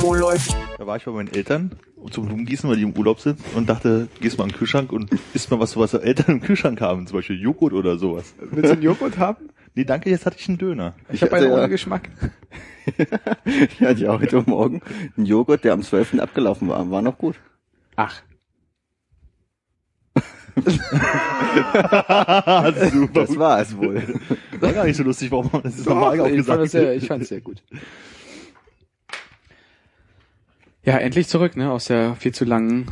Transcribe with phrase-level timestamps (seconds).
[0.00, 0.56] Wo läuft?
[0.78, 1.72] Da war ich bei meinen Eltern
[2.12, 5.10] zum Blumengießen, weil die im Urlaub sind und dachte, gehst mal in den Kühlschrank und
[5.34, 8.32] isst mal was, was Eltern im Kühlschrank haben, zum Beispiel Joghurt oder sowas.
[8.38, 9.48] Willst du einen Joghurt haben?
[9.74, 10.94] Nee, danke, jetzt hatte ich einen Döner.
[11.10, 12.08] Ich, habe einen ja- ohne Geschmack.
[13.44, 14.80] Ich hatte ja heute Morgen
[15.16, 16.20] einen Joghurt, der am 12.
[16.20, 16.88] abgelaufen war.
[16.88, 17.34] War noch gut.
[17.96, 18.22] Ach,
[22.92, 23.20] Super.
[23.26, 24.02] Das war es wohl.
[24.60, 26.70] war gar nicht so lustig, warum man das ist Doch, normal auch ich, fand gesagt.
[26.70, 27.62] sehr, ich fand es sehr gut.
[30.86, 32.86] Ja, endlich zurück, ne, aus der viel zu langen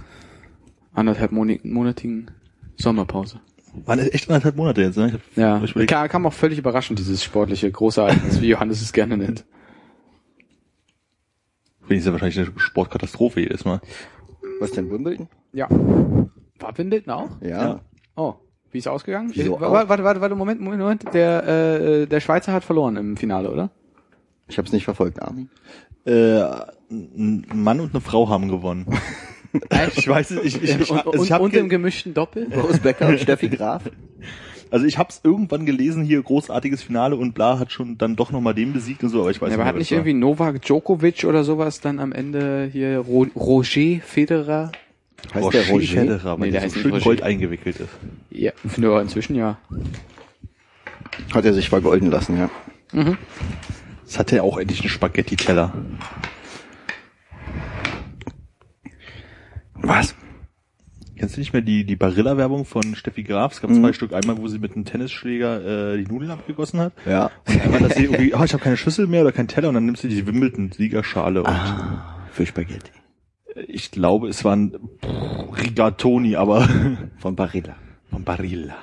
[0.93, 2.31] anderthalb monatigen
[2.77, 3.41] Sommerpause.
[3.85, 5.19] Waren das echt anderthalb Monate jetzt, ne?
[5.31, 8.93] Ich Ja, ich klar, kam auch völlig überraschend, dieses sportliche große Ereignis, wie Johannes es
[8.93, 9.45] gerne nennt.
[11.83, 13.81] finde ich ja wahrscheinlich eine Sportkatastrophe jedes Mal.
[14.59, 15.29] Was denn, Wimbledon?
[15.53, 15.69] Ja.
[15.71, 17.31] War Wimbledon auch?
[17.41, 17.49] Ja.
[17.49, 17.81] Ja.
[18.17, 18.35] Oh,
[18.73, 19.31] wie ist ausgegangen?
[19.35, 21.15] Wieso Äh, warte, warte, warte, warte, Moment, Moment, Moment.
[21.15, 23.71] Der, äh, der Schweizer hat verloren im Finale, oder?
[24.49, 25.49] Ich habe es nicht verfolgt, Armin.
[26.05, 26.43] Äh,
[26.91, 28.87] ein Mann und eine Frau haben gewonnen.
[29.97, 32.13] ich weiß es, ich, ich, ich, und, also und, ich hab und ge- im gemischten
[32.15, 32.47] Doppel?
[32.49, 33.83] Boris Becker und Steffi Graf.
[34.71, 38.55] Also ich hab's irgendwann gelesen, hier großartiges Finale und bla hat schon dann doch nochmal
[38.55, 40.15] den besiegt und so, aber ich weiß Ja, aber nicht hat mehr, nicht es irgendwie
[40.15, 44.73] Novak Djokovic oder sowas dann am Ende hier Ro Roger Federer?
[45.33, 45.87] Heißt der Roger?
[46.01, 47.05] Federer, weil Nee, der der so schön Roger.
[47.05, 47.89] Gold eingewickelt ist.
[48.31, 49.59] Ja, nur inzwischen ja.
[51.33, 52.51] Hat er sich vergolden lassen, ja.
[54.05, 55.73] Jetzt hat er auch endlich einen Spaghetti-Teller.
[59.75, 60.15] Was?
[61.17, 63.53] Kennst du nicht mehr die, die Barilla-Werbung von Steffi Graf?
[63.53, 63.81] Es gab Mhm.
[63.81, 64.13] zwei Stück.
[64.13, 66.93] Einmal, wo sie mit einem Tennisschläger äh, die Nudeln abgegossen hat.
[67.07, 67.31] Ja.
[67.47, 69.69] Und einmal, dass sie irgendwie, oh, ich habe keine Schüssel mehr oder keinen Teller.
[69.69, 71.41] Und dann nimmst du die Wimbledon-Siegerschale.
[71.41, 72.91] Und Ah, für Spaghetti.
[73.69, 76.63] ich glaube, es waren pff, Rigatoni, aber
[77.19, 77.77] Von Barilla.
[78.11, 78.75] von Barilla.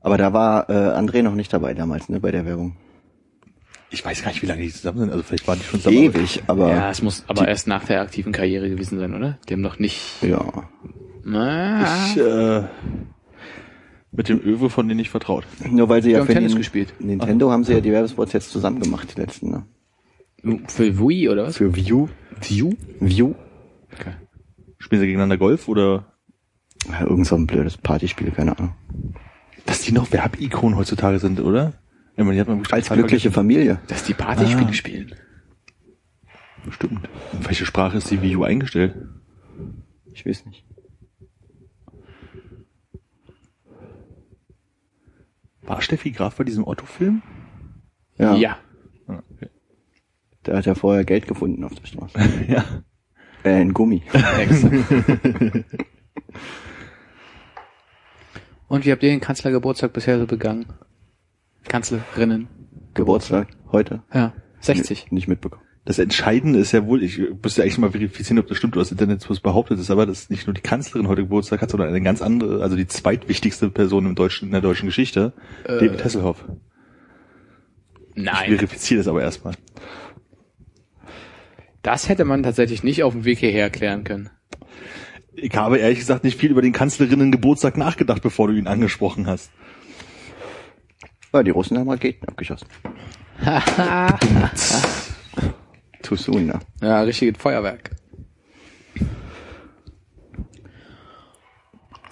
[0.00, 2.76] Aber da war äh, André noch nicht dabei damals, ne, bei der Werbung.
[3.92, 5.10] Ich weiß gar nicht, wie lange die zusammen sind.
[5.10, 5.96] Also vielleicht waren die schon zusammen.
[6.02, 9.38] Ewig, aber ja, es muss aber erst nach der aktiven Karriere gewesen sein, oder?
[9.48, 10.22] Die haben noch nicht.
[10.22, 10.44] ja.
[11.24, 12.64] Na, Ich, äh,
[14.10, 15.44] mit dem Öwe von denen nicht vertraut.
[15.70, 16.94] Nur weil sie Wir ja haben für Tennis den- gespielt.
[16.98, 19.66] Nintendo haben sie ja die Werbespots jetzt zusammen gemacht, die letzten, ne?
[20.66, 21.56] für Wii oder was?
[21.58, 22.08] Für View.
[22.40, 22.72] View?
[22.98, 23.34] View?
[23.92, 24.12] Okay.
[24.78, 26.06] Spielen sie gegeneinander Golf oder
[26.90, 28.74] Ja, irgend so ein blödes Partyspiel, keine Ahnung.
[29.66, 31.74] dass die noch Werbikonen heutzutage sind, oder?
[32.14, 33.34] Ich meine, die hat man bestimmt Als glückliche vergessen.
[33.34, 33.80] Familie.
[33.88, 34.72] Dass die Partyspiele Ah.
[34.72, 35.14] spielen.
[36.64, 37.08] Bestimmt.
[37.32, 38.94] In welche Sprache ist die Wii U eingestellt?
[40.12, 40.64] Ich weiß nicht.
[45.62, 47.22] War Steffi Graf bei diesem Otto-Film?
[48.18, 48.34] Ja.
[48.34, 48.58] ja.
[49.06, 49.48] Ah, okay.
[50.46, 52.18] Der hat ja vorher Geld gefunden auf der Straße.
[52.48, 52.64] ja.
[53.44, 54.02] Äh, in Gummi.
[58.68, 60.66] Und wie habt ihr den Kanzlergeburtstag bisher so begangen?
[61.68, 62.48] Kanzlerinnen.
[62.94, 63.48] Geburtstag.
[63.70, 64.02] Heute.
[64.12, 64.32] Ja.
[64.60, 65.10] 60.
[65.10, 65.62] Nicht mitbekommen.
[65.84, 68.92] Das Entscheidende ist ja wohl, ich müsste eigentlich mal verifizieren, ob das stimmt oder das
[68.92, 72.00] Internet was behauptet ist, aber dass nicht nur die Kanzlerin heute Geburtstag hat, sondern eine
[72.02, 75.32] ganz andere, also die zweitwichtigste Person im deutschen, in der deutschen Geschichte,
[75.66, 76.44] David Hasselhoff.
[78.14, 78.50] Ich Nein.
[78.50, 79.54] verifiziere das aber erstmal.
[81.82, 84.30] Das hätte man tatsächlich nicht auf dem Weg hierher erklären können.
[85.34, 89.26] Ich habe ehrlich gesagt nicht viel über den Kanzlerinnen Geburtstag nachgedacht, bevor du ihn angesprochen
[89.26, 89.50] hast.
[91.32, 92.68] Ja, die Russen haben Raketen abgeschossen.
[96.02, 96.58] Too soon, ne?
[96.82, 97.90] Ja, richtiges Feuerwerk.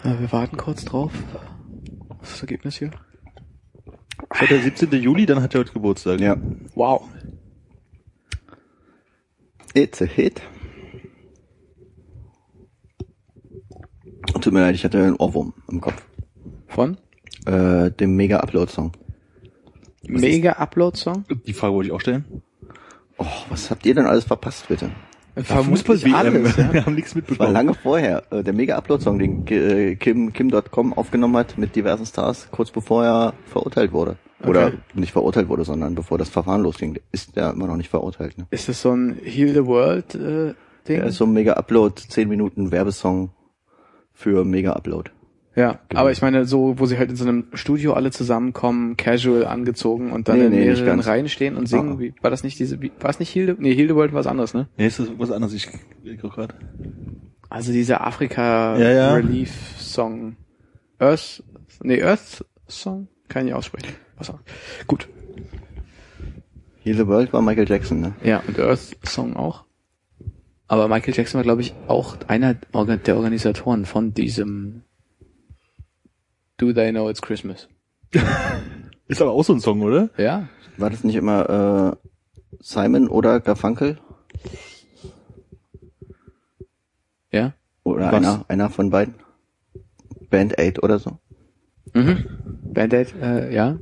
[0.04, 1.12] Ja, wir warten kurz drauf.
[2.08, 2.90] Was ist das Ergebnis hier?
[4.32, 4.90] Ist heute der 17.
[4.92, 6.20] Juli, dann hat er heute Geburtstag.
[6.20, 6.36] Ja.
[6.74, 7.06] Wow.
[9.74, 10.40] It's a hit.
[14.40, 16.02] Tut mir leid, ich hatte einen Ohrwurm im Kopf.
[16.68, 16.96] Von?
[17.44, 18.92] Äh, dem Mega-Upload-Song.
[20.02, 21.24] Mega Upload-Song?
[21.46, 22.24] Die Frage wollte ich auch stellen.
[23.18, 24.90] Oh, was habt ihr denn alles verpasst, bitte?
[25.36, 26.72] Vermutlich alles, ja.
[26.72, 27.52] Wir haben nichts Das war mitbekommen.
[27.52, 28.24] lange vorher.
[28.30, 33.34] Äh, Der Mega-Upload-Song, den äh, Kim, Kim.com aufgenommen hat mit diversen Stars, kurz bevor er
[33.46, 34.16] verurteilt wurde.
[34.44, 34.78] Oder Okay.
[34.94, 36.98] nicht verurteilt wurde, sondern bevor das Verfahren losging.
[37.12, 38.38] Ist er immer noch nicht verurteilt.
[38.38, 38.46] Ne?
[38.50, 40.54] Ist das so ein Heal the World äh,
[40.88, 40.96] Ding?
[40.96, 43.30] Der ist so ein Mega-Upload, 10 Minuten Werbesong
[44.12, 45.10] für Mega-Upload.
[45.60, 49.44] Ja, aber ich meine, so, wo sie halt in so einem Studio alle zusammenkommen, casual
[49.46, 51.00] angezogen und dann Nee, in nee, mehreren.
[51.00, 51.92] Reihen stehen und singen.
[51.96, 51.98] Ah.
[51.98, 53.56] Wie, war das nicht diese, wie, war es nicht Hilde?
[53.58, 54.68] Nee, Hildewold war was anderes, ne?
[54.78, 55.68] Nee, ist das was anderes, ich,
[56.02, 56.54] ich guck grad.
[57.50, 59.14] Also dieser Afrika Ja, ja.
[59.14, 60.36] Relief Song.
[60.98, 61.42] Earth,
[61.82, 63.08] nee, Earth Song?
[63.28, 63.92] Kann ich nicht aussprechen.
[64.16, 64.40] Was auch.
[64.86, 65.08] Gut.
[66.82, 68.14] Heal the World war Michael Jackson, ne?
[68.22, 69.64] Ja, und Earth Song auch.
[70.68, 74.82] Aber Michael Jackson war, glaube ich, auch einer der Organisatoren von diesem
[76.60, 77.68] Do They Know It's Christmas.
[79.08, 80.10] Ist aber auch so ein Song, oder?
[80.18, 80.48] Ja?
[80.76, 82.08] War das nicht immer äh,
[82.60, 83.98] Simon oder Garfunkel?
[87.32, 87.54] Ja?
[87.82, 88.14] Oder Was?
[88.14, 89.14] einer, einer von beiden?
[90.28, 91.18] Band Aid oder so?
[91.94, 92.26] Mhm.
[92.72, 93.78] Band-Aid, äh, ja.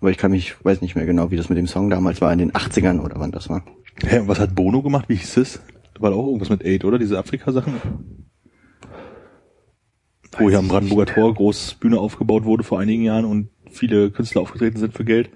[0.00, 2.32] Aber ich kann mich, weiß nicht mehr genau, wie das mit dem Song damals war,
[2.32, 3.62] in den 80ern oder wann das war.
[4.02, 5.08] Hä, und was hat Bono gemacht?
[5.08, 5.60] Wie hieß es?
[5.94, 6.98] Da war doch auch irgendwas mit Aid, oder?
[6.98, 7.74] Diese Afrika-Sachen?
[10.38, 14.42] Wo hier am Brandenburger Tor groß Bühne aufgebaut wurde vor einigen Jahren und viele Künstler
[14.42, 15.30] aufgetreten sind für Geld.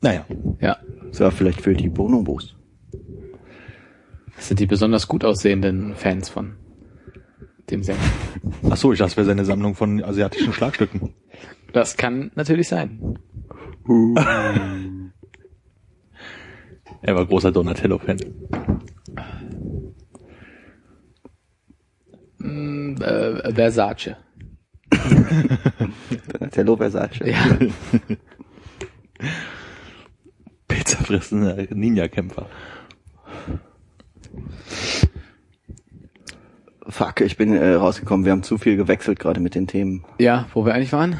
[0.00, 0.24] Naja.
[0.60, 0.78] Ja.
[1.08, 2.56] Das war vielleicht für die Bonobos.
[4.36, 6.56] Das sind die besonders gut aussehenden Fans von
[7.70, 8.00] dem Sänger.
[8.70, 11.14] Ach so, ich dachte, es wäre seine Sammlung von asiatischen Schlagstücken.
[11.72, 13.18] Das kann natürlich sein.
[17.06, 18.16] Er war großer Donatello-Fan.
[22.44, 24.16] Mm, äh, Versace.
[26.32, 27.20] Donatello Versace.
[27.24, 27.38] Ja.
[30.68, 32.46] Pizza fressende Ninja-Kämpfer.
[36.86, 38.26] Fuck, ich bin äh, rausgekommen.
[38.26, 40.04] Wir haben zu viel gewechselt gerade mit den Themen.
[40.18, 41.14] ja, wo wir eigentlich waren?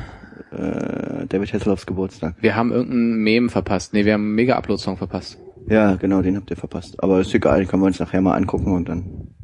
[0.53, 2.37] Äh, David Hasselhoffs Geburtstag.
[2.41, 3.95] Wir haben irgendeinen Meme verpasst.
[3.95, 5.39] Nee, wir haben einen Mega-Upload-Song verpasst.
[5.69, 7.03] Ja, genau, den habt ihr verpasst.
[7.03, 9.35] Aber ist egal, den können wir uns nachher mal angucken und dann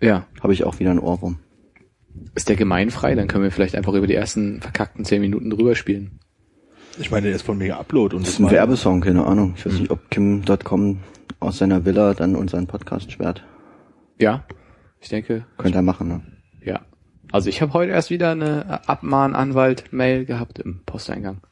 [0.00, 0.26] Ja.
[0.42, 1.38] habe ich auch wieder einen Ohrwurm.
[2.34, 3.14] Ist der gemeinfrei?
[3.14, 6.20] Dann können wir vielleicht einfach über die ersten verkackten zehn Minuten drüber spielen.
[6.98, 9.54] Ich meine, der ist von Mega Upload und Das ist ein Werbesong, keine Ahnung.
[9.56, 10.98] Ich weiß nicht, ob Kim.com
[11.40, 13.44] aus seiner Villa dann unseren Podcast sperrt.
[14.18, 14.44] Ja.
[15.00, 16.22] Ich denke, Könnte er machen, ne?
[16.64, 16.80] ja.
[17.32, 21.42] Also ich habe heute erst wieder eine Abmahnanwalt-Mail gehabt im Posteingang.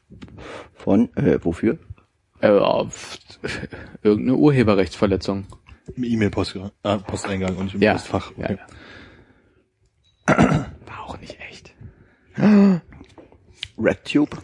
[0.73, 1.77] Von, äh, wofür?
[2.41, 3.19] Äh, auf
[4.01, 5.45] irgendeine Urheberrechtsverletzung.
[5.95, 7.93] Im E-Mail-Post, äh, Posteingang und nicht im Ja.
[7.93, 8.31] Postfach.
[8.37, 8.57] ja, Okay.
[10.27, 10.35] ja.
[10.85, 11.73] War auch nicht echt.
[13.77, 14.37] RedTube?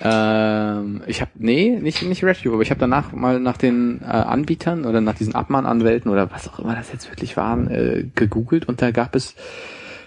[0.00, 4.06] Ähm, ich habe nee, nicht nicht RedTube, aber ich habe danach mal nach den äh,
[4.06, 8.66] Anbietern oder nach diesen Abmahnanwälten oder was auch immer das jetzt wirklich waren äh, gegoogelt
[8.66, 9.36] und da gab es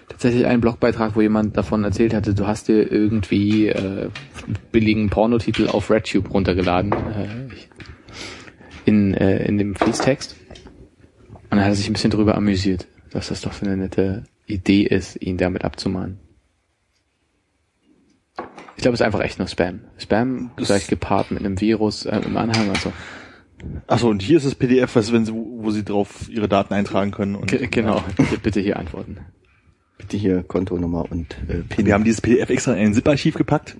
[0.08, 4.10] tatsächlich einen Blogbeitrag, wo jemand davon erzählt hatte, du hast dir irgendwie äh,
[4.70, 7.75] billigen Pornotitel auf RedTube runtergeladen äh,
[8.86, 10.34] in äh, in dem Fließtext
[11.34, 14.24] und dann hat er sich ein bisschen drüber amüsiert, dass das doch für eine nette
[14.46, 16.18] Idee ist, ihn damit abzumahnen.
[18.76, 19.80] Ich glaube, es ist einfach echt nur Spam.
[19.98, 22.92] Spam Das- gleich gepaart mit einem Virus äh, im Anhang und so.
[23.86, 27.10] Achso, und hier ist das PDF, was, wenn sie, wo sie drauf ihre Daten eintragen
[27.10, 27.34] können.
[27.36, 29.18] Und, Ge- Genau, bitte, bitte hier antworten.
[29.96, 31.86] Bitte hier Kontonummer und äh, PIN.
[31.86, 33.76] Wir haben dieses PDF extra in ein ZIP-Archiv gepackt.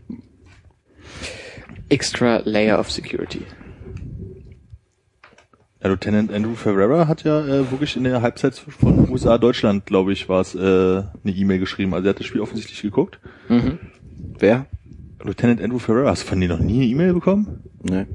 [1.91, 3.43] Extra Layer of Security.
[5.83, 10.13] Ja, Lieutenant Andrew Ferreira hat ja äh, wirklich in der Halbzeit von USA Deutschland, glaube
[10.13, 11.93] ich, war es äh, eine E-Mail geschrieben.
[11.93, 13.21] Also er hat das Spiel offensichtlich geguckt.
[13.49, 13.79] Mhm.
[14.39, 14.67] Wer?
[15.23, 17.63] Lieutenant Andrew Ferreira, hast du von dir noch nie eine E-Mail bekommen?
[17.83, 18.07] Ne.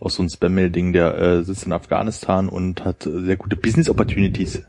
[0.00, 4.62] Auch so ein Spam-Mail-Ding, der äh, sitzt in Afghanistan und hat äh, sehr gute Business-Opportunities.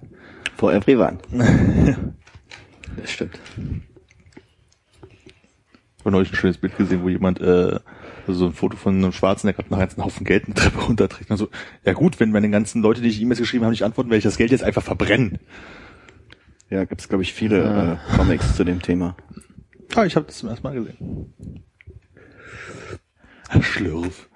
[0.55, 1.19] For everyone.
[2.97, 3.39] Das stimmt.
[5.97, 7.79] Ich habe neulich ein schönes Bild gesehen, wo jemand, äh,
[8.29, 11.29] also so ein Foto von einem Schwarzen, der gerade einen Haufen Geld eine Treppe runterträgt.
[11.29, 11.49] Und so,
[11.85, 14.23] ja gut, wenn meine ganzen Leute, die ich E-Mails geschrieben habe, nicht antworten, werde ich
[14.23, 15.39] das Geld jetzt einfach verbrennen.
[16.69, 19.17] Ja, gibt's glaube ich viele äh, Comics zu dem Thema.
[19.95, 21.33] Ah, ich habe das zum ersten Mal gesehen.
[23.61, 24.29] Schlürf.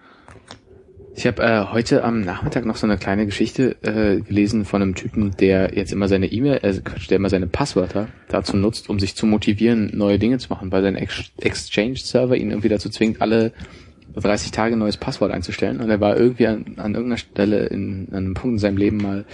[1.15, 4.95] Ich habe äh, heute am Nachmittag noch so eine kleine Geschichte äh, gelesen von einem
[4.95, 8.99] Typen, der jetzt immer seine E-Mail, äh, Quatsch, der immer seine Passwörter dazu nutzt, um
[8.99, 13.21] sich zu motivieren, neue Dinge zu machen, weil sein Ex Exchange-Server ihn irgendwie dazu zwingt,
[13.21, 13.53] alle
[14.15, 15.81] 30 Tage neues Passwort einzustellen.
[15.81, 18.97] Und er war irgendwie an, an irgendeiner Stelle in an einem Punkt in seinem Leben
[18.97, 19.25] mal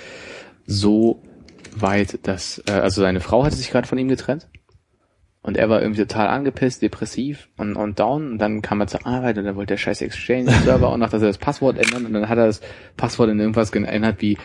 [0.65, 1.21] so
[1.75, 4.48] weit, dass äh, also seine Frau hatte sich gerade von ihm getrennt
[5.41, 8.33] und er war irgendwie total angepisst, depressiv und, und down.
[8.33, 11.21] Und dann kam er zur Arbeit und dann wollte der scheiß Exchange-Server auch noch, dass
[11.21, 12.05] er das Passwort ändern.
[12.05, 12.59] Und dann hat er das
[12.98, 14.38] Passwort in irgendwas geändert wie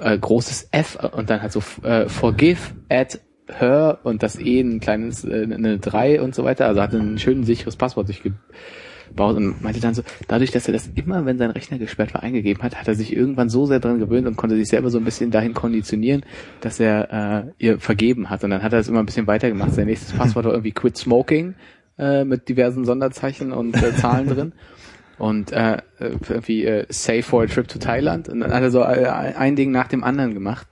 [0.00, 4.80] äh, großes F und dann halt so äh, forgive at her und das E ein
[4.80, 6.66] kleines, äh, eine 3 und so weiter.
[6.66, 8.32] Also hat ein schön sicheres Passwort sich ge
[9.14, 12.22] baut und meinte dann so, dadurch, dass er das immer, wenn sein Rechner gesperrt war,
[12.22, 14.98] eingegeben hat, hat er sich irgendwann so sehr dran gewöhnt und konnte sich selber so
[14.98, 16.24] ein bisschen dahin konditionieren,
[16.60, 18.44] dass er äh, ihr vergeben hat.
[18.44, 19.74] Und dann hat er es immer ein bisschen weitergemacht.
[19.74, 21.54] Sein nächstes Passwort war irgendwie Quit Smoking
[21.98, 24.52] äh, mit diversen Sonderzeichen und äh, Zahlen drin.
[25.18, 28.28] Und äh, irgendwie äh, Save for a Trip to Thailand.
[28.28, 30.68] Und dann hat er so äh, ein Ding nach dem anderen gemacht.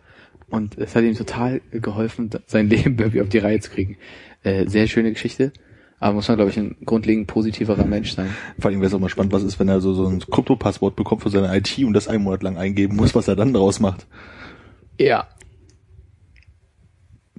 [0.49, 3.97] Und es hat ihm total geholfen, sein Leben irgendwie auf die Reihe zu kriegen.
[4.45, 5.53] Äh, sehr schöne Geschichte.
[5.99, 8.29] Aber muss man, glaube ich, ein grundlegend positiverer Mensch sein.
[8.59, 10.95] Vor allem wäre es auch mal spannend, was ist, wenn er so, so ein Kryptopasswort
[10.95, 13.81] bekommt für seine IT und das einen Monat lang eingeben muss, was er dann daraus
[13.81, 14.07] macht.
[14.99, 15.27] Ja.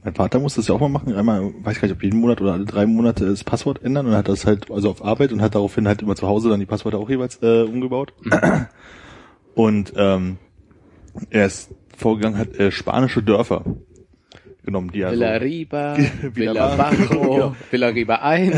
[0.04, 1.14] Mein Vater muss das ja auch mal machen.
[1.14, 4.14] Einmal, weiß gar nicht, ob jeden Monat oder alle drei Monate das Passwort ändern und
[4.14, 6.66] hat das halt also auf Arbeit und hat daraufhin halt immer zu Hause dann die
[6.66, 8.14] Passwörter auch jeweils äh, umgebaut.
[9.58, 10.38] Und ähm,
[11.32, 13.66] er ist vorgegangen, hat äh, spanische Dörfer
[14.68, 15.98] genommen, die so, Villa Villa
[16.36, 17.08] Villa Barro.
[17.08, 18.56] Barro, Villa Riba 1.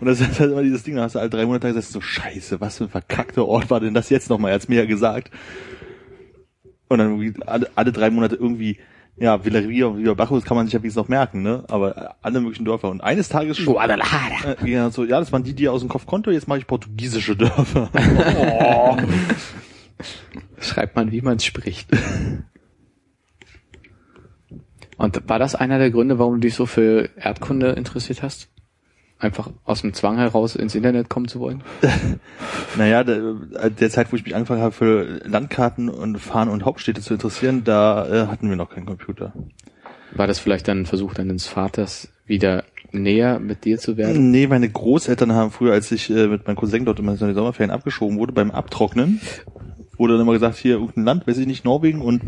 [0.00, 2.00] Und das ist halt immer dieses Ding, da hast du alle drei Monate gesagt, so
[2.00, 4.52] scheiße, was für ein verkackter Ort war denn das jetzt nochmal?
[4.52, 5.30] Er hat's mir ja gesagt.
[6.88, 8.78] Und dann irgendwie alle, alle drei Monate irgendwie,
[9.16, 11.64] ja, Villaria und das kann man sich ja wenigstens noch merken, ne?
[11.68, 12.90] Aber alle möglichen Dörfer.
[12.90, 13.74] Und eines Tages schon.
[14.62, 16.66] Äh, ja, so, ja, das waren die, die aus dem Kopf konnte, jetzt mache ich
[16.66, 17.88] portugiesische Dörfer.
[18.60, 18.96] oh.
[20.60, 21.88] Schreibt man, wie man es spricht.
[24.96, 28.48] Und war das einer der Gründe, warum du dich so für Erdkunde interessiert hast?
[29.18, 31.62] Einfach aus dem Zwang heraus ins Internet kommen zu wollen?
[32.76, 37.00] Naja, der, der Zeit, wo ich mich angefangen habe, für Landkarten und Fahren und Hauptstädte
[37.00, 39.32] zu interessieren, da äh, hatten wir noch keinen Computer.
[40.12, 44.30] War das vielleicht dann ein Versuch deines Vaters, wieder näher mit dir zu werden?
[44.30, 47.70] Nee, meine Großeltern haben früher, als ich äh, mit meinem Cousin dort in den Sommerferien
[47.70, 49.20] abgeschoben wurde, beim Abtrocknen,
[49.98, 52.22] wurde dann immer gesagt, hier irgendein Land, weiß ich nicht, Norwegen, und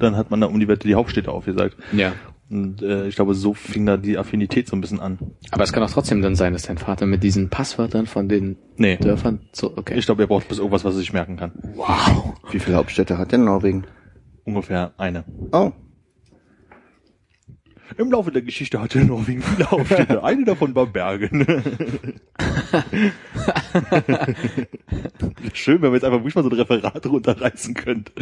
[0.00, 1.76] dann hat man da um die Wette die Hauptstädte aufgesagt.
[1.92, 2.12] Ja.
[2.50, 5.18] Und äh, ich glaube, so fing da die Affinität so ein bisschen an.
[5.50, 8.56] Aber es kann auch trotzdem dann sein, dass dein Vater mit diesen Passwörtern von den
[8.76, 8.96] Nee.
[8.98, 9.94] Dörfern so, okay.
[9.96, 11.52] Ich glaube, er braucht bis irgendwas, was er sich merken kann.
[11.74, 12.34] wow.
[12.50, 13.84] Wie viele Hauptstädte hat denn Norwegen?
[14.44, 15.24] Ungefähr eine.
[15.52, 15.72] Oh,
[17.96, 20.22] Im Laufe der Geschichte hatte Norwegen viele Hauptstädte.
[20.24, 21.46] eine davon war Bergen.
[25.52, 28.12] Schön, wenn wir jetzt einfach wirklich mal so ein Referat runterreißen könnte.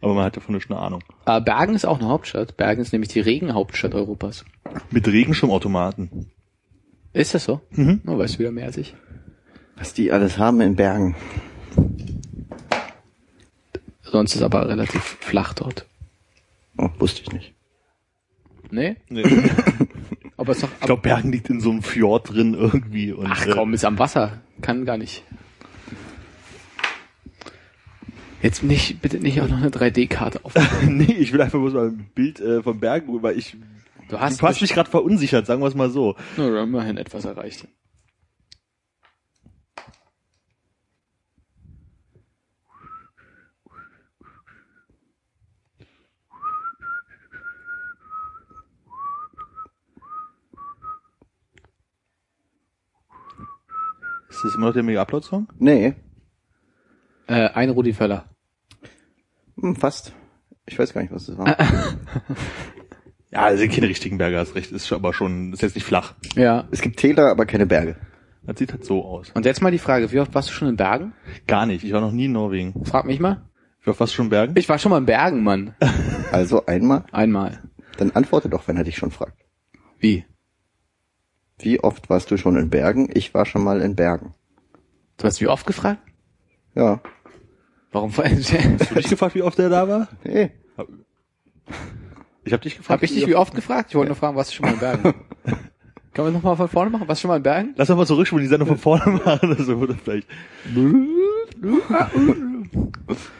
[0.00, 1.02] Aber man hat davon nicht eine Ahnung.
[1.26, 2.56] Äh, Bergen ist auch eine Hauptstadt.
[2.56, 4.44] Bergen ist nämlich die Regenhauptstadt Europas.
[4.90, 6.30] Mit Regenschirmautomaten.
[7.12, 7.60] Ist das so?
[7.70, 8.00] Mhm.
[8.04, 8.94] Du weißt wieder mehr als ich.
[9.76, 11.16] was die alles haben in Bergen.
[14.02, 15.86] Sonst ist aber relativ flach dort.
[16.78, 17.55] Oh, wusste ich nicht.
[18.70, 18.96] Nee?
[19.08, 19.22] Nee.
[20.36, 23.12] Aber es ist doch, Ich glaube, Bergen liegt in so einem Fjord drin irgendwie.
[23.12, 24.42] Und, ach äh, komm, ist am Wasser.
[24.60, 25.24] Kann gar nicht.
[28.42, 30.52] Jetzt nicht, bitte nicht auch noch eine 3D-Karte auf.
[30.88, 33.56] nee, ich will einfach bloß mal ein Bild äh, von Bergen, weil ich
[34.08, 36.14] Du hast du hast mich gerade verunsichert, sagen wir es mal so.
[36.36, 37.66] Na, haben immerhin etwas erreicht.
[54.46, 55.48] Das immer noch der Mega-Upload-Song?
[55.58, 55.94] Nee,
[57.28, 58.24] Äh, ein Rudi Völler.
[59.60, 60.12] hm, fast.
[60.66, 61.56] Ich weiß gar nicht, was das war.
[63.32, 64.70] Ja, also sind keine richtigen Berge, hast recht.
[64.72, 66.14] Ist aber schon, ist jetzt nicht flach.
[66.36, 66.68] Ja.
[66.70, 67.96] es gibt Täler, aber keine Berge.
[68.44, 69.30] Das sieht halt so aus.
[69.34, 71.12] Und jetzt mal die Frage, wie oft warst du schon in Bergen?
[71.48, 71.84] Gar nicht.
[71.84, 72.84] Ich war noch nie in Norwegen.
[72.84, 73.42] Frag mich mal.
[73.82, 74.54] Wie oft warst du schon in Bergen?
[74.56, 75.74] Ich war schon mal in Bergen, Mann.
[76.32, 77.62] Also einmal, Einmal.
[77.98, 79.38] dann antworte doch, wenn er dich schon fragt.
[79.98, 80.24] Wie?
[81.58, 83.08] Wie oft warst du schon in Bergen?
[83.12, 84.34] Ich war schon mal in Bergen.
[85.16, 86.00] Du hast wie oft gefragt?
[86.74, 87.00] Ja.
[87.92, 88.14] Warum?
[88.16, 88.52] Hab Hast
[88.90, 90.08] du dich gefragt, wie oft der da war?
[90.24, 90.50] Nee.
[92.44, 93.02] Ich habe dich gefragt.
[93.02, 93.90] ich dich wie oft gefragt?
[93.90, 95.14] Ich wollte nur fragen, warst du schon mal in Bergen?
[96.12, 97.08] Können wir nochmal von vorne machen?
[97.08, 97.74] Warst du schon mal in Bergen?
[97.76, 99.54] Lass doch mal zurückspulen, die Sendung von vorne machen.
[99.56, 100.28] Das würde vielleicht.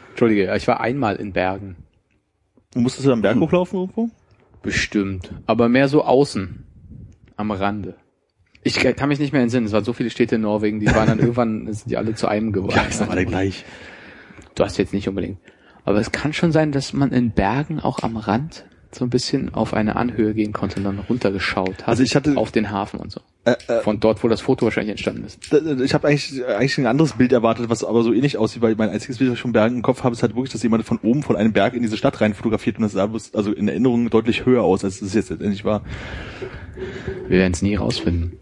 [0.09, 1.75] Entschuldige, ich war einmal in Bergen.
[2.75, 4.09] Musstest du am Berg hochlaufen irgendwo?
[4.61, 5.31] Bestimmt.
[5.45, 6.65] Aber mehr so außen.
[7.35, 7.95] Am Rande.
[8.67, 9.65] Ich kann mich nicht mehr entsinnen.
[9.65, 12.27] Es waren so viele Städte in Norwegen, die waren dann irgendwann, sind die alle zu
[12.27, 12.75] einem geworden.
[12.75, 13.65] Ja, ist doch alle gleich.
[14.55, 15.37] Du hast jetzt nicht unbedingt.
[15.85, 19.53] Aber es kann schon sein, dass man in Bergen auch am Rand so ein bisschen
[19.53, 21.87] auf eine Anhöhe gehen konnte und dann runtergeschaut hat.
[21.89, 23.21] Also ich hatte- auf den Hafen und so.
[23.45, 25.39] Äh, äh, Von dort, wo das Foto wahrscheinlich entstanden ist.
[25.53, 28.89] ich habe eigentlich, eigentlich ein anderes Bild erwartet, was aber so ähnlich aussieht, weil mein
[28.89, 30.97] einziges Bild, was ich von Bergen im Kopf habe, ist halt wirklich, dass jemand von
[31.03, 34.09] oben von einem Berg in diese Stadt rein fotografiert und das sah also in Erinnerung
[34.09, 35.83] deutlich höher aus, als es jetzt letztendlich war.
[37.27, 38.33] Wir werden es nie rausfinden.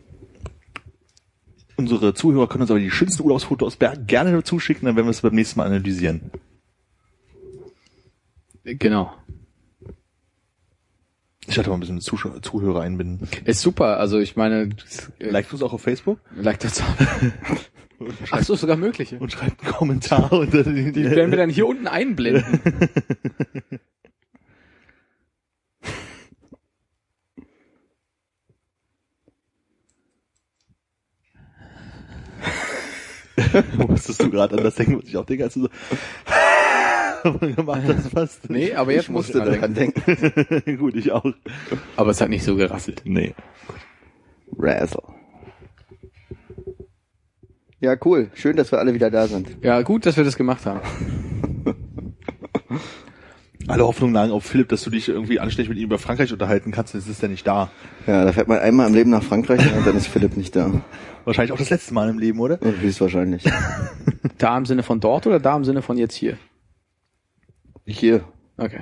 [1.78, 5.12] Unsere Zuhörer können uns aber die schönsten Urlaubsfotos aus Bergen gerne zuschicken, dann werden wir
[5.12, 6.32] es beim nächsten Mal analysieren.
[8.64, 9.14] Genau.
[11.48, 13.28] Ich hatte mal ein bisschen Zuschauer, Zuhörer einbinden.
[13.44, 14.70] Ist super, also ich meine,
[15.20, 16.82] äh, Liked uns auch auf Facebook like das
[18.32, 19.16] Ach so, sogar möglich.
[19.20, 22.60] und schreibt einen Kommentar unter die, Die werden wir dann hier unten einblenden.
[33.88, 35.70] Musstest du gerade an das denken, was ich auch denke, als du so
[37.56, 38.50] gemacht hast fast.
[38.50, 40.02] Nee, aber jetzt Ich muss musste ich daran denken.
[40.06, 40.78] denken.
[40.80, 41.26] Gut, ich auch.
[41.96, 43.02] Aber es hat nicht so gerasselt.
[43.06, 43.34] Nee.
[44.58, 45.02] Razzle.
[47.82, 48.30] Ja, cool.
[48.36, 49.58] Schön, dass wir alle wieder da sind.
[49.62, 50.80] Ja, gut, dass wir das gemacht haben.
[53.68, 56.72] Alle Hoffnungen lagen auf Philipp, dass du dich irgendwie anständig mit ihm über Frankreich unterhalten
[56.72, 57.72] kannst, jetzt ist er nicht da.
[58.06, 60.82] Ja, da fährt man einmal im Leben nach Frankreich und dann ist Philipp nicht da.
[61.24, 62.60] Wahrscheinlich auch das letzte Mal im Leben, oder?
[62.62, 63.44] Höchstwahrscheinlich.
[64.38, 66.38] Da im Sinne von dort oder da im Sinne von jetzt hier?
[67.86, 68.26] Hier,
[68.58, 68.82] Okay.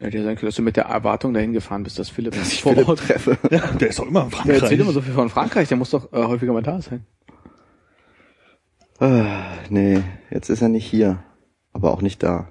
[0.00, 2.62] Ja, dir sagen, dass du mit der Erwartung dahin gefahren bist, dass Philipp dass ich
[2.62, 2.98] vor Philipp Ort.
[3.00, 3.36] treffe.
[3.50, 4.62] Ja, der ist doch immer in Der Frankreich.
[4.62, 7.04] erzählt immer so viel von Frankreich, der muss doch äh, häufiger mal da sein.
[8.98, 11.22] Ah, nee, jetzt ist er nicht hier.
[11.72, 12.48] Aber auch nicht da.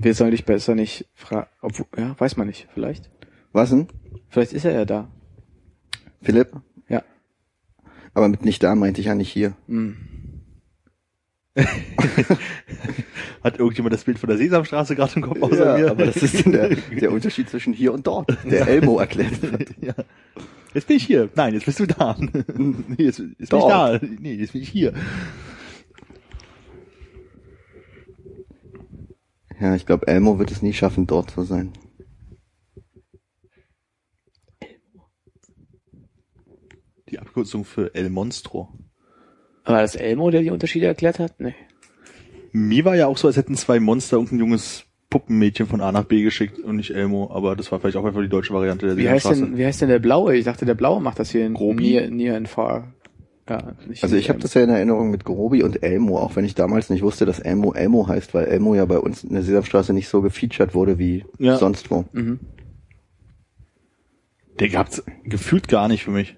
[0.00, 1.48] Wir sollen dich besser nicht fragen.
[1.60, 2.68] Obwohl, ja, weiß man nicht.
[2.72, 3.10] Vielleicht.
[3.52, 3.88] Was denn?
[4.28, 5.08] Vielleicht ist er ja da.
[6.22, 6.52] Philipp?
[6.88, 7.02] Ja.
[8.14, 9.54] Aber mit nicht da meinte ich ja nicht hier.
[9.66, 9.96] Hm.
[13.42, 15.90] Hat irgendjemand das Bild von der Sesamstraße gerade im Kopf außer Ja, mir?
[15.90, 19.74] aber das ist der, der Unterschied zwischen hier und dort, der Elmo erklärt hat.
[19.80, 19.94] ja.
[20.74, 21.28] Jetzt bin ich hier.
[21.34, 22.16] Nein, jetzt bist du da.
[22.20, 22.36] nee,
[22.98, 23.98] jetzt, jetzt bin ich da.
[24.20, 24.92] Nee, jetzt bin ich hier.
[29.60, 31.72] Ja, ich glaube, Elmo wird es nie schaffen, dort zu sein.
[37.08, 38.68] Die Abkürzung für El Monstro.
[39.64, 41.40] War das Elmo, der die Unterschiede erklärt hat?
[41.40, 41.54] Nee.
[42.52, 46.04] Mir war ja auch so, als hätten zwei Monster irgendein junges Puppenmädchen von A nach
[46.04, 48.96] B geschickt und nicht Elmo, aber das war vielleicht auch einfach die deutsche Variante der
[48.96, 50.36] Wie heißt denn, wie heißt denn der Blaue?
[50.36, 51.92] Ich dachte, der Blaue macht das hier in Grobi?
[51.92, 52.94] Near, near and Far.
[53.48, 56.44] Ja, nicht Also ich habe das ja in Erinnerung mit Grobi und Elmo, auch wenn
[56.44, 59.42] ich damals nicht wusste, dass Elmo Elmo heißt, weil Elmo ja bei uns in der
[59.42, 61.56] Sesamstraße nicht so gefeatured wurde wie Ja.
[61.56, 62.04] sonst wo.
[62.12, 62.40] Mhm.
[64.60, 66.36] Der gab's gefühlt gar nicht für mich.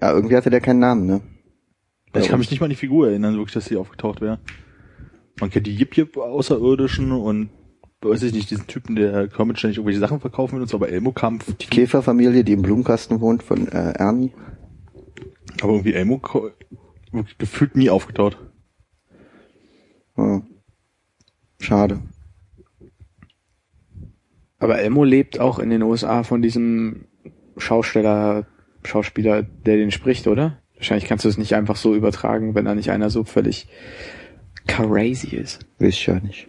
[0.00, 1.20] Ja, irgendwie hatte der keinen Namen, ne?
[2.12, 2.46] Bei ich kann uns.
[2.46, 4.38] mich nicht mal an die Figur erinnern, wirklich, dass sie aufgetaucht wäre.
[5.40, 7.50] Man kennt die Yip Yip Außerirdischen und
[8.00, 10.90] weiß ich nicht, diesen Typen, der Kermit ständig irgendwelche Sachen verkaufen will und so, aber
[10.90, 14.30] Elmo kam, Die Käferfamilie, die im Blumenkasten wohnt, von äh, Ernie.
[15.60, 16.20] Aber irgendwie Elmo
[17.38, 18.38] gefühlt nie aufgetaucht.
[20.16, 20.42] Ja.
[21.60, 22.00] Schade.
[24.58, 27.04] Aber Elmo lebt auch in den USA von diesem
[27.56, 28.46] Schausteller,
[28.84, 30.58] Schauspieler, der den spricht, oder?
[30.76, 33.68] Wahrscheinlich kannst du es nicht einfach so übertragen, wenn da nicht einer so völlig
[34.66, 35.64] crazy ist.
[35.78, 36.48] Weiß ja nicht.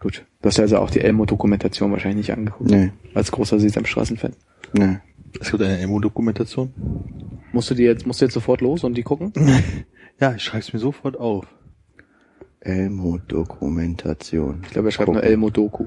[0.00, 0.24] Gut.
[0.42, 2.70] Du hast ja also auch die Elmo-Dokumentation wahrscheinlich nicht angeguckt.
[2.70, 4.34] Nee, Als großer Sesamstraßen-Fan.
[4.72, 4.98] nee.
[5.40, 6.72] Es gibt eine Elmo-Dokumentation.
[7.54, 9.32] Musst du die jetzt, musst du jetzt sofort los und die gucken?
[10.20, 11.44] Ja, ich schreib's mir sofort auf.
[12.60, 14.60] Elmo-Dokumentation.
[14.62, 15.28] Ich glaube, er schreibt nur Gucken.
[15.28, 15.86] Elmo-Doku.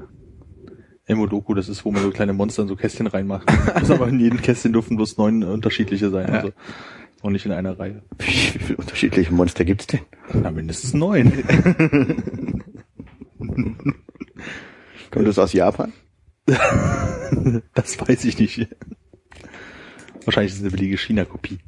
[1.06, 3.48] Elmo-Doku, das ist, wo man so kleine Monster in so Kästchen reinmacht.
[3.80, 6.28] Muss aber in jedem Kästchen dürfen bloß neun unterschiedliche sein.
[6.28, 6.34] Ja.
[6.40, 6.52] Also.
[7.22, 8.02] Und nicht in einer Reihe.
[8.18, 10.00] Wie, wie viele unterschiedliche Monster gibt's denn?
[10.34, 11.32] Na, mindestens neun.
[15.10, 15.94] Kommt das aus Japan?
[17.74, 18.68] das weiß ich nicht.
[20.24, 21.58] Wahrscheinlich ist es eine billige China-Kopie.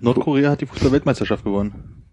[0.00, 2.04] Nordkorea hat die Fußball-Weltmeisterschaft gewonnen.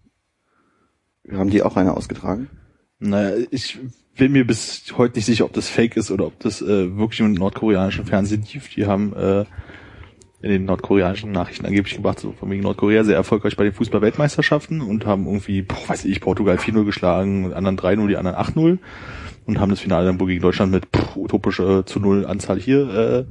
[1.30, 2.50] Haben die auch eine ausgetragen?
[2.98, 3.78] Naja, ich
[4.16, 7.20] bin mir bis heute nicht sicher, ob das fake ist oder ob das äh, wirklich
[7.20, 8.68] im nordkoreanischen Fernsehen lief.
[8.74, 9.44] Die haben äh,
[10.40, 14.80] in den nordkoreanischen Nachrichten angeblich gebracht, so von wegen Nordkorea sehr erfolgreich bei den Fußball-Weltmeisterschaften
[14.80, 18.78] und haben irgendwie, boah, weiß ich, Portugal 4-0 geschlagen, und anderen 3-0, die anderen 8-0
[19.48, 22.88] und haben das Finale dann wohl gegen Deutschland mit pff, utopischer zu Null Anzahl hier
[22.94, 23.24] äh,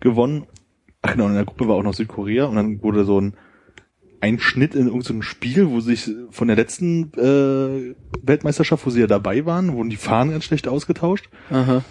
[0.00, 0.46] gewonnen.
[1.00, 3.34] Ach genau, in der Gruppe war auch noch Südkorea und dann wurde so ein
[4.20, 9.06] ein Schnitt in irgendeinem Spiel, wo sich von der letzten äh, Weltmeisterschaft, wo sie ja
[9.06, 11.28] dabei waren, wurden die Fahnen ganz schlecht ausgetauscht.
[11.50, 11.84] Aha.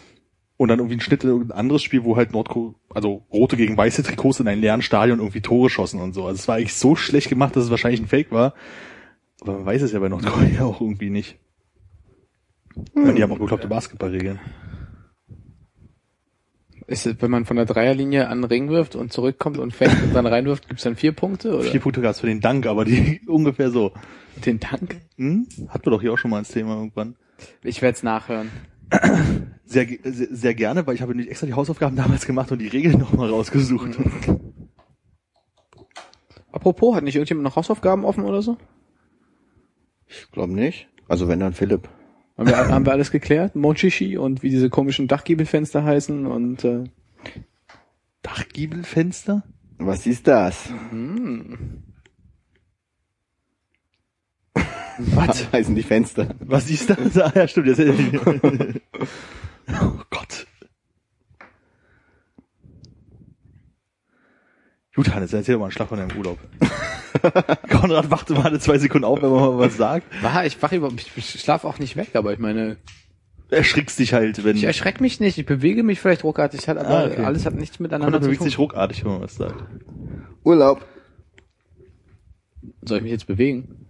[0.57, 3.77] Und dann irgendwie ein Schnitt in irgendein anderes Spiel, wo halt Nordkorea, also rote gegen
[3.77, 6.25] weiße Trikots in einem leeren Stadion irgendwie Tore schossen und so.
[6.25, 8.53] Also es war eigentlich so schlecht gemacht, dass es wahrscheinlich ein Fake war.
[9.39, 11.37] Aber man weiß es ja bei Nordkorea auch irgendwie nicht.
[12.93, 14.39] Weil die haben auch bekloppte Basketballregeln.
[16.87, 20.01] Ist es, wenn man von der Dreierlinie an den Ring wirft und zurückkommt und fängt
[20.03, 22.85] und dann reinwirft, gibt's dann vier Punkte oder Vier Punkte gab's für den Dank, aber
[22.85, 23.91] die ungefähr so.
[24.45, 25.01] den Tank?
[25.17, 25.47] Hm?
[25.67, 27.17] Hatten wir doch hier auch schon mal ins Thema irgendwann.
[27.61, 28.49] Ich werde es nachhören.
[29.69, 32.69] Sehr, sehr, sehr gerne, weil ich habe nicht extra die Hausaufgaben damals gemacht und die
[32.69, 33.97] Regeln nochmal rausgesucht.
[36.53, 38.55] Apropos, hat nicht irgendjemand noch Hausaufgaben offen oder so?
[40.07, 40.87] Ich glaube nicht.
[41.09, 41.89] Also wenn dann Philipp.
[42.37, 43.55] Haben wir, haben wir alles geklärt?
[43.55, 46.83] Monchichi und wie diese komischen Dachgiebelfenster heißen und äh,
[48.21, 49.43] Dachgiebelfenster?
[49.79, 50.69] Was ist das?
[54.99, 55.51] Was?
[55.51, 56.35] heißen die Fenster.
[56.39, 57.17] Was ist das?
[57.17, 57.67] Ah, ja, stimmt.
[57.67, 57.79] Jetzt,
[59.69, 60.47] oh Gott.
[64.97, 66.39] Gut, Hannes, erzähl doch mal einen Schlag von deinem Urlaub.
[67.69, 70.05] Konrad, warte mal eine zwei Sekunden auf, wenn man mal was sagt.
[70.23, 72.77] war, ich wach überhaupt, ich schlaf auch nicht weg, aber ich meine,
[73.49, 74.57] Erschrickst dich halt, wenn...
[74.57, 77.23] ich erschreck mich nicht, ich bewege mich vielleicht ruckartig, hat aber Ah, okay.
[77.23, 78.47] alles hat nichts miteinander Konrad zu bewegt tun.
[78.49, 79.63] sich ruckartig, wenn man was sagt.
[80.43, 80.83] Urlaub.
[82.81, 83.85] Soll ich mich jetzt bewegen?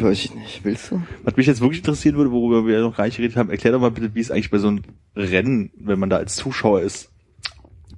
[0.00, 0.64] Weiß ich nicht.
[0.64, 1.02] Willst du?
[1.24, 3.80] Was mich jetzt wirklich interessieren würde, worüber wir noch gar nicht geredet haben, erklär doch
[3.80, 4.82] mal bitte, wie es eigentlich bei so einem
[5.14, 7.10] Rennen, wenn man da als Zuschauer ist.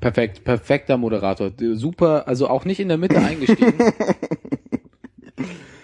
[0.01, 1.53] Perfekt, perfekter Moderator.
[1.75, 3.75] Super, also auch nicht in der Mitte eingestiegen.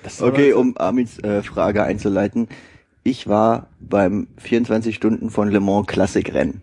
[0.02, 2.46] Das Okay, um Armins äh, Frage einzuleiten.
[3.02, 6.62] Ich war beim 24 Stunden von Le Mans Klassikrennen.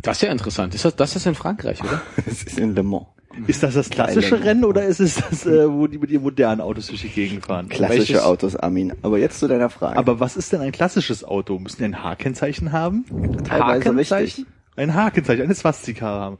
[0.00, 0.74] Das ist ja interessant.
[0.74, 2.00] Ist das, das ist in Frankreich, oder?
[2.26, 3.04] Es ist in Le Mans.
[3.46, 4.42] Ist das das klassische.
[4.42, 7.44] Rennen oder ist es das, äh, wo die mit ihren modernen Autos durch die Gegend
[7.44, 7.68] fahren?
[7.68, 8.94] Klassische Welches- Autos, Armin.
[9.02, 9.98] Aber jetzt zu deiner Frage.
[9.98, 11.58] Aber was ist denn ein klassisches Auto?
[11.58, 13.04] Müssen die ein H-Kennzeichen haben?
[13.44, 14.24] teilweise Hakenzeichen?
[14.44, 14.46] richtig.
[14.76, 16.38] Ein H-Kennzeichen, eine Swastika haben.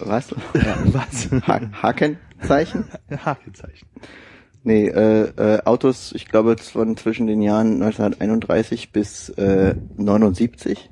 [0.00, 0.34] Was?
[0.34, 1.30] Was?
[1.46, 2.84] Ha Hakenzeichen?
[3.08, 3.88] Ein H-Kennzeichen.
[4.62, 10.90] Nee, äh, äh, Autos, ich glaube, von zwischen den Jahren 1931 bis äh, 79.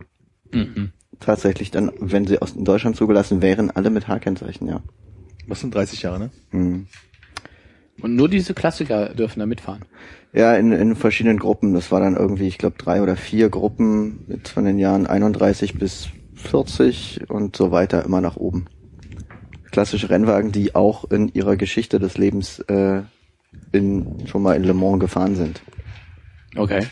[0.52, 0.92] Mhm.
[1.20, 4.82] Tatsächlich dann, wenn sie aus Deutschland zugelassen wären, alle mit H-Kennzeichen, ja.
[5.46, 6.30] Was sind 30 Jahre, ne?
[6.50, 6.86] Hm.
[8.00, 9.84] Und nur diese Klassiker dürfen da mitfahren.
[10.32, 11.74] Ja, in, in verschiedenen Gruppen.
[11.74, 15.74] Das war dann irgendwie, ich glaube, drei oder vier Gruppen mit von den Jahren 31
[15.78, 18.66] bis 40 und so weiter immer nach oben.
[19.70, 23.02] Klassische Rennwagen, die auch in ihrer Geschichte des Lebens äh,
[23.72, 25.62] in, schon mal in Le Mans gefahren sind.
[26.56, 26.86] Okay.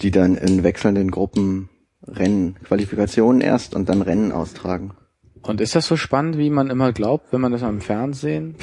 [0.00, 1.68] Die dann in wechselnden Gruppen
[2.06, 4.92] Rennen, Qualifikationen erst und dann Rennen austragen.
[5.42, 8.56] Und ist das so spannend, wie man immer glaubt, wenn man das am Fernsehen?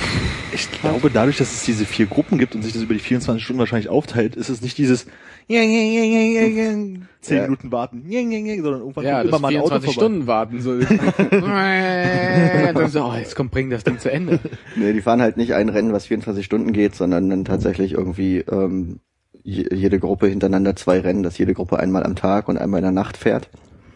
[0.53, 3.43] Ich glaube, dadurch, dass es diese vier Gruppen gibt und sich das über die 24
[3.43, 5.07] Stunden wahrscheinlich aufteilt, ist es nicht dieses
[5.47, 6.73] ja, ja, ja, ja, ja, ja,
[7.21, 7.43] zehn Ja.
[7.43, 9.91] Minuten warten, sondern irgendwann Ja, immer mal ein Auto 24 vorbei.
[9.93, 10.77] Stunden warten so.
[12.73, 14.39] dann so, oh, jetzt kommt, bring das Ding zu Ende.
[14.75, 18.39] Nee, die fahren halt nicht ein Rennen, was 24 Stunden geht, sondern dann tatsächlich irgendwie
[18.39, 18.99] ähm,
[19.43, 22.83] je- jede Gruppe hintereinander zwei Rennen, dass jede Gruppe einmal am Tag und einmal in
[22.85, 23.49] der Nacht fährt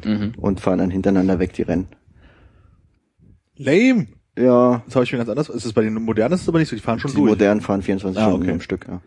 [0.06, 0.34] Mhm.
[0.38, 1.88] und fahren dann hintereinander weg die Rennen.
[3.58, 4.08] Lame.
[4.38, 5.50] Ja, Das habe ich mir ganz anders.
[5.50, 7.30] Ist es bei den modernen ist es aber nicht so, die fahren schon die durch.
[7.32, 8.52] modernen fahren 24 Ah, Stunden okay.
[8.54, 9.02] am Stück, ja.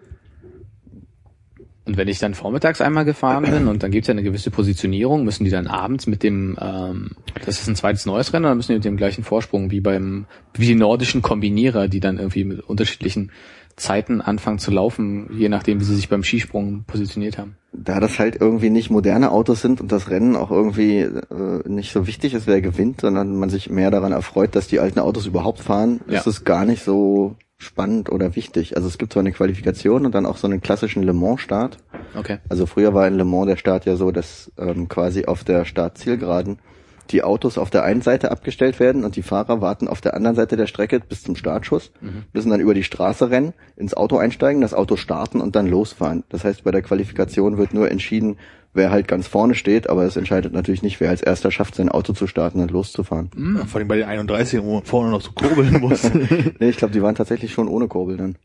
[1.87, 5.25] Und wenn ich dann vormittags einmal gefahren bin und dann gibt's ja eine gewisse Positionierung,
[5.25, 7.13] müssen die dann abends mit dem, ähm,
[7.45, 10.27] das ist ein zweites neues Rennen, oder müssen die mit dem gleichen Vorsprung wie beim,
[10.55, 13.33] wie die nordischen Kombinierer, die dann irgendwie mit unterschiedlichen
[13.81, 17.57] Zeiten anfangen zu laufen, je nachdem, wie sie sich beim Skisprung positioniert haben.
[17.73, 21.93] Da das halt irgendwie nicht moderne Autos sind und das Rennen auch irgendwie äh, nicht
[21.93, 25.27] so wichtig ist, wer gewinnt, sondern man sich mehr daran erfreut, dass die alten Autos
[25.27, 26.19] überhaupt fahren, Ja.
[26.19, 28.77] ist es gar nicht so spannend oder wichtig.
[28.77, 31.77] Also es gibt zwar eine Qualifikation und dann auch so einen klassischen Le Mans-Start.
[32.17, 32.39] Okay.
[32.49, 35.65] Also früher war in Le Mans der Start ja so, dass ähm, quasi auf der
[35.67, 36.59] Startzielgeraden
[37.11, 40.37] die Autos auf der einen Seite abgestellt werden und die Fahrer warten auf der anderen
[40.37, 41.93] Seite der Strecke bis zum Startschuss,
[42.33, 46.25] müssen dann über die Straße rennen, ins Auto einsteigen, das Auto starten und dann losfahren.
[46.29, 48.37] Das heißt, bei der Qualifikation wird nur entschieden,
[48.73, 51.89] wer halt ganz vorne steht, aber es entscheidet natürlich nicht, wer als erster schafft, sein
[51.89, 53.31] Auto zu starten und loszufahren.
[53.59, 56.03] Ja, vor allem bei den 31, wo man vorne noch so kurbeln muss.
[56.61, 58.37] Nee, ich glaube, die waren tatsächlich schon ohne Kurbel dann.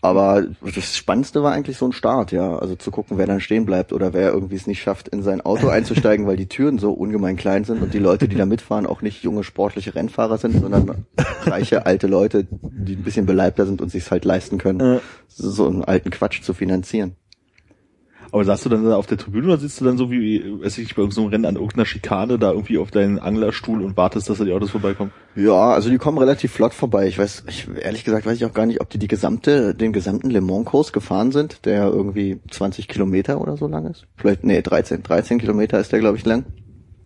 [0.00, 2.56] Aber das Spannendste war eigentlich so ein Start, ja.
[2.56, 5.40] Also zu gucken, wer dann stehen bleibt oder wer irgendwie es nicht schafft, in sein
[5.40, 8.86] Auto einzusteigen, weil die Türen so ungemein klein sind und die Leute, die da mitfahren,
[8.86, 11.04] auch nicht junge sportliche Rennfahrer sind, sondern
[11.42, 15.84] reiche alte Leute, die ein bisschen beleibter sind und sich's halt leisten können, so einen
[15.84, 17.16] alten Quatsch zu finanzieren.
[18.32, 20.78] Aber saßt du dann da auf der Tribüne oder sitzt du dann so wie, weiß
[20.78, 24.28] ich nicht, bei irgendeinem Rennen an irgendeiner Schikane da irgendwie auf deinen Anglerstuhl und wartest,
[24.28, 25.12] dass da die Autos vorbeikommen?
[25.34, 27.06] Ja, also die kommen relativ flott vorbei.
[27.06, 29.92] Ich weiß, ich, ehrlich gesagt weiß ich auch gar nicht, ob die die gesamte, den
[29.92, 34.06] gesamten Le Mans-Kurs gefahren sind, der irgendwie 20 Kilometer oder so lang ist.
[34.16, 35.02] Vielleicht, nee, 13.
[35.02, 36.44] 13 Kilometer ist der, glaube ich, lang.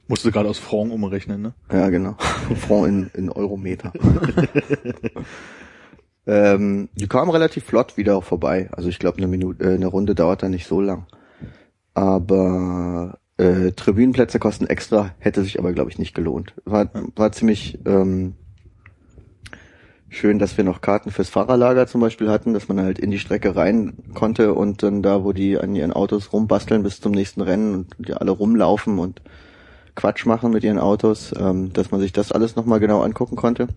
[0.09, 1.55] Musst du gerade aus Franc umrechnen, ne?
[1.73, 2.17] Ja, genau.
[2.57, 3.93] Franc in, in Eurometer.
[6.27, 8.69] ähm, die kamen relativ flott wieder vorbei.
[8.73, 11.07] Also ich glaube, eine Minute, äh, eine Runde dauert da nicht so lang.
[11.95, 16.55] Aber äh, Tribünenplätze kosten extra, hätte sich aber, glaube ich, nicht gelohnt.
[16.65, 18.35] War, war ziemlich ähm,
[20.09, 23.19] schön, dass wir noch Karten fürs Fahrerlager zum Beispiel hatten, dass man halt in die
[23.19, 27.41] Strecke rein konnte und dann da, wo die an ihren Autos rumbasteln bis zum nächsten
[27.41, 29.23] Rennen und die alle rumlaufen und
[29.95, 33.69] Quatsch machen mit ihren Autos, ähm, dass man sich das alles nochmal genau angucken konnte.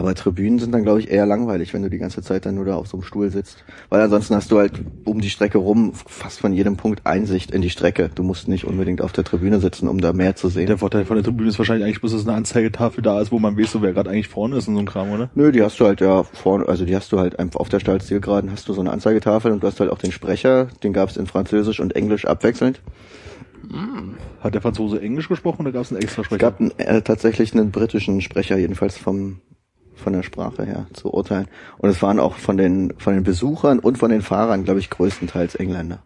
[0.00, 2.64] Aber Tribünen sind dann, glaube ich, eher langweilig, wenn du die ganze Zeit dann nur
[2.64, 3.62] da auf so einem Stuhl sitzt.
[3.90, 4.72] Weil ansonsten hast du halt
[5.04, 8.08] um die Strecke rum fast von jedem Punkt Einsicht in die Strecke.
[8.14, 10.68] Du musst nicht unbedingt auf der Tribüne sitzen, um da mehr zu sehen.
[10.68, 13.38] Der Vorteil von der Tribüne ist wahrscheinlich eigentlich bloß, dass eine Anzeigetafel da ist, wo
[13.38, 15.28] man weiß, wer gerade eigentlich vorne ist und so ein Kram, oder?
[15.34, 17.80] Nö, die hast du halt ja vorne, also die hast du halt einfach auf der
[17.80, 21.10] Startzielgeraden hast du so eine Anzeigetafel und du hast halt auch den Sprecher, den gab
[21.10, 22.80] es in Französisch und Englisch abwechselnd.
[24.40, 26.38] Hat der Franzose Englisch gesprochen oder gab es einen extra Es Sprecher?
[26.40, 29.40] gab einen, äh, tatsächlich einen britischen Sprecher, jedenfalls vom
[29.94, 31.48] von der Sprache her zu urteilen.
[31.78, 34.90] Und es waren auch von den von den Besuchern und von den Fahrern, glaube ich,
[34.90, 36.02] größtenteils Engländer.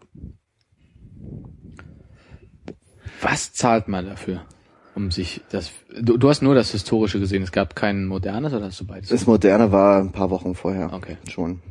[3.21, 4.45] Was zahlt man dafür?
[4.93, 5.71] Um sich das.
[5.99, 9.09] Du, du hast nur das Historische gesehen, es gab kein modernes oder hast du beides?
[9.09, 10.93] Das Moderne war ein paar Wochen vorher.
[10.93, 11.17] Okay.
[11.29, 11.61] Schon.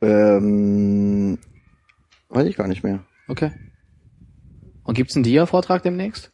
[0.00, 1.38] Ähm,
[2.28, 3.04] weiß ich gar nicht mehr.
[3.28, 3.52] Okay.
[4.84, 6.32] Und gibt's einen Dia-Vortrag demnächst?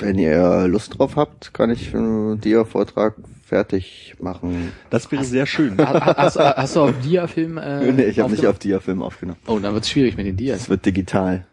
[0.00, 4.72] Wenn ihr Lust drauf habt, kann ich einen Dia-Vortrag fertig machen.
[4.90, 5.78] Das wäre sehr schön.
[5.78, 7.58] Ha- Hast, hast du auf Dia-Film?
[7.58, 9.38] Äh, nee, ich habe nicht auf Dia-Film aufgenommen.
[9.46, 10.68] Oh, dann wird's schwierig mit den Es Dias.
[10.68, 11.46] wird digital.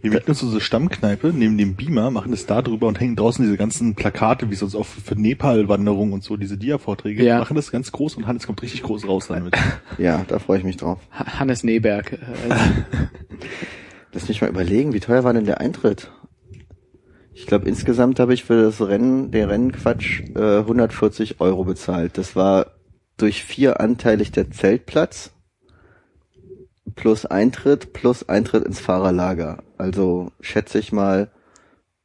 [0.00, 3.44] Wir mieten uns unsere Stammkneipe neben dem Beamer, machen das da drüber und hängen draußen
[3.44, 7.24] diese ganzen Plakate, wie sonst auch für Nepal-Wanderungen und so, diese Dia-Vorträge.
[7.24, 7.38] Ja.
[7.40, 9.54] Machen das ganz groß und Hannes kommt richtig groß raus damit.
[9.98, 11.00] Ja, da freue ich mich drauf.
[11.10, 12.12] Ha- Hannes Neberg.
[12.12, 12.16] Äh,
[14.12, 16.10] Lass mich mal überlegen, wie teuer war denn der Eintritt?
[17.38, 22.18] Ich glaube, insgesamt habe ich für das Rennen, den Rennenquatsch, äh, 140 Euro bezahlt.
[22.18, 22.72] Das war
[23.16, 25.30] durch vier anteilig der Zeltplatz
[26.96, 29.62] plus Eintritt plus Eintritt ins Fahrerlager.
[29.76, 31.30] Also schätze ich mal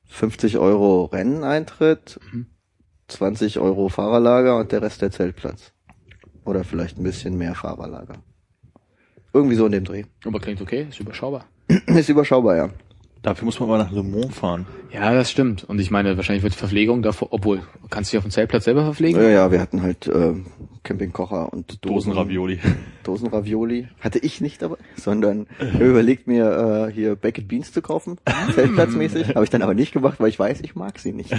[0.06, 2.20] 50 Euro Renneintritt,
[3.08, 5.74] 20 Euro Fahrerlager und der Rest der Zeltplatz.
[6.46, 8.18] Oder vielleicht ein bisschen mehr Fahrerlager.
[9.34, 10.04] Irgendwie so in dem Dreh.
[10.24, 11.46] aber klingt okay, ist überschaubar.
[11.88, 12.70] Ist überschaubar, ja.
[13.24, 14.68] Dafür muss man aber nach Le Mans fahren.
[14.92, 15.64] Ja, das stimmt.
[15.64, 18.66] Und ich meine, wahrscheinlich wird die Verpflegung davor, obwohl, kannst du dich auf dem Zeltplatz
[18.66, 19.22] selber verpflegen?
[19.22, 20.34] Ja, ja, wir hatten halt äh,
[20.84, 22.60] Campingkocher und Dosen, Dosenravioli.
[23.04, 23.88] Dosenravioli.
[24.02, 28.18] Hatte ich nicht dabei, sondern ich habe überlegt, mir äh, hier Baked Beans zu kaufen,
[28.56, 29.36] zeltplatzmäßig.
[29.36, 31.34] Habe ich dann aber nicht gemacht, weil ich weiß, ich mag sie nicht.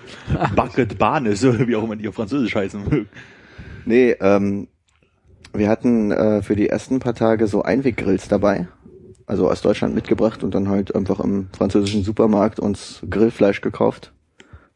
[0.54, 3.08] Bucket Bahne, so wie auch immer die auf Französisch heißen mögen.
[3.86, 4.68] Nee, ähm,
[5.52, 8.68] wir hatten äh, für die ersten paar Tage so Einweggrills dabei.
[9.26, 14.12] Also aus Deutschland mitgebracht und dann halt einfach im französischen Supermarkt uns Grillfleisch gekauft.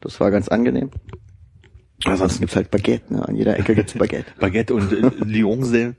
[0.01, 0.89] Das war ganz angenehm.
[2.05, 3.27] Ansonsten gibt's halt Baguette, ne?
[3.27, 4.31] An jeder Ecke gibt's Baguette.
[4.39, 5.97] Baguette und äh, Lyon-Senf.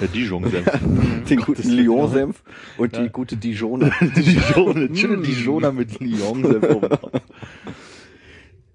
[0.00, 0.80] Äh, Dijon-Senf.
[1.28, 2.42] Den guten Lyon-Senf
[2.78, 3.90] und die gute Dijoner.
[4.00, 7.10] Dijon, schöne Dijoner mit Lyon-Senf oben drauf.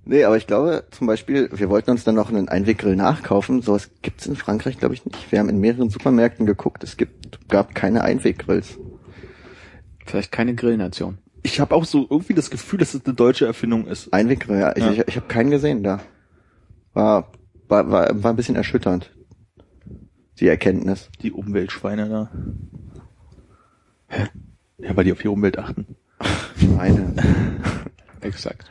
[0.06, 3.62] Nee, aber ich glaube zum Beispiel, wir wollten uns dann noch einen Einweggrill nachkaufen.
[3.62, 5.32] Sowas gibt's in Frankreich, glaube ich, nicht.
[5.32, 6.84] Wir haben in mehreren Supermärkten geguckt.
[6.84, 8.80] Es gibt, gab keine Einweggrills.
[10.10, 11.20] Vielleicht keine Grillnation.
[11.44, 14.12] Ich habe auch so irgendwie das Gefühl, dass es eine deutsche Erfindung ist.
[14.12, 14.76] Einweggrill, ja.
[14.76, 14.92] Ich, Ja.
[14.92, 16.00] ich, ich habe keinen gesehen da.
[16.94, 17.32] War,
[17.68, 19.12] war, war, war ein bisschen erschütternd.
[20.40, 21.10] Die Erkenntnis.
[21.22, 22.32] Die Umweltschweine da.
[24.08, 24.24] Hä?
[24.80, 25.96] Ja, weil die auf die Umwelt achten.
[26.58, 27.14] Schweine.
[28.22, 28.66] Exakt.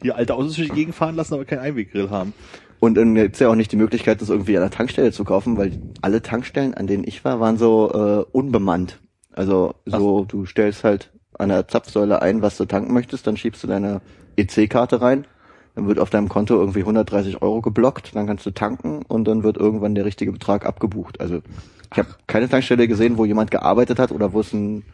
[0.00, 2.32] Hier alte Autos durch die Gegend fahren lassen, aber keinen Einweggrill haben.
[2.78, 5.56] Und dann gibt's ja auch nicht die Möglichkeit, das irgendwie an der Tankstelle zu kaufen,
[5.56, 9.00] weil alle Tankstellen, an denen ich war, waren so äh, unbemannt.
[9.36, 13.62] Also so, du stellst halt an der Zapfsäule ein, was du tanken möchtest, dann schiebst
[13.62, 14.00] du deine
[14.36, 15.26] EC-Karte rein,
[15.74, 19.42] dann wird auf deinem Konto irgendwie 130 Euro geblockt, dann kannst du tanken und dann
[19.42, 21.20] wird irgendwann der richtige Betrag abgebucht.
[21.20, 21.42] Also
[21.92, 24.84] ich habe keine Tankstelle gesehen, wo jemand gearbeitet hat oder wo es einen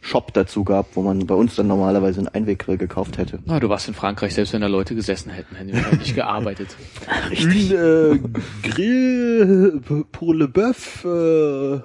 [0.00, 3.40] Shop dazu gab, wo man bei uns dann normalerweise einen Einweggrill gekauft hätte.
[3.46, 6.14] Na, du warst in Frankreich, selbst wenn da Leute gesessen hätten, hätten die wahrscheinlich nicht
[6.14, 6.76] gearbeitet.
[7.30, 8.18] Une äh,
[8.62, 9.80] Grill
[10.12, 11.04] pour le Bœuf.
[11.04, 11.80] Äh,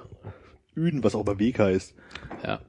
[0.76, 1.96] Une, was auch immer Weg heißt.
[2.44, 2.60] Ja.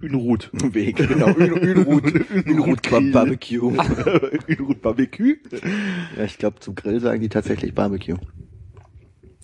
[0.00, 0.50] Une Route.
[0.72, 1.28] Weg, genau.
[1.36, 2.04] Ünrut,
[2.46, 3.60] Ünrut Barbecue.
[4.48, 5.36] Une Route Barbecue.
[6.16, 8.16] Ja, ich glaube, zum Grill sagen die tatsächlich Barbecue.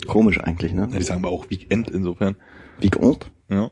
[0.07, 0.89] Komisch eigentlich, ne?
[0.91, 2.37] Ja, die sagen aber auch Weekend insofern.
[2.81, 3.31] Wie Grund?
[3.49, 3.71] Ja.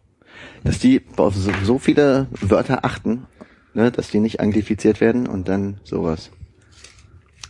[0.62, 3.26] Dass die auf so, so viele Wörter achten,
[3.74, 6.30] ne, dass die nicht anglifiziert werden und dann sowas.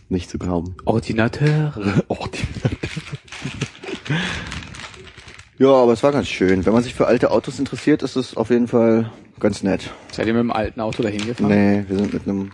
[0.09, 0.75] Nicht zu glauben.
[0.85, 1.73] Ordinateur.
[2.33, 2.39] Die,
[5.61, 6.65] Ja, aber es war ganz schön.
[6.65, 9.91] Wenn man sich für alte Autos interessiert, ist es auf jeden Fall ganz nett.
[10.11, 11.49] Seid ihr mit dem alten Auto dahin gefahren?
[11.51, 12.51] Nee, wir sind mit einem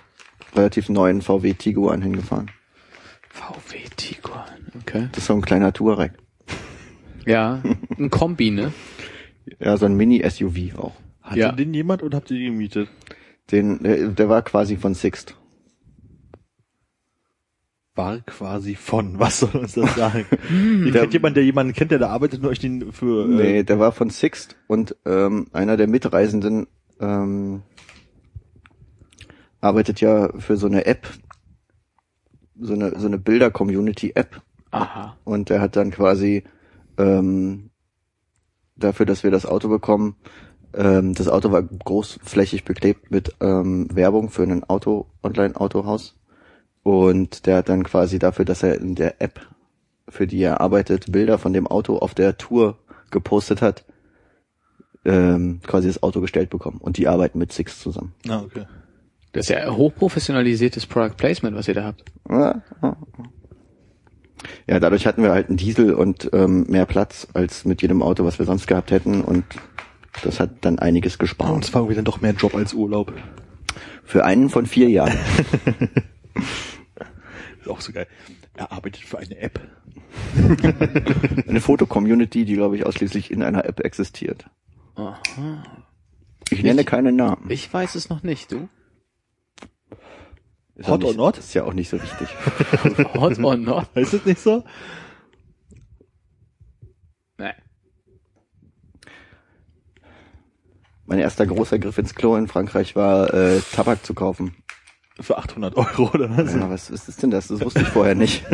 [0.53, 2.51] relativ neuen VW Tiguan hingefahren.
[3.29, 4.43] VW Tiguan.
[4.81, 5.07] Okay.
[5.13, 6.11] Das ist so ein kleiner Touareg.
[7.25, 7.63] Ja,
[7.97, 8.73] ein Kombi, ne?
[9.57, 10.91] Ja, so ein Mini-SUV auch.
[11.21, 11.51] hatte Ja.
[11.53, 12.89] den jemand oder habt ihr den gemietet?
[13.51, 15.37] Den, der, der war quasi von Sixt.
[17.97, 20.25] War quasi von, was soll uns das sagen?
[20.85, 23.25] Ihr kennt jemand, der jemanden kennt, der da arbeitet und euch den für...
[23.25, 26.67] Äh, Nee, der war von Sixt und ähm, einer der Mitreisenden
[26.99, 27.63] ähm,
[29.61, 31.07] arbeitet ja für so eine App,
[32.59, 34.41] so eine, so eine Bilder-Community-App.
[34.71, 35.17] Aha.
[35.23, 36.43] Und der hat dann quasi
[36.97, 37.71] ähm,
[38.75, 40.15] dafür, dass wir das Auto bekommen,
[40.73, 46.16] ähm, das Auto war großflächig beklebt mit ähm, Werbung für ein Auto, Online-Autohaus.
[46.87, 49.41] Und der hat dann quasi dafür, dass er in der App,
[50.07, 52.77] für die er arbeitet, Bilder von dem Auto auf der Tour
[53.11, 53.83] gepostet hat,
[55.03, 56.77] ähm, quasi das Auto gestellt bekommen.
[56.77, 58.13] Und die arbeiten mit Six zusammen.
[58.29, 58.67] Ah, okay.
[59.33, 62.05] Das ist ja hochprofessionalisiertes Product Placement, was ihr da habt.
[62.29, 62.61] Ja,
[64.65, 68.23] Ja, dadurch hatten wir halt einen Diesel und ähm, mehr Platz als mit jedem Auto,
[68.23, 69.21] was wir sonst gehabt hätten.
[69.23, 69.43] Und
[70.23, 71.65] das hat dann einiges Und gespart.
[71.65, 73.11] es war irgendwie dann doch mehr Job als Urlaub.
[74.05, 75.17] Für einen von vier Jahren.
[77.67, 78.07] Ist auch so geil.
[78.55, 79.59] Er arbeitet für eine App.
[81.47, 84.49] Eine Foto-Community, die, glaube ich, ausschließlich in einer App existiert.
[84.95, 85.63] Aha.
[86.49, 87.49] Ich nenne keinen Namen.
[87.49, 88.69] Ich weiß es noch nicht, du.
[90.75, 91.37] Ist Hot auch or nicht, not?
[91.39, 92.29] Ist ja auch nicht so wichtig.
[93.15, 93.87] Hot or not?
[93.95, 94.63] Heißt das nicht so?
[97.37, 97.53] Nee.
[101.05, 104.55] Mein erster großer Griff ins Klo in Frankreich war, äh, Tabak zu kaufen.
[105.19, 106.53] Für 800 Euro oder was?
[106.53, 107.47] Ja, was, ist denn das?
[107.47, 108.45] Das wusste ich vorher nicht.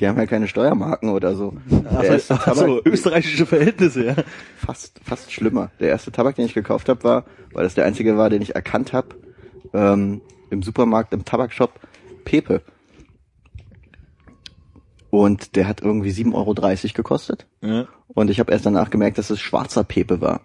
[0.00, 1.54] Die haben ja keine Steuermarken oder so.
[1.84, 4.14] Ach so, österreichische Verhältnisse, ja.
[4.56, 5.70] fast, fast schlimmer.
[5.78, 8.54] Der erste Tabak, den ich gekauft habe, war, weil das der einzige war, den ich
[8.54, 9.08] erkannt habe,
[9.74, 11.72] ähm, im Supermarkt, im Tabakshop,
[12.24, 12.62] Pepe.
[15.10, 16.54] Und der hat irgendwie 7,30 Euro
[16.94, 17.46] gekostet.
[17.60, 17.86] ja.
[18.08, 20.40] Und ich habe erst danach gemerkt, dass es schwarzer Pepe war.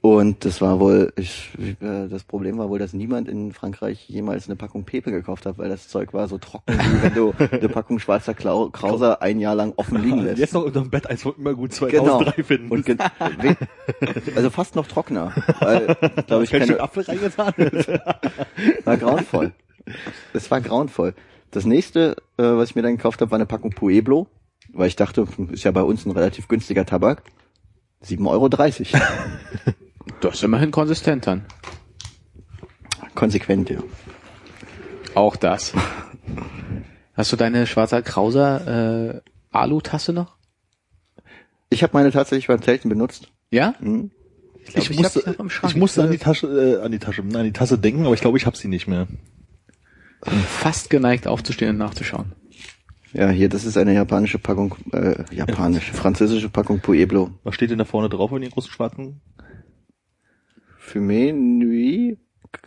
[0.00, 4.46] Und das war wohl, ich, äh, das Problem war wohl, dass niemand in Frankreich jemals
[4.46, 7.68] eine Packung Pepe gekauft hat, weil das Zeug war so trocken, wie wenn du eine
[7.68, 10.38] Packung schwarzer Klau Krauser ein Jahr lang offen liegen lässt.
[10.38, 12.18] Jetzt noch unterm Bett, als wir immer gut Genau.
[12.18, 12.70] 2003 finden.
[12.70, 12.96] Und ge
[14.36, 15.32] also fast noch trockener.
[15.58, 17.52] Weil, glaube ich, keine, Apfel reingetan.
[18.84, 19.52] war grauenvoll.
[20.32, 21.14] Es war grauenvoll.
[21.50, 24.28] Das nächste, äh, was ich mir dann gekauft habe, war eine Packung Pueblo,
[24.72, 27.24] weil ich dachte, hm, ist ja bei uns ein relativ günstiger Tabak.
[28.04, 28.48] 7,30 Euro.
[30.20, 31.44] Das ist immerhin konsistent dann.
[33.14, 33.80] Konsequent, ja.
[35.14, 35.72] Auch das.
[37.14, 40.36] Hast du deine schwarzer Krauser äh, Alu-Tasse noch?
[41.70, 43.32] Ich habe meine tatsächlich beim Zelten benutzt.
[43.50, 43.74] Ja?
[43.80, 44.10] Hm.
[44.64, 47.44] Ich, glaub, Ich, hab musste, ich musste an die Tasche, äh, an die Tasche, an
[47.44, 49.08] die Tasse denken, aber ich glaube, ich habe sie nicht mehr.
[50.46, 52.32] fast geneigt aufzustehen und nachzuschauen.
[53.14, 57.30] Ja, hier, das ist eine japanische Packung, äh, japanische, französische Packung Pueblo.
[57.42, 59.20] Was steht denn da vorne drauf in den großen schwarzen?
[60.88, 62.16] Fumez nuit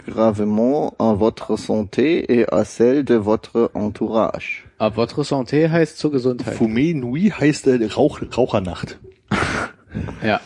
[0.06, 4.68] gravement à votre santé et à celle de votre entourage.
[4.78, 6.54] A votre santé heißt zur Gesundheit.
[6.54, 9.00] Fumé Nui heißt äh, Rauch, Rauchernacht.
[10.24, 10.40] ja.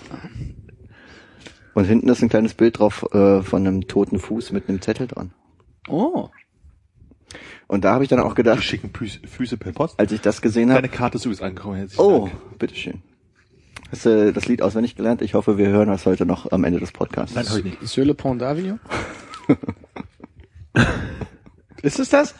[1.73, 5.07] Und hinten ist ein kleines Bild drauf äh, von einem toten Fuß mit einem Zettel
[5.07, 5.31] dran.
[5.89, 6.29] Oh.
[7.67, 9.99] Und da habe ich dann auch Die gedacht, schicken Füße, Füße per Post.
[9.99, 11.75] als ich das gesehen Deine habe, Karte ist übrigens angekommen.
[11.75, 12.57] Herzlichen oh, Dank.
[12.57, 13.03] bitteschön.
[13.95, 15.21] Hast du das Lied auswendig gelernt?
[15.21, 17.33] Ich hoffe, wir hören das heute noch am Ende des Podcasts.
[17.33, 17.87] Nein, ich nicht.
[17.87, 18.77] Sur le pont d'Avignon?
[21.81, 22.35] Ist es das?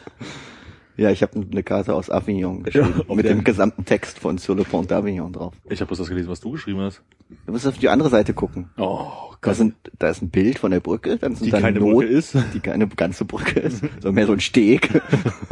[0.98, 4.56] Ja, ich habe eine Karte aus Avignon geschrieben, auf mit dem gesamten Text von Sur
[4.56, 5.54] le Pont d'Avignon drauf.
[5.70, 7.02] Ich habe bloß das gelesen, was du geschrieben hast.
[7.46, 8.70] Du musst auf die andere Seite gucken.
[8.78, 9.10] Oh
[9.42, 11.96] Da, sind, da ist ein Bild von der Brücke, dann sind Die da keine Noten,
[11.96, 12.38] Brücke ist.
[12.54, 15.02] die keine ganze Brücke ist, sondern mehr so ein Steg.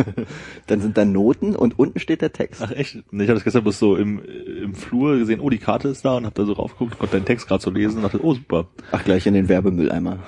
[0.68, 2.62] dann sind da Noten und unten steht der Text.
[2.64, 2.96] Ach echt?
[2.96, 4.22] Ich habe das gestern bloß so im,
[4.64, 7.26] im Flur gesehen, oh, die Karte ist da und habe da so raufgeguckt, konnte deinen
[7.26, 8.68] Text gerade so lesen und dachte, oh, super.
[8.92, 10.20] Ach, gleich in den Werbemülleimer.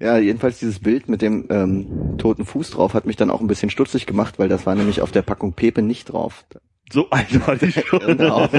[0.00, 3.48] Ja, jedenfalls dieses Bild mit dem ähm, toten Fuß drauf hat mich dann auch ein
[3.48, 6.44] bisschen stutzig gemacht, weil das war nämlich auf der Packung Pepe nicht drauf.
[6.90, 8.00] So eindeutig schon.
[8.00, 8.48] Genau.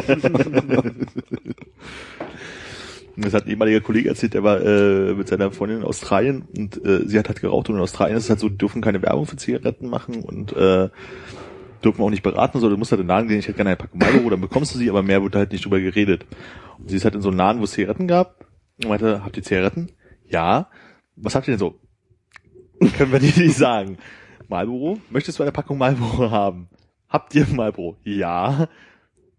[3.21, 6.84] Das hat ein ehemaliger Kollege erzählt, der war äh, mit seiner Freundin in Australien und
[6.86, 9.02] äh, sie hat halt geraucht und in Australien ist es halt so, die dürfen keine
[9.02, 10.88] Werbung für Zigaretten machen und äh,
[11.84, 13.71] dürfen auch nicht beraten, sondern du musst halt in den Laden gehen, ich hätte gerne
[13.71, 16.25] eine Packung Marlboro, dann bekommst du sie, aber mehr wird halt nicht drüber geredet.
[16.78, 18.45] Und sie ist halt in so einem Laden, wo es Zigaretten gab
[18.82, 19.89] und meinte, habt ihr Zigaretten?
[20.25, 20.69] Ja.
[21.21, 21.79] Was habt ihr denn so?
[22.97, 23.97] Können wir dir nicht sagen.
[24.47, 24.99] Marlboro?
[25.10, 26.69] Möchtest du eine Packung Marlboro haben?
[27.10, 27.97] Habt ihr Marlboro?
[28.03, 28.67] Ja.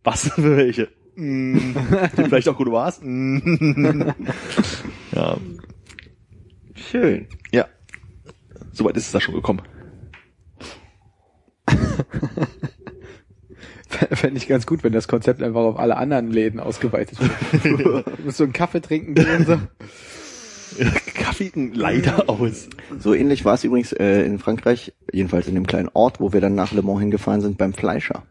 [0.05, 0.89] Was für welche?
[1.17, 1.75] Mm,
[2.15, 3.01] vielleicht auch gut war's?
[3.03, 4.03] Mm.
[5.13, 5.37] ja.
[6.75, 7.29] Schön.
[7.53, 7.67] Ja.
[8.73, 9.63] Soweit ist es da schon gekommen.
[13.89, 18.07] Fände ich ganz gut, wenn das Konzept einfach auf alle anderen Läden ausgeweitet wird.
[18.07, 19.59] du musst so einen Kaffee trinken gehen, so.
[21.41, 22.69] Kaffee leider aus.
[22.99, 26.41] So ähnlich war es übrigens äh, in Frankreich, jedenfalls in dem kleinen Ort, wo wir
[26.41, 28.25] dann nach Le Mans hingefahren sind, beim Fleischer.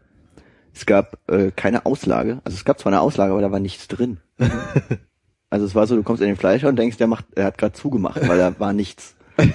[0.72, 3.88] Es gab äh, keine Auslage, also es gab zwar eine Auslage, aber da war nichts
[3.88, 4.18] drin.
[5.50, 7.58] also es war so, du kommst in den Fleischer und denkst, der macht, er hat
[7.58, 9.16] gerade zugemacht, weil da war nichts.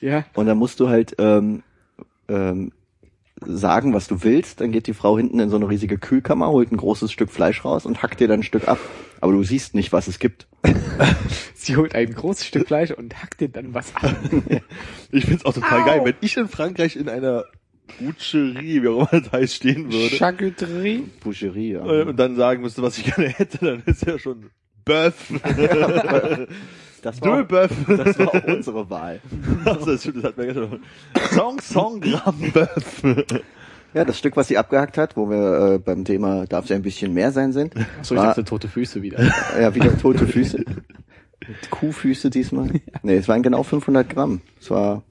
[0.00, 0.24] Ja.
[0.34, 1.64] Und dann musst du halt ähm,
[2.28, 2.70] ähm,
[3.44, 4.60] sagen, was du willst.
[4.60, 7.64] Dann geht die Frau hinten in so eine riesige Kühlkammer, holt ein großes Stück Fleisch
[7.64, 8.78] raus und hackt dir dann ein Stück ab.
[9.20, 10.46] Aber du siehst nicht, was es gibt.
[11.54, 14.16] Sie holt ein großes Stück Fleisch und hackt dir dann was ab.
[15.10, 15.84] Ich find's auch total Au.
[15.86, 17.44] geil, wenn ich in Frankreich in einer
[17.98, 21.04] Boucherie, wie auch immer das heißt, stehen würde Charcuterie.
[21.20, 21.86] Boucherie, ja.
[21.86, 24.50] äh, und dann sagen müsste, was ich gerne hätte, dann ist ja schon
[24.84, 25.14] Bœuf.
[27.02, 29.20] Das Deux war, das war auch unsere Wahl.
[29.64, 30.82] Also, das, hat mir gestern
[31.30, 33.40] Song, Song, Gramm Bœuf.
[33.94, 36.82] Ja, das Stück, was sie abgehackt hat, wo wir äh, beim Thema darf es ein
[36.82, 39.22] bisschen mehr sein sind, So, ich war dachte tote Füße wieder.
[39.60, 40.64] ja wieder tote Füße.
[41.70, 42.70] Kuhfüße diesmal.
[43.02, 44.42] Nee, es waren genau 500 Gramm.
[44.60, 45.02] Es war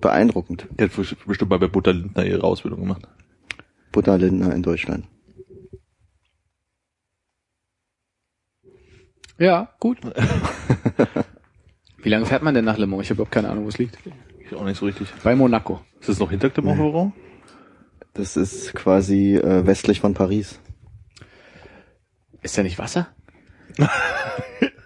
[0.00, 0.66] beeindruckend.
[0.78, 0.90] Die hat
[1.26, 3.02] bestimmt mal bei Butter Lindner ihre Ausbildung gemacht.
[3.92, 5.06] Butterlindner in Deutschland.
[9.38, 9.98] Ja, gut.
[12.02, 13.04] Wie lange fährt man denn nach Le Mans?
[13.04, 13.98] Ich habe überhaupt keine Ahnung, wo es liegt.
[14.44, 15.08] Ich auch nicht so richtig.
[15.22, 15.80] Bei Monaco.
[15.98, 17.14] Ist das noch hinter dem Montferrand?
[18.20, 20.60] Das ist quasi äh, westlich von Paris.
[22.42, 23.08] Ist da nicht Wasser?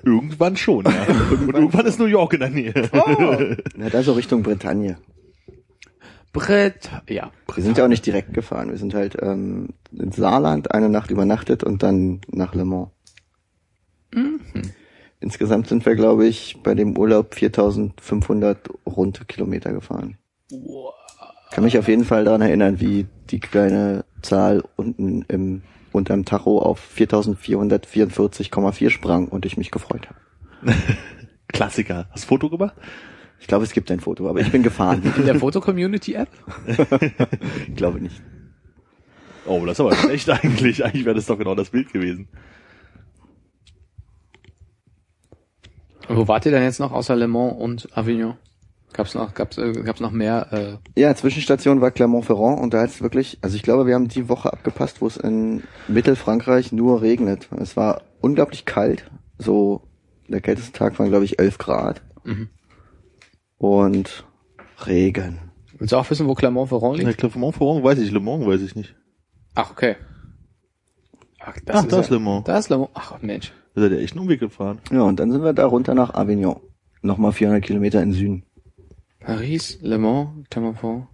[0.05, 0.93] Irgendwann schon, ja.
[1.30, 2.91] Und irgendwann ist New York in der Nähe.
[3.76, 4.99] Ja, da so Richtung Bretagne.
[6.32, 6.91] Brett.
[7.09, 7.32] Ja.
[7.53, 8.70] Wir sind ja auch nicht direkt gefahren.
[8.70, 12.91] Wir sind halt ähm, in Saarland eine Nacht übernachtet und dann nach Le Mans.
[15.18, 20.18] Insgesamt sind wir, glaube ich, bei dem Urlaub 4500 runde Kilometer gefahren.
[21.51, 25.62] Kann mich auf jeden Fall daran erinnern, wie die kleine Zahl unten im
[25.93, 30.18] unterm Tacho auf 4444,4 sprang und ich mich gefreut habe.
[31.49, 32.09] Klassiker.
[32.11, 32.75] Hast du Foto gemacht?
[33.41, 35.03] Ich glaube, es gibt ein Foto, aber ich bin gefahren.
[35.16, 36.29] In der Foto-Community-App?
[37.68, 38.22] ich glaube nicht.
[39.47, 40.85] Oh, das ist aber schlecht eigentlich.
[40.85, 42.29] Eigentlich wäre das doch genau das Bild gewesen.
[46.09, 48.37] Wo wart ihr denn jetzt noch außer Le Mans und Avignon?
[48.95, 50.53] Gab's noch, gab's, äh, gab's noch mehr?
[50.53, 54.29] Äh, Ja, Zwischenstation war Clermont-Ferrand und da hat's wirklich, also ich glaube, wir haben die
[54.29, 57.49] Woche abgepasst, wo es in Mittelfrankreich nur regnet.
[57.59, 59.83] Es war unglaublich kalt, so
[60.29, 62.03] der kälteste Tag waren, glaube ich, 11 Grad.
[62.23, 62.49] Mhm.
[63.59, 64.25] Und
[64.87, 65.41] Regen.
[65.79, 67.19] willst du auch wissen, wo Clermont-Ferrand liegt?
[67.19, 68.95] glaube, Montferrand weiß ich, Le Mans weiß ich nicht.
[69.57, 69.97] Ach, okay.
[71.41, 72.45] Ach, Ach, da ist Le Mans.
[72.45, 72.91] Da ist Le Mans.
[72.95, 73.53] Ach, Mensch.
[73.75, 74.79] Da seid ihr echt einen Umweg gefahren.
[74.93, 76.61] Ja, und dann sind wir da runter nach Avignon.
[77.03, 78.45] Nochmal 400 Kilometer in Süden.
[79.25, 81.09] Paris, Le Mans, Clermont-Ferrand.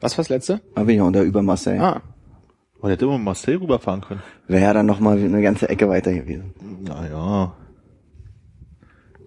[0.00, 0.60] Was war das letzte?
[0.74, 1.78] Avignon, da über Marseille.
[1.78, 2.02] Ah,
[2.78, 4.22] Aber der hätte immer mit Marseille rüberfahren können.
[4.48, 6.54] Wäre ja dann nochmal eine ganze Ecke weiter gewesen.
[6.82, 7.54] Naja.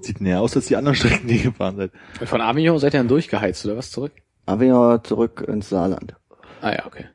[0.01, 1.91] Sieht näher aus als die anderen Strecken, die ihr gefahren seid.
[2.27, 4.11] von Avignon seid ihr dann durchgeheizt, oder was zurück?
[4.45, 6.15] Avignon zurück ins Saarland.
[6.61, 7.05] Ah ja, okay.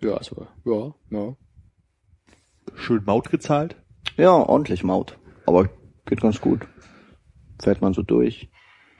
[0.00, 1.36] Ja, also, ja, ja.
[2.76, 3.76] Schön Maut gezahlt.
[4.16, 5.18] Ja, ordentlich Maut.
[5.46, 5.68] Aber
[6.06, 6.66] geht ganz gut.
[7.62, 8.48] Fährt man so durch.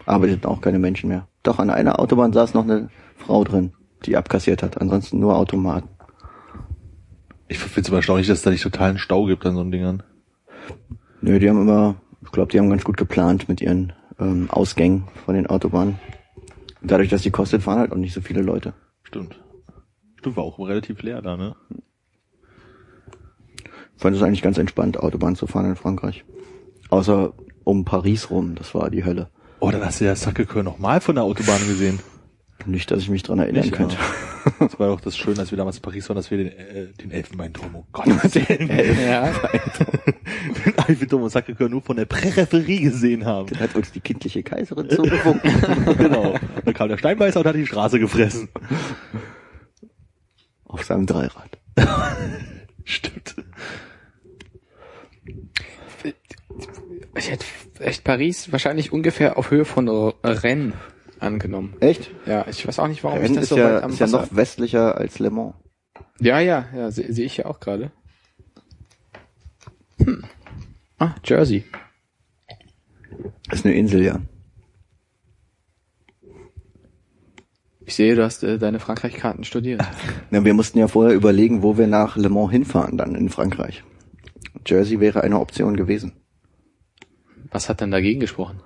[0.06, 1.28] Arbeitet auch keine Menschen mehr.
[1.42, 3.72] Doch an einer Autobahn saß noch eine Frau drin,
[4.04, 4.80] die abkassiert hat.
[4.80, 5.88] Ansonsten nur Automaten.
[7.48, 10.02] Ich finde es erstaunlich, dass es da nicht totalen Stau gibt an so einem Dingern.
[11.20, 15.08] Nö, die haben immer, ich glaube, die haben ganz gut geplant mit ihren ähm, Ausgängen
[15.24, 15.98] von den Autobahnen.
[16.82, 18.74] Dadurch, dass die kostet, fahren halt auch nicht so viele Leute.
[19.02, 19.40] Stimmt.
[20.16, 21.56] Stimmt, war auch relativ leer da, ne?
[23.96, 26.24] Ich fand es eigentlich ganz entspannt, Autobahn zu fahren in Frankreich.
[26.90, 27.32] Außer
[27.64, 29.30] um Paris rum, das war die Hölle.
[29.64, 31.98] Oh, dann hast du ja Sacré-Cœur nochmal von der Autobahn gesehen.
[32.66, 33.96] Nicht, dass ich mich dran erinnern Nicht, könnte.
[34.60, 36.88] Das war doch das Schöne, als wir damals in Paris waren, dass wir den, äh,
[37.00, 38.04] den Elfenbeinturm, oh Gott,
[38.34, 39.32] den, Ja.
[40.66, 43.48] den Eiffelturm und Sacré-Cœur nur von der Präreferie gesehen haben.
[43.48, 45.96] Dann hat uns die kindliche Kaiserin zugewunken.
[45.96, 46.34] genau.
[46.62, 48.50] Dann kam der Steinbeißer und hat die Straße gefressen.
[50.66, 51.58] Auf seinem Dreirad.
[52.84, 53.34] Stimmt.
[57.16, 57.46] Ich hätte
[57.80, 60.74] echt Paris wahrscheinlich ungefähr auf Höhe von R- Rennes
[61.20, 61.76] angenommen.
[61.80, 62.10] Echt?
[62.26, 63.98] Ja, ich weiß auch nicht, warum Rennes ich das ist, so ja, weit am ist
[64.00, 65.54] ja noch westlicher als Le Mans.
[66.20, 67.90] ja, ja, ja, sehe seh ich ja auch gerade.
[69.98, 70.24] Hm.
[70.98, 71.64] Ah, Jersey.
[73.50, 74.20] Ist eine Insel, ja.
[77.86, 79.82] Ich sehe, du hast äh, deine Frankreich-Karten studiert.
[80.30, 83.84] Na, wir mussten ja vorher überlegen, wo wir nach Le Mans hinfahren dann in Frankreich.
[84.66, 86.12] Jersey wäre eine Option gewesen.
[87.54, 88.58] Was hat denn dagegen gesprochen?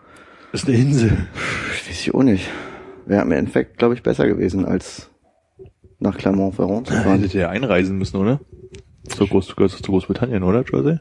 [0.51, 1.11] Das ist eine Insel.
[1.11, 2.49] Weiß ich auch nicht.
[3.05, 5.11] Wäre im Endeffekt, glaube ich, besser gewesen, als
[5.99, 7.18] nach Clermont-Ferrand zu fahren.
[7.18, 8.41] Hättet ihr einreisen müssen, oder?
[9.07, 11.01] Zu, Groß, gehört zu Großbritannien, oder, Jersey?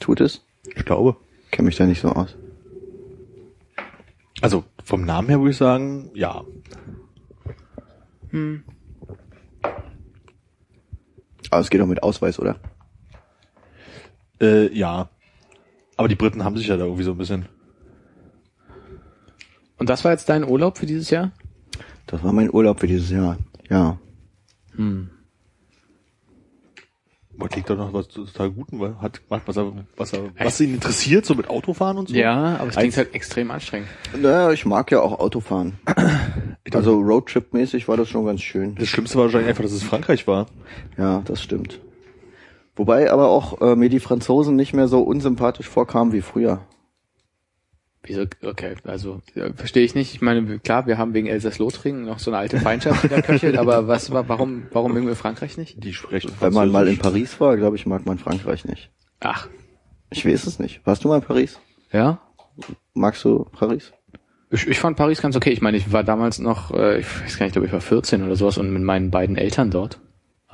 [0.00, 0.44] Tut es?
[0.74, 1.16] Ich glaube.
[1.52, 2.36] Kenne mich da nicht so aus.
[4.40, 6.42] Also, vom Namen her würde ich sagen, ja.
[11.50, 12.56] Aber es geht auch mit Ausweis, oder?
[14.40, 15.10] Äh, ja.
[15.98, 17.46] Aber die Briten haben sich ja da irgendwie so ein bisschen
[19.78, 21.32] Und das war jetzt dein Urlaub für dieses Jahr?
[22.06, 23.36] Das war mein Urlaub für dieses Jahr.
[23.68, 23.98] Ja.
[24.76, 25.10] Hm.
[27.36, 30.60] Man klingt doch noch was total Guten, weil hat macht was er, was er, was
[30.60, 32.14] ihn interessiert, so mit Autofahren und so.
[32.14, 33.88] Ja, aber es klingt halt extrem anstrengend.
[34.16, 35.78] Naja, ich mag ja auch Autofahren.
[36.74, 38.74] Also Roadtrip-mäßig war das schon ganz schön.
[38.74, 40.48] Das Schlimmste war wahrscheinlich einfach, dass es Frankreich war.
[40.98, 41.80] Ja, das stimmt.
[42.78, 46.60] Wobei aber auch äh, mir die Franzosen nicht mehr so unsympathisch vorkamen wie früher.
[48.04, 48.24] Wieso?
[48.42, 50.14] Okay, also ja, verstehe ich nicht.
[50.14, 53.58] Ich meine, klar, wir haben wegen Elsass-Lothringen noch so eine alte Feindschaft, die da köchelt,
[53.58, 55.82] aber was war, warum, warum mögen wir Frankreich nicht?
[55.82, 56.98] Die sprechen Wenn man mal in.
[56.98, 58.92] Paris war, glaube ich, mag man Frankreich nicht.
[59.18, 59.48] Ach,
[60.10, 60.80] Ich weiß es nicht.
[60.86, 61.58] Warst du mal in Paris?
[61.92, 62.20] ja?
[62.94, 63.92] Magst du Paris?
[64.50, 65.50] Ich, ich fand Paris ganz okay.
[65.50, 68.22] Ich meine, ich war damals noch, äh, ich weiß gar nicht, glaube ich war 14
[68.22, 70.00] oder sowas und mit meinen beiden Eltern dort.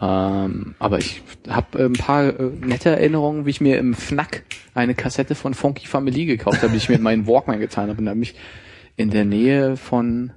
[0.05, 4.43] Ähm, aber ich habe ein paar äh, nette Erinnerungen, wie ich mir im Fnac
[4.75, 7.99] eine Kassette von Funky Family gekauft habe, die ich mir in meinen Walkman getan habe
[7.99, 8.35] und da habe mich
[8.97, 10.33] in der Nähe von,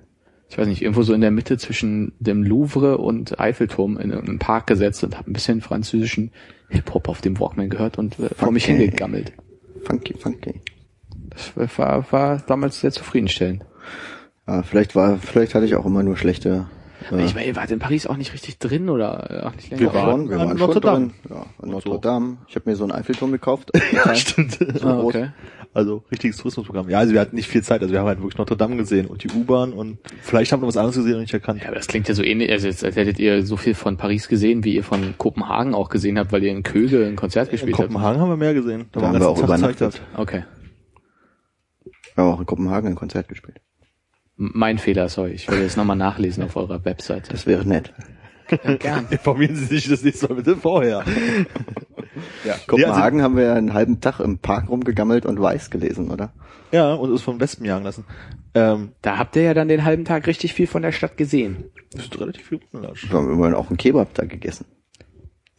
[0.49, 4.39] ich weiß nicht, irgendwo so in der Mitte zwischen dem Louvre und Eiffelturm in irgendeinen
[4.39, 6.31] Park gesetzt und habe ein bisschen französischen
[6.69, 9.33] Hip-Hop auf dem Walkman gehört und äh, vor mich hingegammelt.
[9.83, 10.61] Funky, funky.
[11.55, 13.65] Das war, war damals sehr zufriedenstellend.
[14.47, 16.67] Ja, vielleicht war, vielleicht hatte ich auch immer nur schlechte.
[17.11, 19.69] Äh, Ich meine, ihr wart in Paris auch nicht richtig drin oder äh, auch nicht
[19.69, 19.81] länger?
[19.81, 20.99] Wir wir waren waren, wir an waren Notre schon Dame.
[21.07, 21.13] drin.
[21.29, 21.97] Ja, Und Notre so.
[21.97, 22.37] Dame.
[22.47, 23.71] Ich habe mir so einen Eiffelturm gekauft.
[23.91, 24.57] Ja, stimmt.
[24.75, 25.29] So Ah, okay.
[25.73, 26.89] Also richtiges Tourismusprogramm.
[26.89, 29.05] Ja, also wir hatten nicht viel Zeit, also wir haben halt wirklich Notre Dame gesehen
[29.05, 31.61] und die U-Bahn und vielleicht haben wir was anderes gesehen und nicht erkannt.
[31.61, 34.27] Ja, aber das klingt ja so ähnlich, also als hättet ihr so viel von Paris
[34.27, 37.51] gesehen, wie ihr von Kopenhagen auch gesehen habt, weil ihr in Köge ein Konzert In
[37.51, 37.89] gespielt habt.
[37.89, 38.87] Kopenhagen haben wir mehr gesehen.
[38.91, 40.01] Da waren haben wir auch Tag Zeit übernachtet.
[40.15, 40.43] Okay.
[42.15, 43.57] Wir haben auch in Kopenhagen ein Konzert gespielt.
[44.37, 45.31] Mein Fehler, sorry.
[45.31, 47.31] Ich will jetzt nochmal nachlesen auf eurer Webseite.
[47.31, 47.91] Das wäre nett.
[48.51, 49.07] Ja, gern.
[49.09, 51.03] Informieren Sie sich das nächste Mal bitte vorher.
[52.45, 56.31] ja, Kopenhagen haben wir ja einen halben Tag im Park rumgegammelt und Weiß gelesen, oder?
[56.71, 58.05] Ja, und es vom Westen jagen lassen.
[58.53, 61.65] Ähm, Da habt ihr ja dann den halben Tag richtig viel von der Stadt gesehen.
[61.91, 63.09] das ist relativ viel Gulasch.
[63.09, 64.65] Wir haben immerhin auch einen Kebab da gegessen.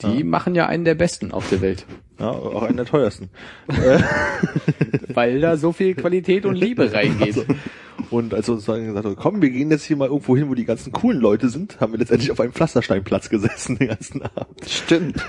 [0.03, 1.85] Die machen ja einen der besten auf der Welt.
[2.19, 3.31] Ja, auch einen der teuersten.
[5.14, 7.47] Weil da so viel Qualität und Liebe reingeht.
[8.11, 10.49] Und als wir uns dann gesagt haben, komm, wir gehen jetzt hier mal irgendwo hin,
[10.49, 14.23] wo die ganzen coolen Leute sind, haben wir letztendlich auf einem Pflastersteinplatz gesessen den ganzen
[14.23, 14.69] Abend.
[14.69, 15.25] Stimmt.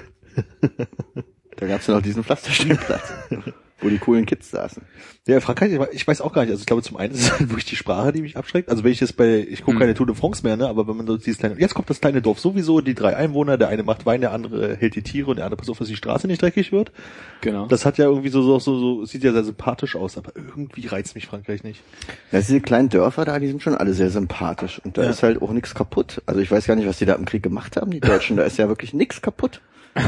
[1.58, 3.14] da gab's ja noch diesen Pflastersteinplatz,
[3.82, 4.84] wo die coolen Kids saßen.
[5.28, 6.52] Ja, Frankreich, ich we- ich weiß auch gar nicht.
[6.52, 8.70] Also ich glaube, zum einen ist es halt wirklich die Sprache, die mich abschreckt.
[8.70, 9.80] Also wenn ich jetzt bei, ich gucke Hm.
[9.80, 12.02] keine Tour de France mehr, ne, aber wenn man so dieses kleine, jetzt kommt das
[12.02, 15.30] kleine Dorf sowieso, die drei Einwohner, der eine macht Wein, der andere hält die Tiere
[15.32, 16.92] und der andere passt auf, dass die Straße nicht dreckig wird.
[17.42, 17.68] Genau.
[17.68, 20.88] Das hat ja irgendwie so, so, so, so sieht ja sehr sympathisch aus, aber irgendwie
[20.88, 21.82] reizt mich Frankreich nicht.
[22.32, 24.82] Ja, diese kleinen Dörfer da, die sind schon alle sehr sympathisch.
[24.84, 25.10] Und da Ja.
[25.12, 26.22] ist halt auch nichts kaputt.
[26.26, 28.36] Also ich weiß gar nicht, was die da im Krieg gemacht haben, die Deutschen.
[28.36, 29.62] Da ist ja wirklich nichts kaputt.
[29.96, 30.02] Die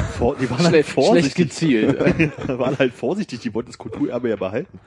[0.50, 1.36] waren halt Schlecht, schlecht vorsichtig.
[1.36, 2.00] gezielt.
[2.48, 4.80] waren halt vorsichtig, die wollten das Kulturerbe ja behalten.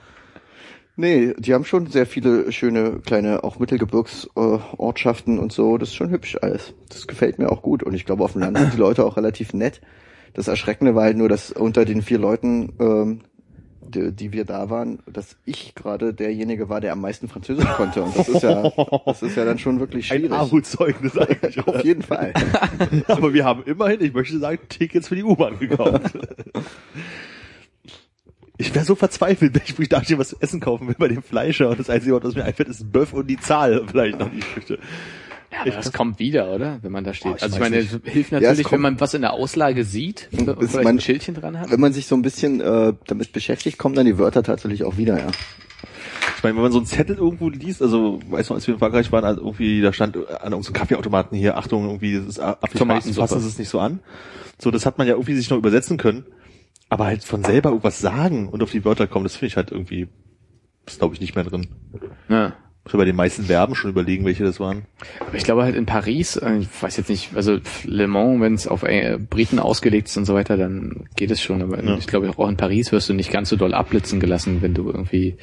[0.96, 5.76] Nee, die haben schon sehr viele schöne kleine, auch Mittelgebirgsortschaften und so.
[5.76, 6.72] Das ist schon hübsch alles.
[6.88, 7.82] Das gefällt mir auch gut.
[7.82, 9.80] Und ich glaube, auf dem Land sind die Leute auch relativ nett.
[10.34, 13.20] Das Erschreckende war halt nur, dass unter den vier Leuten, ähm,
[13.80, 18.02] die, die wir da waren, dass ich gerade derjenige war, der am meisten Französisch konnte.
[18.02, 18.70] Und das ist ja,
[19.04, 20.32] das ist ja dann schon wirklich Ein schwierig.
[20.32, 21.66] Armutszeugnis eigentlich.
[21.66, 22.32] Auf jeden Fall.
[23.08, 26.16] Aber wir haben immerhin, ich möchte sagen, Tickets für die U-Bahn gekauft.
[28.56, 30.94] Ich wäre so verzweifelt, wenn ich, wo ich da stehe, was zu essen kaufen will
[30.98, 33.82] bei dem Fleischer und das Einzige, was mir einfällt, ist ein Böff und die Zahl
[33.90, 34.78] vielleicht noch nicht möchte.
[35.52, 36.78] Ja, aber das kommt wieder, oder?
[36.82, 37.32] Wenn man da steht.
[37.32, 37.92] Oh, ich also ich meine, nicht.
[38.04, 40.70] es hilft Ja, es natürlich, kommt- wenn man was in der Auslage sieht, und ist
[40.72, 41.70] vielleicht mein- ein Schildchen dran hat.
[41.70, 44.96] Wenn man sich so ein bisschen äh, damit beschäftigt, kommen dann die Wörter tatsächlich auch
[44.96, 45.28] wieder, ja.
[46.36, 48.80] Ich meine, wenn man so einen Zettel irgendwo liest, also, weißt du, als wir in
[48.80, 52.40] Frankreich waren, also irgendwie, da stand an irgendeinem Kaffeeautomaten hier, Achtung, irgendwie, das ist
[52.76, 53.28] Tomatensuppe.
[53.28, 54.00] fassen Sie es nicht so an.
[54.60, 56.24] So, das hat man ja irgendwie sich noch übersetzen können.
[56.88, 59.72] Aber halt von selber irgendwas sagen und auf die Wörter kommen, das finde ich halt
[59.72, 60.08] irgendwie,
[60.86, 61.66] ist glaube ich nicht mehr drin.
[62.28, 62.52] Ja.
[62.84, 64.84] Muss bei den meisten Verben schon überlegen, welche das waren.
[65.20, 68.52] Aber ich glaube halt in Paris, äh, ich weiß jetzt nicht, also Le Mans, wenn
[68.54, 71.62] es auf äh, Briten ausgelegt ist und so weiter, dann geht es schon.
[71.62, 71.96] Aber Ja.
[71.96, 74.90] ich glaube auch in Paris wirst du nicht ganz so doll abblitzen gelassen, wenn du
[74.90, 75.38] irgendwie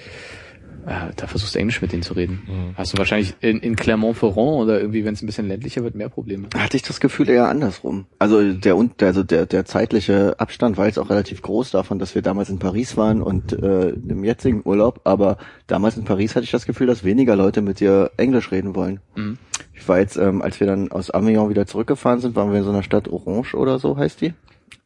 [0.85, 2.41] äh, da versuchst Englisch mit denen zu reden.
[2.47, 2.75] Mhm.
[2.75, 6.09] Hast du wahrscheinlich in, in Clermont-Ferrand oder irgendwie, wenn es ein bisschen ländlicher wird, mehr
[6.09, 6.47] Probleme.
[6.55, 8.05] Hatte ich das Gefühl eher andersrum.
[8.19, 12.15] Also der und also der der zeitliche Abstand war jetzt auch relativ groß davon, dass
[12.15, 15.01] wir damals in Paris waren und äh, im jetzigen Urlaub.
[15.03, 18.75] Aber damals in Paris hatte ich das Gefühl, dass weniger Leute mit dir Englisch reden
[18.75, 18.99] wollen.
[19.15, 19.37] Mhm.
[19.73, 22.63] Ich war jetzt, ähm, als wir dann aus Avignon wieder zurückgefahren sind, waren wir in
[22.63, 24.33] so einer Stadt Orange oder so heißt die.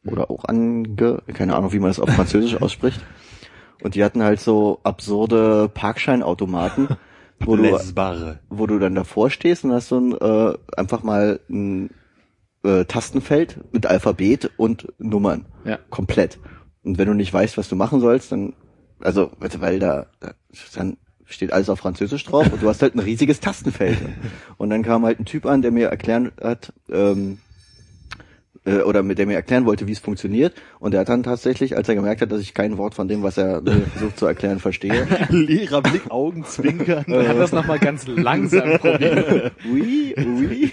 [0.06, 3.02] Oder auch ange, keine Ahnung, wie man das auf Französisch ausspricht.
[3.84, 6.90] Und die hatten halt so absurde Parkscheinautomaten,
[7.40, 7.64] wo du
[8.50, 11.90] wo du dann davor stehst und hast so ein, äh, einfach mal ein
[12.64, 15.46] äh, Tastenfeld mit Alphabet und Nummern.
[15.66, 15.78] Ja.
[15.90, 16.40] Komplett.
[16.84, 18.54] Und wenn du nicht weißt, was du machen sollst, dann,
[19.00, 20.34] also, weil da, da
[20.76, 23.98] dann steht alles auf Französisch drauf und du hast halt ein riesiges Tastenfeld.
[24.58, 27.40] Und dann kam halt ein Typ an, der mir erklären hat, ähm,
[28.66, 30.54] äh, oder mit dem mir erklären wollte, wie es funktioniert.
[30.80, 33.24] Und er hat dann tatsächlich, als er gemerkt hat, dass ich kein Wort von dem,
[33.24, 37.06] was er mir versucht zu erklären, verstehe, Leerer Blick, Augenzwinkern.
[37.08, 39.54] Er hat das nochmal ganz langsam probiert.
[39.72, 40.72] oui, oui.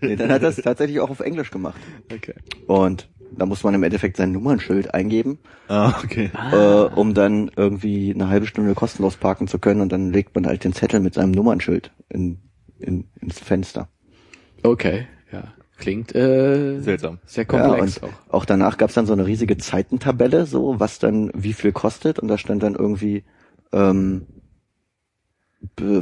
[0.00, 1.80] Nee, dann hat er es tatsächlich auch auf Englisch gemacht.
[2.12, 2.34] Okay.
[2.66, 5.38] Und da muss man im Endeffekt sein Nummernschild eingeben,
[5.68, 6.30] ah, okay.
[6.52, 9.80] äh, um dann irgendwie eine halbe Stunde kostenlos parken zu können.
[9.80, 12.38] Und dann legt man halt den Zettel mit seinem Nummernschild in,
[12.78, 13.88] in, ins Fenster.
[14.62, 15.06] Okay.
[15.78, 17.18] Klingt äh, Seltsam.
[17.26, 18.34] sehr Ja, komplex und auch.
[18.34, 22.18] auch danach gab's dann so eine riesige Zeitentabelle, so was dann wie viel kostet.
[22.18, 23.24] Und da stand dann irgendwie
[23.72, 24.26] ähm,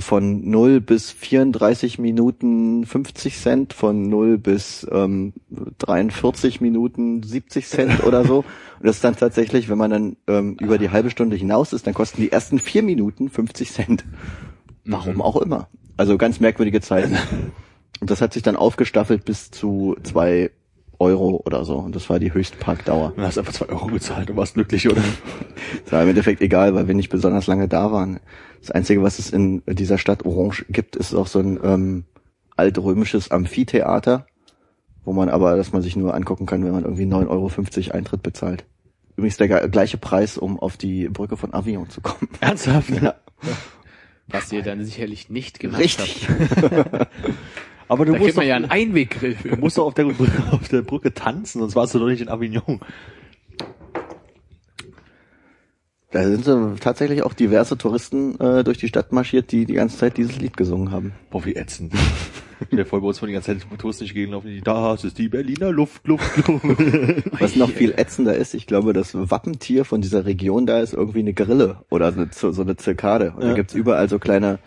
[0.00, 5.34] von 0 bis 34 Minuten 50 Cent, von 0 bis ähm,
[5.78, 8.38] 43 Minuten 70 Cent oder so.
[8.38, 11.86] Und das ist dann tatsächlich, wenn man dann ähm, über die halbe Stunde hinaus ist,
[11.86, 14.04] dann kosten die ersten vier Minuten 50 Cent.
[14.84, 15.68] Warum auch immer.
[15.96, 17.16] Also ganz merkwürdige Zeiten.
[18.00, 20.50] Und das hat sich dann aufgestaffelt bis zu zwei
[21.00, 21.76] Euro oder so.
[21.76, 23.14] Und das war die Höchstparkdauer.
[23.16, 25.02] Du hast einfach zwei Euro bezahlt und warst glücklich, oder?
[25.84, 28.20] Das war im Endeffekt egal, weil wir nicht besonders lange da waren.
[28.60, 32.04] Das Einzige, was es in dieser Stadt Orange gibt, ist auch so ein ähm,
[32.56, 34.26] altrömisches Amphitheater,
[35.04, 38.22] wo man aber, dass man sich nur angucken kann, wenn man irgendwie 9,50 Euro Eintritt
[38.22, 38.64] bezahlt.
[39.16, 42.28] Übrigens der gleiche Preis, um auf die Brücke von Avignon zu kommen.
[42.40, 42.90] Ernsthaft?
[42.90, 43.14] Ja,
[44.28, 46.28] Was ihr dann sicherlich nicht gemacht richtig.
[46.28, 47.08] habt.
[47.90, 49.48] Aber du Da musst kriegt man doch, ja einen Einweggrill für.
[49.48, 52.20] du musst doch auf der, Brücke, auf der Brücke tanzen, sonst warst du doch nicht
[52.20, 52.80] in Avignon.
[56.12, 59.96] Da sind so tatsächlich auch diverse Touristen äh, durch die Stadt marschiert, die die ganze
[59.98, 61.12] Zeit dieses Lied gesungen haben.
[61.30, 61.92] Boah, wie ätzend.
[62.72, 65.72] Der voll bei uns von die ganze Zeit touristisch gegenlaufen, die, das ist die Berliner
[65.72, 66.62] Luft, Luft, Luft.
[67.40, 71.20] Was noch viel ätzender ist, ich glaube, das Wappentier von dieser Region da ist irgendwie
[71.20, 73.32] eine Grille oder eine, so so eine Zirkade.
[73.34, 73.54] Und da Ja.
[73.54, 74.58] gibt's überall so kleine,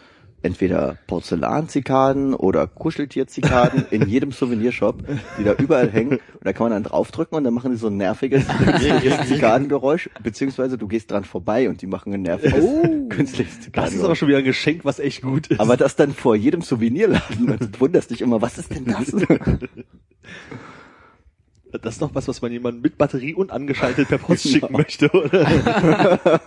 [0.43, 5.03] entweder Porzellanzikaden oder Kuscheltierzikaden in jedem Souvenirshop,
[5.39, 6.11] die da überall hängen.
[6.11, 8.45] Und da kann man dann draufdrücken und dann machen die so ein nerviges
[9.27, 12.65] Zikadengeräusch, beziehungsweise du gehst dran vorbei und die machen ein nerviges
[13.09, 14.19] künstliches Das ist aber Zikadengeräusch.
[14.19, 15.59] schon wieder ein Geschenk, was echt gut ist.
[15.59, 19.11] Aber das dann vor jedem Souvenirladen und du wunderst dich immer, was ist denn das?
[21.81, 25.09] Das ist doch was, was man jemandem mit Batterie und angeschaltet per Post schicken möchte,
[25.11, 25.43] oder?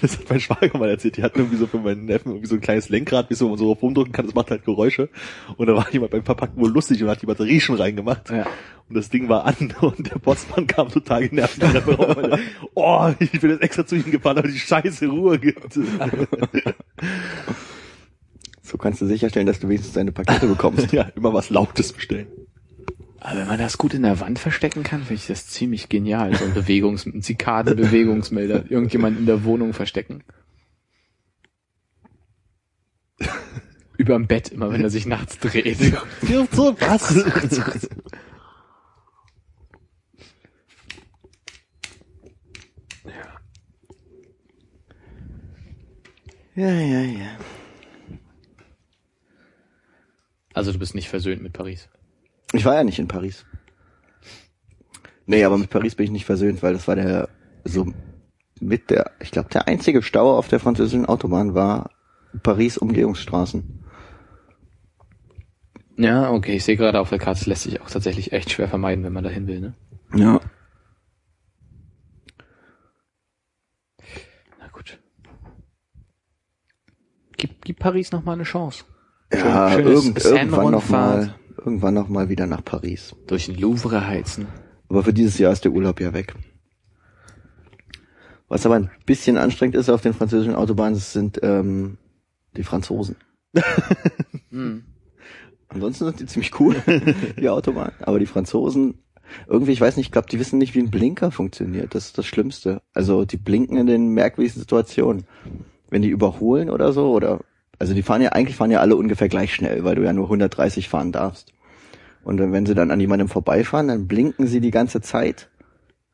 [0.00, 1.16] das hat mein Schwager mal erzählt.
[1.16, 3.56] Die hatten irgendwie so für meinen Neffen irgendwie so ein kleines Lenkrad, wie so man
[3.56, 5.08] so drauf rumdrücken kann, das macht halt Geräusche.
[5.56, 8.30] Und da war jemand beim Verpacken wohl lustig und hat die Batterie schon reingemacht.
[8.30, 8.46] Ja.
[8.88, 11.62] Und das Ding war an und der Postmann kam total genervt.
[11.62, 12.40] meinte,
[12.74, 15.78] oh, ich bin jetzt extra zu Ihnen gefahren, aber die scheiße Ruhe gibt.
[18.62, 20.92] So kannst du sicherstellen, dass du wenigstens deine Pakete bekommst.
[20.92, 22.26] ja, immer was Lautes bestellen.
[23.24, 26.36] Aber wenn man das gut in der Wand verstecken kann, finde ich das ziemlich genial.
[26.36, 28.66] So ein Bewegungs-, Zikaden-Bewegungsmelder.
[28.70, 30.22] Irgendjemand in der Wohnung verstecken.
[33.96, 35.78] Überm Bett, immer wenn er sich nachts dreht.
[36.52, 37.14] So, was?
[46.54, 47.38] Ja, ja, ja.
[50.52, 51.88] Also du bist nicht versöhnt mit Paris.
[52.54, 53.44] Ich war ja nicht in Paris.
[55.26, 57.28] Nee, aber mit Paris bin ich nicht versöhnt, weil das war der
[57.64, 57.92] so
[58.60, 61.90] mit der, ich glaube, der einzige Stau auf der französischen Autobahn war
[62.42, 63.84] Paris Umgehungsstraßen.
[65.96, 68.68] Ja, okay, ich sehe gerade auf der Karte, es lässt sich auch tatsächlich echt schwer
[68.68, 69.74] vermeiden, wenn man dahin will, ne?
[70.14, 70.40] Ja.
[74.58, 74.98] Na gut.
[77.36, 78.84] Gib, gib Paris noch mal eine Chance.
[79.32, 81.26] Ja, Schön- schönes irgend, irgendwann noch Seine-Rundfahrt.
[81.26, 81.34] mal,
[81.64, 83.14] irgendwann noch mal wieder nach Paris.
[83.26, 84.46] Durch den Louvre heizen.
[84.88, 86.34] Aber für dieses Jahr ist der Urlaub ja weg.
[88.48, 91.98] Was aber ein bisschen anstrengend ist auf den französischen Autobahnen, sind ähm,
[92.56, 93.16] die Franzosen.
[94.50, 94.84] Hm.
[95.68, 96.76] Ansonsten sind die ziemlich cool,
[97.40, 97.94] die Autobahnen.
[98.00, 99.02] Aber die Franzosen,
[99.48, 101.94] irgendwie, ich weiß nicht, ich glaube, die wissen nicht, wie ein Blinker funktioniert.
[101.94, 102.82] Das ist das Schlimmste.
[102.92, 105.24] Also die blinken in den merkwürdigsten Situationen.
[105.90, 107.40] Wenn die überholen oder so, oder
[107.78, 110.26] also die fahren ja, eigentlich fahren ja alle ungefähr gleich schnell, weil du ja nur
[110.26, 111.52] 130 fahren darfst.
[112.24, 115.50] Und wenn sie dann an jemandem vorbeifahren, dann blinken sie die ganze Zeit,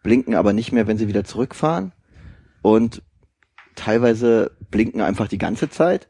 [0.03, 1.93] blinken aber nicht mehr, wenn sie wieder zurückfahren.
[2.63, 3.03] Und
[3.77, 6.09] teilweise blinken einfach die ganze Zeit.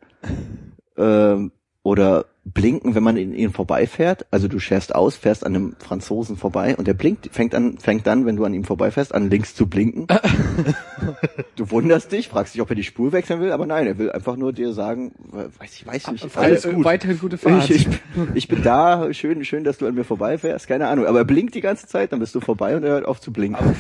[0.97, 4.27] Ähm, oder blinken, wenn man in ihnen vorbeifährt.
[4.31, 8.07] Also du scherst aus, fährst an einem Franzosen vorbei und der blinkt, fängt an, fängt
[8.07, 10.07] dann, wenn du an ihm vorbeifährst, an links zu blinken.
[11.57, 14.11] du wunderst dich, fragst dich, ob er die Spur wechseln will, aber nein, er will
[14.11, 16.85] einfach nur dir sagen, weiß ich, weiß nicht, alles gut.
[16.85, 17.71] Weiterhin gute Fahrt.
[17.71, 17.89] Ich, ich,
[18.35, 21.07] ich bin da, schön, schön, dass du an mir vorbeifährst, keine Ahnung.
[21.07, 23.33] Aber er blinkt die ganze Zeit, dann bist du vorbei und er hört auf zu
[23.33, 23.77] blinken.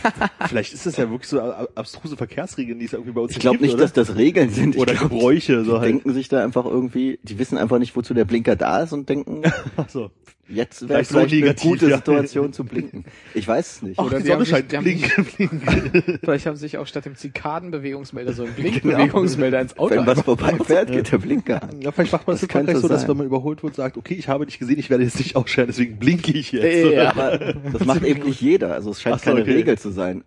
[0.48, 3.38] Vielleicht ist das ja wirklich so ab- abstruse Verkehrsregeln, die es irgendwie bei uns Ich
[3.38, 3.82] glaube nicht, oder?
[3.82, 4.74] dass das Regeln sind.
[4.74, 5.88] Ich Oder glaub, Gebräuche, so die halt.
[5.88, 9.08] denken sich da einfach irgendwie, die wissen einfach nicht, wozu der Blinker da ist und
[9.08, 9.42] denken,
[9.88, 10.10] so.
[10.48, 11.96] jetzt wäre Vielleicht so eine gute ja.
[11.96, 13.04] Situation zu blinken.
[13.34, 13.98] Ich weiß es nicht.
[13.98, 14.72] Ach, Oder die Sonne sich- scheint.
[14.72, 16.20] die haben Blink, blink.
[16.24, 20.20] Vielleicht haben sie sich auch statt dem Zikadenbewegungsmelder so einen Blinkbewegungsmelder ins Auto Wenn was
[20.22, 21.80] vorbeifährt, geht der Blinker an.
[21.80, 24.14] Ja, vielleicht macht man das, Das könnte so, dass wenn man überholt wird, sagt, okay,
[24.14, 26.92] ich habe dich gesehen, ich werde jetzt nicht ausscheren, deswegen blinke ich jetzt.
[26.94, 27.10] Ja.
[27.10, 27.38] Aber
[27.72, 28.74] das macht eben nicht jeder.
[28.74, 29.52] Also es scheint Ach so, keine okay.
[29.52, 30.24] Regel zu sein.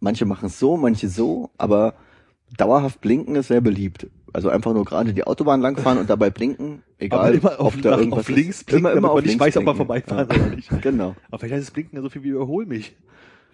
[0.00, 1.94] Manche machen es so, manche so, aber
[2.58, 4.06] dauerhaft blinken ist sehr beliebt.
[4.36, 7.80] Also einfach nur gerade die Autobahn langfahren und dabei blinken, egal Aber immer auf, ob
[7.80, 10.04] da irgendwas auf links blinken, immer, immer auf links weiß, ob man blinken.
[10.10, 10.46] vorbeifahren Ja.
[10.46, 10.70] oder nicht.
[10.82, 11.16] Genau.
[11.30, 12.94] Aber vielleicht heißt das Blinken ja so viel wie überhol mich.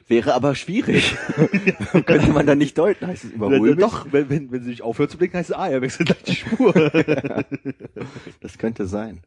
[0.09, 1.15] Wäre aber schwierig.
[2.07, 3.07] Könnte man dann nicht deuten.
[3.07, 3.85] Heißt es überhol Ja, mich?
[3.85, 6.23] Doch, wenn, wenn, wenn sie nicht aufhört zu blinken, heißt es, ah, er wechselt gleich
[6.25, 6.75] die Spur.
[8.41, 9.21] Das könnte sein.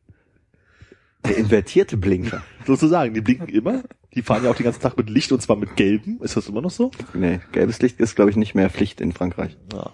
[1.25, 2.43] Der invertierte Blinker.
[2.67, 3.83] Sozusagen, die blinken immer.
[4.13, 6.19] Die fahren ja auch den ganzen Tag mit Licht und zwar mit gelbem.
[6.21, 6.91] Ist das immer noch so?
[7.13, 9.57] Nee, gelbes Licht ist, glaube ich, nicht mehr Pflicht in Frankreich.
[9.73, 9.91] Ja.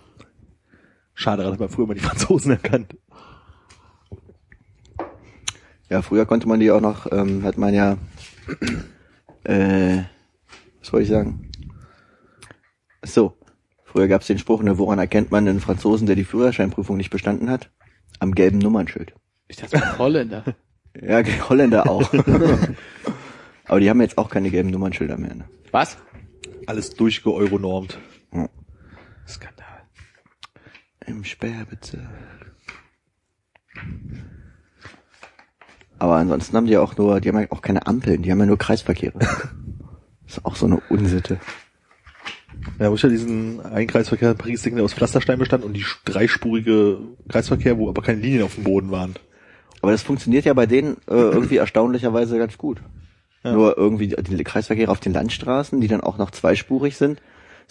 [1.22, 2.98] Schade, da hat man früher mal die Franzosen erkannt.
[5.88, 7.98] Ja, früher konnte man die auch noch, ähm, hat man ja,
[9.44, 10.00] äh,
[10.80, 11.52] was wollte ich sagen?
[13.04, 13.38] So,
[13.84, 17.12] früher gab es den Spruch, ne, woran erkennt man einen Franzosen, der die Führerscheinprüfung nicht
[17.12, 17.70] bestanden hat?
[18.20, 19.14] Am gelben Nummernschild.
[19.48, 20.44] Ich dachte, das war Holländer.
[21.02, 22.12] Ja, Holländer auch.
[23.66, 25.36] Aber die haben jetzt auch keine gelben Nummernschilder mehr.
[25.36, 25.46] Ne?
[25.72, 25.98] Was?
[26.66, 27.98] Alles durchgeeuronormt.
[29.26, 29.61] Skandal.
[31.06, 32.02] Im Sperrbezirk.
[36.00, 38.46] Aber ansonsten haben die auch nur, die haben ja auch keine Ampeln, die haben ja
[38.46, 39.20] nur Kreisverkehre.
[39.20, 39.48] Das
[40.28, 41.40] ist auch so eine Unsitte.
[42.80, 45.86] Ja, wo ist ja diesen einen Kreisverkehr in Paris, der aus Pflasterstein bestand und die
[46.06, 49.16] dreispurige Kreisverkehr, wo aber keine Linien auf dem Boden waren.
[49.82, 52.82] Aber das funktioniert ja bei denen äh, irgendwie erstaunlicherweise ganz gut.
[53.44, 53.54] Ja.
[53.54, 57.22] Nur irgendwie die Kreisverkehre auf den Landstraßen, die dann auch noch zweispurig sind,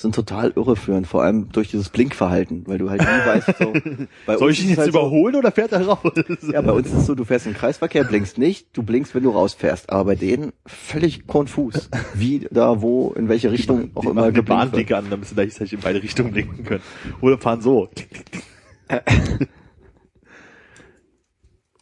[0.00, 3.72] sind total irreführend, vor allem durch dieses Blinkverhalten, weil du halt nie weißt, so,
[4.26, 6.12] bei Soll uns ich ihn jetzt halt überholen oder fährt er raus?
[6.40, 9.14] So, ja, bei uns ist es so, du fährst im Kreisverkehr, blinkst nicht, du blinkst,
[9.14, 14.02] wenn du rausfährst, aber bei denen völlig konfus, wie da, wo, in welche Richtung auch
[14.02, 14.58] die immer die geblinkt wird.
[14.58, 16.82] Bahnblinker an, damit sie gleichzeitig in beide Richtungen blinken können.
[17.20, 17.88] Oder fahren so.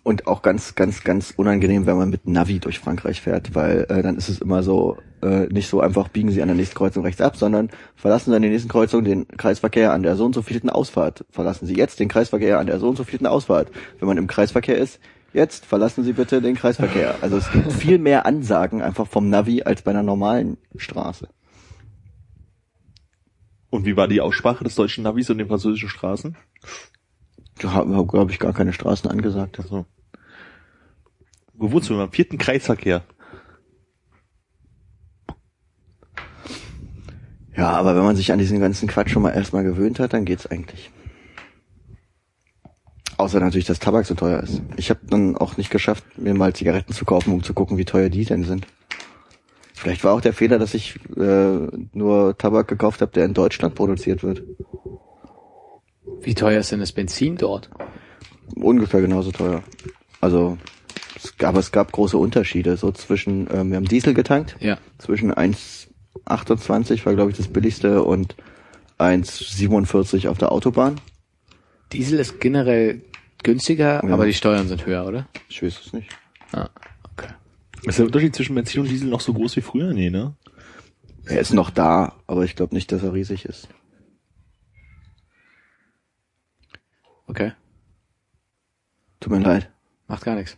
[0.09, 4.01] Und auch ganz, ganz, ganz unangenehm, wenn man mit Navi durch Frankreich fährt, weil äh,
[4.01, 7.05] dann ist es immer so, äh, nicht so einfach biegen Sie an der nächsten Kreuzung
[7.05, 10.35] rechts ab, sondern verlassen Sie an der nächsten Kreuzung den Kreisverkehr an der so und
[10.35, 11.27] so vielten Ausfahrt.
[11.29, 13.71] Verlassen Sie jetzt den Kreisverkehr an der so und so vielten Ausfahrt.
[13.99, 14.99] Wenn man im Kreisverkehr ist,
[15.35, 17.17] jetzt verlassen Sie bitte den Kreisverkehr.
[17.21, 21.29] Also es gibt viel mehr Ansagen einfach vom Navi als bei einer normalen Straße.
[23.69, 26.35] Und wie war die Aussprache des deutschen Navis und den französischen Straßen?
[27.59, 29.61] Da haben, glaube ich, gar keine Straßen angesagt.
[29.69, 29.85] So.
[31.59, 31.67] Du?
[31.67, 33.03] Im vierten Kreisverkehr.
[37.57, 40.25] Ja, aber wenn man sich an diesen ganzen Quatsch schon mal erstmal gewöhnt hat, dann
[40.25, 40.91] geht's eigentlich.
[43.17, 44.63] Außer natürlich, dass Tabak so teuer ist.
[44.77, 47.85] Ich habe dann auch nicht geschafft, mir mal Zigaretten zu kaufen, um zu gucken, wie
[47.85, 48.69] teuer die denn sind.
[49.75, 53.75] Vielleicht war auch der Fehler, dass ich äh, nur Tabak gekauft habe, der in Deutschland
[53.75, 54.45] produziert wird.
[56.21, 57.71] Wie teuer ist denn das Benzin dort?
[58.55, 59.65] Ungefähr genauso teuer.
[60.21, 60.59] Also,
[61.17, 62.77] es gab, es gab große Unterschiede.
[62.77, 64.57] So zwischen, ähm, wir haben Diesel getankt.
[64.61, 64.79] Ja.
[64.99, 68.37] Zwischen 1,28 war, glaube ich, das billigste und
[68.99, 71.01] 1,47 auf der Autobahn.
[71.93, 73.03] Diesel ist generell
[73.43, 74.13] günstiger, Ja.
[74.15, 75.29] aber die Steuern sind höher, oder?
[75.49, 76.11] Ich weiß es nicht.
[76.53, 76.69] Ah,
[77.13, 77.29] okay.
[77.85, 79.93] Ist der Unterschied zwischen Benzin und Diesel noch so groß wie früher?
[79.93, 80.35] Nee, ne?
[81.27, 83.69] Er ist noch da, aber ich glaube nicht, dass er riesig ist.
[87.27, 87.53] Okay.
[89.21, 89.71] Tut mir leid.
[90.07, 90.57] Macht gar nichts.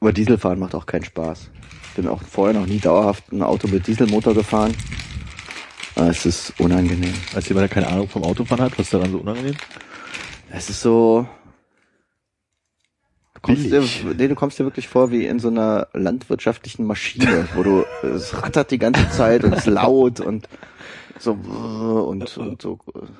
[0.00, 1.50] Aber Dieselfahren macht auch keinen Spaß.
[1.96, 4.74] Bin auch vorher noch nie dauerhaft ein Auto mit Dieselmotor gefahren.
[5.96, 7.14] Aber Es ist unangenehm.
[7.34, 9.56] Als jemand, der keine Ahnung vom Autofahren hat, was ist daran so unangenehm?
[10.50, 11.26] Es ist so.
[13.34, 13.82] Du kommst, dir,
[14.16, 18.42] nee, du kommst dir wirklich vor wie in so einer landwirtschaftlichen Maschine, wo du es
[18.42, 20.48] rattert die ganze Zeit und es ist laut und
[21.18, 22.78] so und, und so.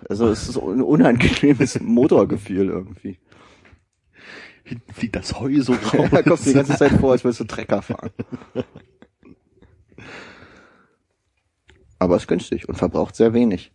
[0.09, 3.19] Also es ist so ein unangenehmes Motorgefühl irgendwie.
[4.65, 6.09] Hinten fliegt das Heu so raus.
[6.11, 8.11] Da kommst du die ganze Zeit vor, als würdest du Trecker fahren.
[11.99, 13.73] Aber es ist günstig und verbraucht sehr wenig.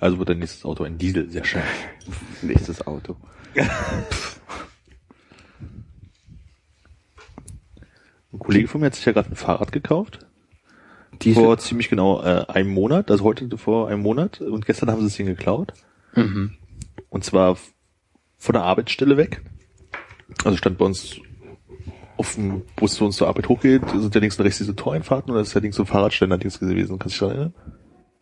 [0.00, 1.62] Also wird dein nächstes Auto ein Diesel, sehr schön.
[2.42, 3.16] Nächstes Auto.
[8.32, 10.23] Ein Kollege von mir hat sich ja gerade ein Fahrrad gekauft.
[11.22, 11.42] Diesel?
[11.42, 14.40] Vor ziemlich genau äh, einem Monat, also heute vor einem Monat.
[14.40, 15.72] Und gestern haben sie es ihn geklaut.
[17.08, 17.56] Und zwar
[18.38, 19.42] von der Arbeitsstelle weg.
[20.44, 21.16] Also stand bei uns
[22.16, 25.32] auf dem Bus zu uns zur Arbeit hochgeht, sind ja links und rechts diese Toreinfahrten
[25.32, 26.98] oder ist ja links so ein Fahrradständer-Dings gewesen.
[26.98, 27.52] Kannst du dich daran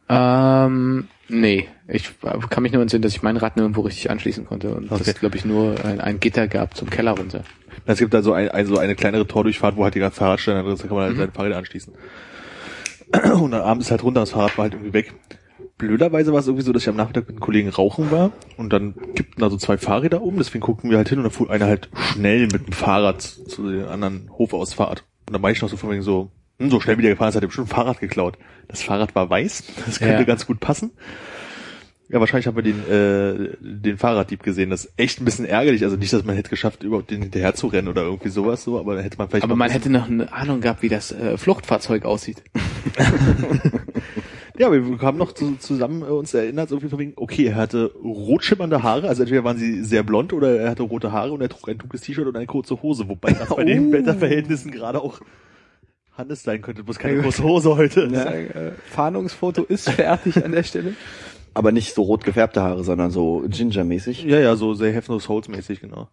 [0.09, 0.68] erinnern?
[0.68, 1.68] Ähm, nee.
[1.88, 2.11] Ich
[2.49, 5.03] kann mich nur entsinnen, dass ich mein Rad nirgendwo richtig anschließen konnte und Okay.
[5.05, 7.45] das glaube ich nur ein, ein Gitter gab zum Keller runter.
[7.84, 10.62] Es gibt da so, ein, ein, so eine kleinere Tordurchfahrt, wo halt die ganzen Fahrradständer
[10.62, 11.93] drin sind, da kann man halt seine Fahrräder anschließen.
[13.40, 15.14] Und dann abends halt runter, das Fahrrad war halt irgendwie weg.
[15.78, 18.72] Blöderweise war es irgendwie so, dass ich am Nachmittag mit einem Kollegen rauchen war und
[18.72, 21.50] dann kippten da so zwei Fahrräder um, deswegen guckten wir halt hin und dann fuhr
[21.50, 25.04] einer halt schnell mit dem Fahrrad zu den anderen Hofausfahrt.
[25.26, 27.30] Und dann war ich noch so von wegen so, hm, so schnell wie der gefahren
[27.30, 28.38] ist, hat er bestimmt ein Fahrrad geklaut.
[28.68, 30.22] Das Fahrrad war weiß, das könnte Ja.
[30.22, 30.92] ganz gut passen.
[32.12, 34.68] Ja, wahrscheinlich haben wir den, äh, den Fahrraddieb gesehen.
[34.68, 35.82] Das ist echt ein bisschen ärgerlich.
[35.82, 38.78] Also nicht, dass man hätte geschafft, überhaupt den hinterher zu rennen oder irgendwie sowas so,
[38.78, 39.44] aber dann hätte man vielleicht.
[39.44, 42.42] Aber man hätte noch eine Ahnung gehabt, wie das äh, Fluchtfahrzeug aussieht.
[44.58, 47.90] Ja, wir haben noch zu, zusammen äh, uns erinnert, irgendwie von wegen, okay, er hatte
[48.04, 51.40] rot schimmernde Haare, also entweder waren sie sehr blond oder er hatte rote Haare und
[51.40, 53.92] er trug ein dunkles T-Shirt und eine kurze Hose, wobei das bei den Oh.
[53.92, 55.20] Wetterverhältnissen gerade auch
[56.16, 58.02] Hannes sein könnte, bloß keine große Hose heute.
[58.02, 60.94] äh, Fahndungsfoto ist fertig an der Stelle.
[61.55, 64.24] Aber nicht so rot gefärbte Haare, sondern so Ginger-mäßig.
[64.24, 66.09] Ja, ja, so sehr Have No Souls mäßig, genau.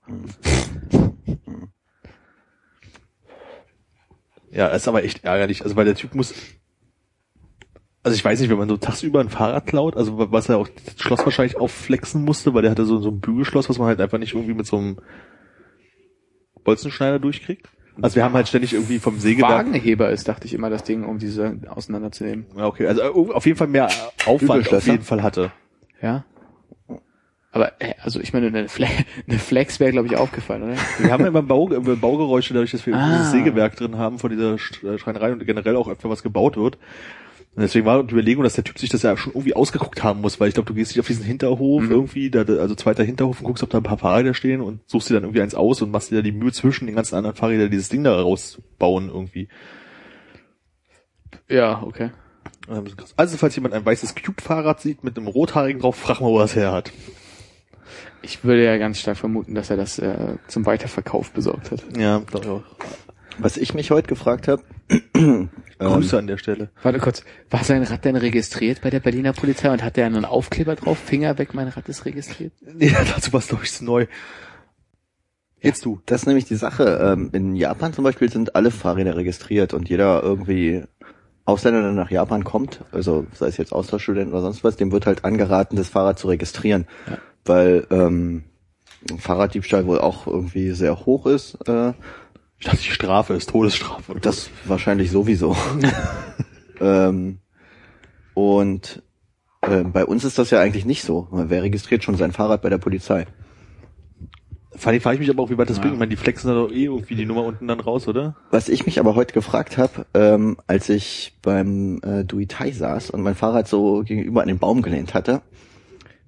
[4.51, 6.33] Ja, ist aber echt ärgerlich, also weil der Typ muss,
[8.01, 10.67] also ich weiß nicht, wenn man so tagsüber ein Fahrrad klaut, also was er auch
[10.67, 14.01] das Schloss wahrscheinlich aufflexen musste, weil der hatte so, so ein Bügelschloss, was man halt
[14.01, 14.97] einfach nicht irgendwie mit so einem
[16.63, 17.69] Bolzenschneider durchkriegt.
[18.03, 21.03] Also wir haben halt ständig irgendwie vom Sägewerk, Wagenheber ist, dachte ich immer, das Ding,
[21.05, 22.45] um diese auseinanderzunehmen.
[22.57, 23.89] ja okay, also äh, auf jeden Fall mehr
[24.25, 25.51] Aufwand auf jeden Fall hatte.
[26.01, 26.23] Ja.
[27.51, 28.87] Aber, äh, also ich meine, eine, Fle
[29.27, 30.73] eine Flex wäre, glaube ich, aufgefallen, oder?
[30.99, 33.09] Wir haben ja immer Bau, äh, Baugeräusche, dadurch, dass wir Ah.
[33.17, 36.57] dieses Sägewerk drin haben von dieser Sch- äh, Schreinerei und generell auch öfter was gebaut
[36.57, 36.77] wird.
[37.55, 40.21] Und deswegen war die Überlegung, dass der Typ sich das ja schon irgendwie ausgeguckt haben
[40.21, 41.91] muss, weil ich glaube, du gehst nicht auf diesen Hinterhof Mhm.
[41.91, 45.09] irgendwie, da, also zweiter Hinterhof und guckst, ob da ein paar Fahrräder stehen und suchst
[45.09, 47.35] dir dann irgendwie eins aus und machst dir da die Mühe zwischen den ganzen anderen
[47.35, 49.49] Fahrrädern dieses Ding da rausbauen irgendwie.
[51.49, 52.11] Ja, okay.
[53.17, 56.45] Also falls jemand ein weißes Cube-Fahrrad sieht mit einem rothaarigen drauf, frag mal, wo er
[56.45, 56.91] es her hat.
[58.21, 61.83] Ich würde ja ganz stark vermuten, dass er das äh, zum Weiterverkauf besorgt hat.
[61.97, 62.63] Ja, auch.
[63.39, 64.63] Was ich mich heute gefragt habe,
[65.79, 66.69] Grüße an der Stelle.
[66.83, 70.25] Warte kurz, war sein Rad denn registriert bei der Berliner Polizei und hat der einen
[70.25, 70.97] Aufkleber drauf?
[70.97, 72.53] Finger weg, mein Rad ist registriert?
[72.79, 74.07] Ja, dazu war es, glaube ich, neu.
[75.61, 76.01] Jetzt du.
[76.05, 76.99] das ist nämlich die Sache.
[77.01, 80.83] Ähm, in Japan zum Beispiel sind alle Fahrräder registriert und jeder irgendwie
[81.45, 85.05] Ausländer, der nach Japan kommt, also sei es jetzt Austauschstudent oder sonst was, dem wird
[85.05, 86.85] halt angeraten, das Fahrrad zu registrieren.
[87.43, 88.43] Weil ähm,
[89.17, 91.57] Fahrraddiebstahl wohl auch irgendwie sehr hoch ist.
[91.67, 91.93] Äh,
[92.59, 94.15] Ich dachte, die Strafe ist Todesstrafe.
[94.19, 95.55] Das wahrscheinlich sowieso.
[96.81, 97.39] ähm,
[98.33, 99.01] und
[99.61, 101.27] äh, bei uns ist das ja eigentlich nicht so.
[101.31, 103.27] Wer registriert schon sein Fahrrad bei der Polizei?
[104.85, 105.81] Allem frage ich mich aber auch, wie weit das Ja.
[105.81, 105.93] bringt.
[105.95, 108.35] Ich meine, die flexen da doch eh irgendwie die Nummer unten dann raus, oder?
[108.51, 113.21] Was ich mich aber heute gefragt habe, ähm, als ich beim äh, Duitai saß und
[113.21, 115.41] mein Fahrrad so gegenüber an den Baum gelehnt hatte,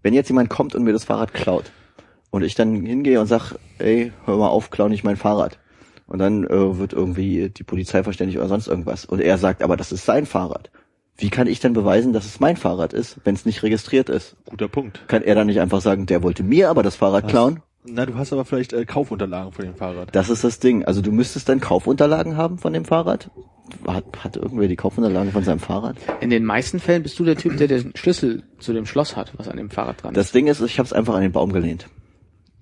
[0.01, 1.71] wenn jetzt jemand kommt und mir das Fahrrad klaut
[2.29, 5.57] und ich dann hingehe und sag, ey, hör mal auf, klau nicht mein Fahrrad.
[6.12, 9.05] Und dann äh, wird irgendwie die Polizei verständigt oder sonst irgendwas.
[9.05, 10.70] Und er sagt, aber das ist sein Fahrrad.
[11.16, 14.36] Wie kann ich denn beweisen, dass es mein Fahrrad ist, wenn es nicht registriert ist?
[14.43, 15.07] Guter Punkt.
[15.07, 17.62] Kann er dann nicht einfach sagen, der wollte mir aber das Fahrrad klauen?
[17.86, 20.14] Na, du hast aber vielleicht äh, Kaufunterlagen von dem Fahrrad.
[20.14, 20.84] Das ist das Ding.
[20.84, 23.32] Also du müsstest dann Kaufunterlagen haben von dem Fahrrad.
[23.88, 25.95] Hat, hat irgendwer die Kaufunterlagen von seinem Fahrrad?
[26.20, 29.32] In den meisten Fällen bist du der Typ, der den Schlüssel zu dem Schloss hat,
[29.38, 30.18] was an dem Fahrrad dran ist.
[30.18, 31.88] Das Ding ist, ich habe es einfach an den Baum gelehnt.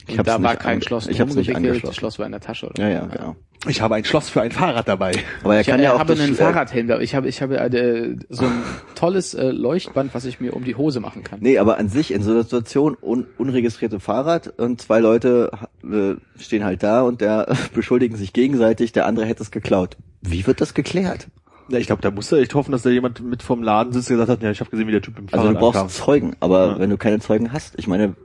[0.10, 1.96] Ich Und hab's da war kein Schloss Ich habe es nicht umgewickelt, das angeschlossen.
[2.00, 2.82] Schloss war in der Tasche, oder?
[2.84, 3.36] Ja, ja, genau.
[3.68, 5.12] Ich habe ein Schloss für ein Fahrrad dabei.
[5.44, 6.88] Aber er Ich, kann äh, ja auch habe das, einen äh, Fahrradhelm.
[6.88, 7.00] da.
[7.00, 8.64] Ich habe, ich habe äh, so ein
[8.96, 11.40] tolles äh, Leuchtband, was ich mir um die Hose machen kann.
[11.42, 15.52] Nee, aber an sich in so einer Situation un unregistrierte Fahrrad und zwei Leute
[15.84, 19.98] äh, stehen halt da und der beschuldigen sich gegenseitig, der andere hätte es geklaut.
[20.22, 21.28] Wie wird das geklärt?
[21.70, 24.16] Ja, ich glaube, da musste echt hoffen, dass da jemand mit vom Laden sitzt und
[24.16, 25.90] gesagt hat, ja, ich habe gesehen, wie der Typ im Also Fahrrad du brauchst ankam.
[25.90, 26.80] Zeugen, aber Ja.
[26.80, 28.16] wenn du keine Zeugen hast, ich meine,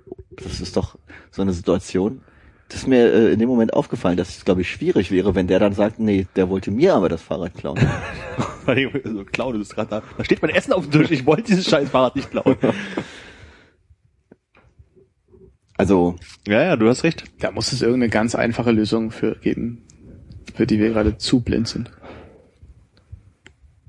[0.43, 0.97] das ist doch
[1.31, 2.23] so eine Situation.
[2.69, 5.47] Das ist mir äh, in dem Moment aufgefallen, dass es, glaube ich, schwierig wäre, wenn
[5.47, 7.79] der dann sagt, nee, der wollte mir aber das Fahrrad klauen.
[8.65, 10.03] Vor allem, so, klauen, du bist gerade da.
[10.17, 12.57] Da steht mein Essen auf dem Tisch, ich wollte dieses scheiß Fahrrad nicht klauen.
[15.77, 16.15] Also,
[16.47, 17.25] ja, ja, du hast recht.
[17.41, 19.83] Da muss es irgendeine ganz einfache Lösung für geben,
[20.55, 21.91] für die wir gerade zu blind sind.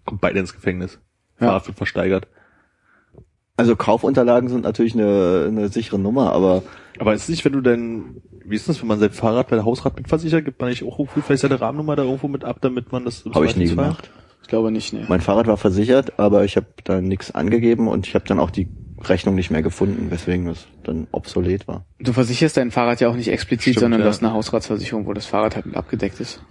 [0.05, 0.99] Kommt beide ins Gefängnis.
[1.39, 1.47] Ja.
[1.47, 2.27] Fahrrad wird versteigert.
[3.57, 6.63] Also Kaufunterlagen sind natürlich eine, eine sichere Nummer, aber
[6.99, 9.55] Aber ist es nicht, wenn du denn, wie ist das, wenn man sein Fahrrad bei
[9.55, 12.91] der Hausrat mitversichert, gibt man nicht auch vielleicht seine Rahmennummer da irgendwo mit ab, damit
[12.91, 14.09] man das habe ich nie gemacht.
[14.41, 15.05] Ich glaube nicht, ne.
[15.07, 18.51] Mein Fahrrad war versichert, aber ich habe da nichts angegeben und ich habe dann auch
[18.51, 18.67] die
[19.01, 21.85] Rechnung nicht mehr gefunden, weswegen es dann obsolet war.
[21.99, 24.05] Du versicherst dein Fahrrad ja auch nicht explizit, Stimmt, sondern ja.
[24.05, 26.41] du hast eine Hausratsversicherung, wo das Fahrrad halt mit abgedeckt ist.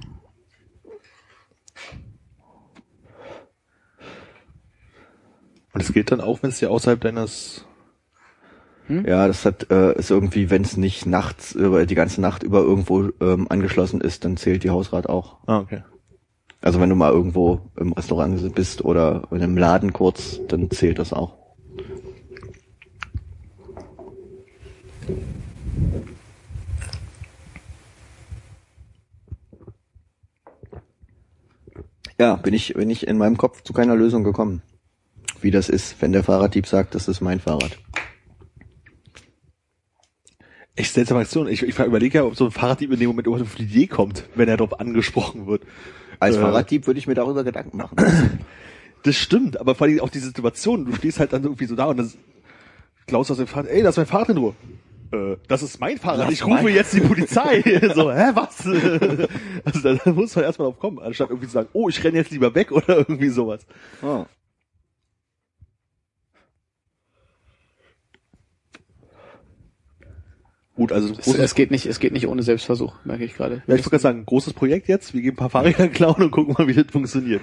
[5.75, 7.67] Und es gilt dann auch, wenn es dir außerhalb deines,
[8.89, 12.61] Ja, das hat äh, ist irgendwie, wenn es nicht nachts über die ganze Nacht über
[12.61, 15.39] irgendwo ähm, angeschlossen ist, dann zählt die Hausrat auch.
[15.47, 15.83] ah, okay.
[16.61, 20.99] Also wenn du mal irgendwo im Restaurant bist oder in einem Laden kurz, dann zählt
[20.99, 21.37] das auch.
[32.19, 34.63] Ja, bin ich, bin ich in meinem Kopf zu keiner Lösung gekommen.
[35.45, 37.77] Wie das ist, wenn der Fahrraddieb sagt, das ist mein Fahrrad.
[40.75, 41.49] Echt seltsame Aktion.
[41.49, 43.87] Ich, ich überlege ja, ob so ein Fahrraddieb in dem Moment überhaupt auf die Idee
[43.87, 45.63] kommt, wenn er darauf angesprochen wird.
[46.19, 46.41] Als Äh.
[46.41, 47.97] Fahrraddieb würde ich mir darüber Gedanken machen.
[49.05, 51.85] Das stimmt, aber vor allem auch die Situation, du stehst halt dann irgendwie so da
[51.85, 52.11] und dann
[53.07, 54.55] klaust aus dem Fahrrad, ey, lass mein Fahrrad in Ruhe.
[55.13, 57.61] Äh, das ist mein Fahrrad, ich rufe mein- jetzt die Polizei.
[57.95, 58.65] so, hä, was?
[59.67, 62.31] also da muss man erstmal drauf kommen, anstatt irgendwie zu sagen, oh, ich renne jetzt
[62.31, 63.67] lieber weg oder irgendwie sowas.
[64.01, 64.25] Oh.
[70.75, 73.57] Gut, also Es, es geht nicht, es geht nicht ohne Selbstversuch, merke ich gerade.
[73.57, 76.31] ja, ich wollte gerade sagen, großes Projekt jetzt, wir gehen ein paar Fahrräder klauen und
[76.33, 77.43] gucken mal, wie das funktioniert.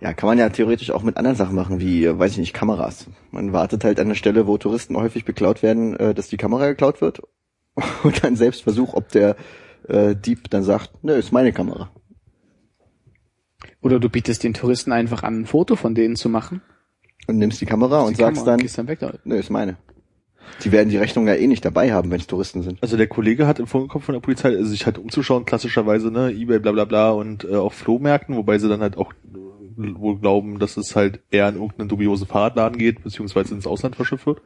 [0.00, 3.08] Ja, kann man ja theoretisch auch mit anderen Sachen machen, wie, weiß ich nicht, Kameras.
[3.30, 6.68] Man wartet halt an der Stelle, wo Touristen häufig beklaut werden, äh, dass die Kamera
[6.68, 7.20] geklaut wird.
[8.04, 9.36] Und dann selbst versuch, ob der
[9.88, 11.90] äh, Dieb dann sagt, nö, ist meine Kamera.
[13.82, 16.62] Oder du bietest den Touristen einfach an, ein Foto von denen zu machen.
[17.26, 19.76] Und nimmst die Kamera und Die sagst Kamera, dann, gehst dann weg nö, ist meine.
[20.64, 22.82] Die werden die Rechnung ja eh nicht dabei haben, wenn es Touristen sind.
[22.82, 26.32] Also der Kollege hat im Vorkopf von der Polizei, also sich halt umzuschauen, klassischerweise, ne,
[26.32, 29.12] Ebay, bla bla bla und äh, auf Flohmärkten, wobei sie dann halt auch
[29.76, 34.26] wohl glauben, dass es halt eher in irgendeinen dubiosen Fahrradladen geht, beziehungsweise ins Ausland verschifft
[34.26, 34.42] wird.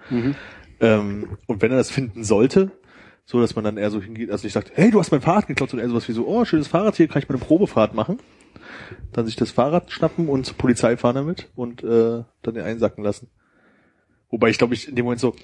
[0.80, 2.70] Ähm, und wenn er das finden sollte,
[3.24, 5.46] so dass man dann eher so hingeht, also nicht sagt, hey, du hast mein Fahrrad
[5.46, 7.94] geklaut, sondern eher sowas wie so, oh, schönes Fahrrad hier, kann ich mal eine Probefahrt
[7.94, 8.18] machen?
[9.12, 13.04] Dann sich das Fahrrad schnappen und zur Polizei fahren damit und äh, dann den einsacken
[13.04, 13.28] lassen.
[14.32, 15.36] Wobei ich glaube ich in dem Moment so,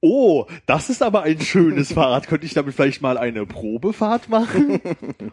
[0.00, 2.28] oh, das ist aber ein schönes Fahrrad.
[2.28, 4.80] Könnte ich damit vielleicht mal eine Probefahrt machen?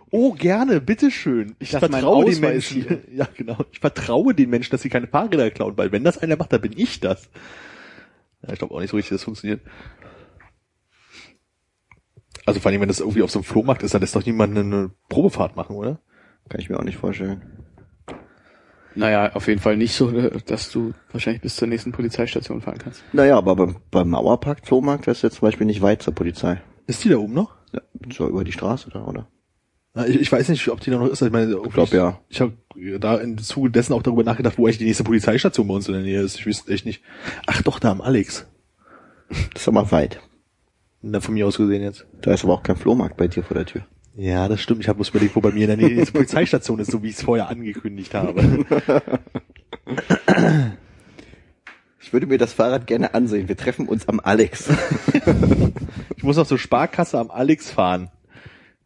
[0.09, 1.55] Oh, gerne, bitteschön.
[1.59, 2.81] Ich mein vertraue den Menschen.
[2.81, 3.03] hier.
[3.13, 3.57] Ja, genau.
[3.71, 6.61] Ich vertraue den Menschen, dass sie keine Fahrräder klauen, weil wenn das einer macht, dann
[6.61, 7.29] bin ich das.
[8.41, 9.61] Ja, ich glaube auch nicht so richtig, dass das funktioniert.
[12.47, 14.57] Also vor allem, wenn das irgendwie auf so einem Flohmarkt ist, dann lässt doch niemand
[14.57, 15.99] eine Probefahrt machen, oder?
[16.49, 17.62] Kann ich mir auch nicht vorstellen.
[18.95, 22.77] Naja, auf jeden Fall nicht so, äh, dass du wahrscheinlich bis zur nächsten Polizeistation fahren
[22.77, 23.03] kannst.
[23.13, 26.61] Naja, aber beim, beim Mauerpark Flohmarkt wär's jetzt zum Beispiel nicht weit zur Polizei.
[26.85, 27.55] Ist die da oben noch?
[27.71, 27.81] Ja,
[28.11, 29.27] so über die Straße da, oder?
[29.95, 31.21] Na, Ich, ich weiß nicht, ob die da noch ist.
[31.21, 32.19] Ich meine, Ich glaube ja.
[32.29, 32.53] Ich habe
[32.99, 35.93] da im Zuge dessen auch darüber nachgedacht, wo eigentlich die nächste Polizeistation bei uns in
[35.93, 36.39] der Nähe ist.
[36.39, 37.01] Ich wüsste echt nicht.
[37.47, 38.45] Ach doch, da am Alex.
[39.53, 40.19] Das ist aber weit.
[41.01, 42.05] Na, von mir aus gesehen jetzt.
[42.21, 43.85] Da ist aber auch kein Flohmarkt bei dir vor der Tür.
[44.15, 44.81] Ja, das stimmt.
[44.81, 47.09] Ich habe bloß überlegt, wo bei mir in der Nähe die Polizeistation ist, so wie
[47.09, 48.65] ich es vorher angekündigt habe.
[51.99, 53.47] Ich würde mir das Fahrrad gerne ansehen.
[53.47, 54.69] Wir treffen uns am Alex.
[56.17, 58.09] Ich muss noch zur Sparkasse am Alex fahren.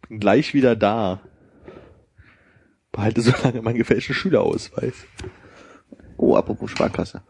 [0.08, 1.20] Bin gleich wieder da.
[2.92, 4.94] Behalte so lange meinen gefälschten Schülerausweis.
[6.16, 7.22] Oh, apropos Sparkasse.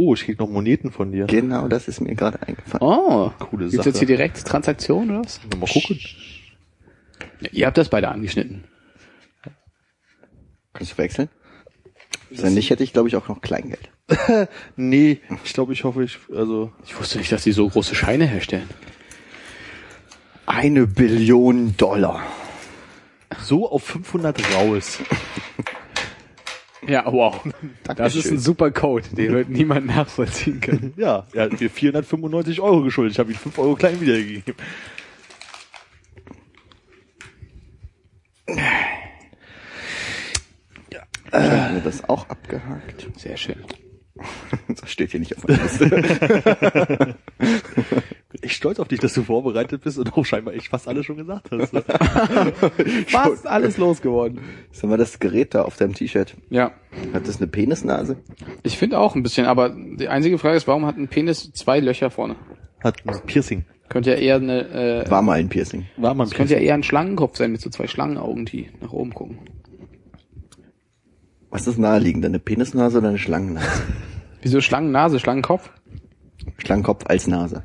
[0.00, 1.26] Oh, ich krieg noch Moneten von dir.
[1.26, 2.82] Genau, das ist mir gerade eingefallen.
[2.82, 3.88] Oh, Coole gibt's Sache.
[3.88, 5.40] jetzt hier direkt Transaktion oder was?
[5.58, 5.98] Mal gucken.
[7.40, 8.62] Ja, ihr habt das beide angeschnitten.
[10.72, 11.28] Kannst du wechseln?
[12.30, 13.90] Wenn nicht, hätte ich, glaube ich, auch noch Kleingeld.
[14.76, 18.24] Nee, ich glaube, ich hoffe, ich, also, Ich wusste nicht, dass die so große Scheine
[18.26, 18.68] herstellen.
[20.46, 22.22] Eine Billion Dollar.
[23.42, 25.00] so auf 500 raus.
[26.88, 27.40] Ja, wow.
[27.96, 30.94] Das ist ein super Code, den wird niemand nachvollziehen können.
[30.96, 33.12] Ja, er hat mir 495 Euro geschuldet.
[33.12, 34.54] Ich habe ihm 5 Euro klein wiedergegeben.
[41.30, 43.06] Haben wir das auch abgehakt?
[43.16, 43.62] Sehr schön.
[44.68, 45.88] Das steht hier nicht auf meiner Liste.
[47.38, 51.06] Bin echt stolz auf dich, dass du vorbereitet bist und auch scheinbar echt fast alles
[51.06, 51.72] schon gesagt hast.
[53.08, 54.40] Fast alles losgeworden.
[54.72, 56.36] Sag mal, das Gerät da auf deinem T-Shirt.
[56.50, 56.72] Ja.
[57.12, 58.16] Hat das eine Penisnase?
[58.62, 61.80] Ich finde auch ein bisschen, aber die einzige Frage ist, warum hat ein Penis zwei
[61.80, 62.36] Löcher vorne?
[62.82, 63.64] Hat ein Piercing.
[63.88, 65.86] Könnte ja eher eine, äh, War mal ein Piercing.
[65.96, 66.68] War mal ein es könnte ja Piercing.
[66.68, 69.38] eher ein Schlangenkopf sein mit so zwei Schlangenaugen, die nach oben gucken.
[71.50, 72.26] Was ist naheliegend?
[72.26, 73.82] Eine Penisnase oder eine Schlangennase?
[74.42, 75.70] Wieso Schlangennase, Schlangenkopf?
[76.58, 77.64] Schlangenkopf als Nase.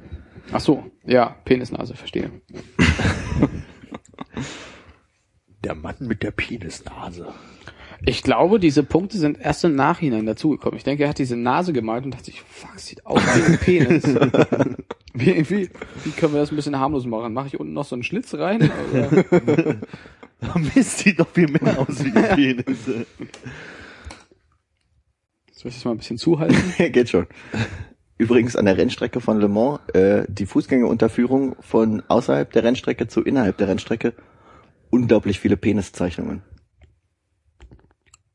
[0.51, 2.31] Ach so, ja, Penisnase, verstehe.
[5.63, 7.27] Der Mann mit der Penisnase.
[8.05, 10.75] Ich glaube, diese Punkte sind erst im Nachhinein dazugekommen.
[10.77, 13.57] Ich denke, er hat diese Nase gemalt und dachte sich, fuck, sieht aus wie ein
[13.59, 14.03] Penis.
[15.13, 15.69] wie, wie,
[16.03, 17.33] wie können wir das ein bisschen harmlos machen?
[17.33, 18.69] Mache ich unten noch so einen Schlitz rein?
[20.75, 22.77] Mist, sieht doch viel mehr aus wie ein Penis.
[25.63, 26.57] Soll ich das mal ein bisschen zuhalten?
[26.91, 27.25] Geht schon.
[28.17, 33.21] Übrigens an der Rennstrecke von Le Mans, äh, die Fußgängerunterführung von außerhalb der Rennstrecke zu
[33.21, 34.13] innerhalb der Rennstrecke,
[34.89, 36.41] unglaublich viele Peniszeichnungen.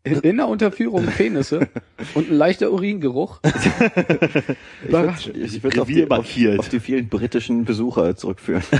[0.05, 1.68] In der Unterführung Penisse
[2.14, 3.41] und ein leichter Uringeruch.
[4.89, 5.37] Überraschend.
[5.37, 8.62] Ich würde auf, die- auf, auf die vielen britischen Besucher zurückführen.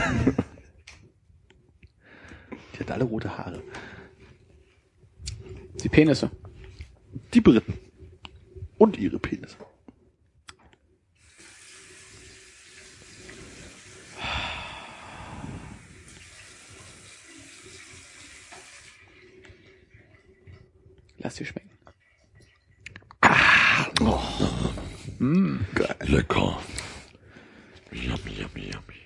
[2.75, 3.61] Die hat alle rote Haare.
[5.83, 6.31] Die Penisse.
[7.35, 7.75] Die Briten.
[8.79, 9.57] Und ihre Penisse.
[21.19, 21.69] Lass dir schmecken.
[26.09, 26.59] Lecker.
[27.93, 28.98] Yummy, yummy, yummy.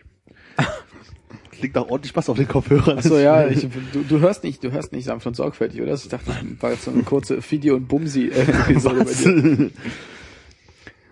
[1.62, 2.98] Liegt auch ordentlich was auf den Kopfhörern.
[2.98, 5.94] Achso, ja, ich, du, du hörst nicht, du hörst nicht sanft und sorgfältig, oder?
[5.94, 9.70] Ich dachte, das war jetzt so eine kurze Video- und Bumsi-Episode bei dir.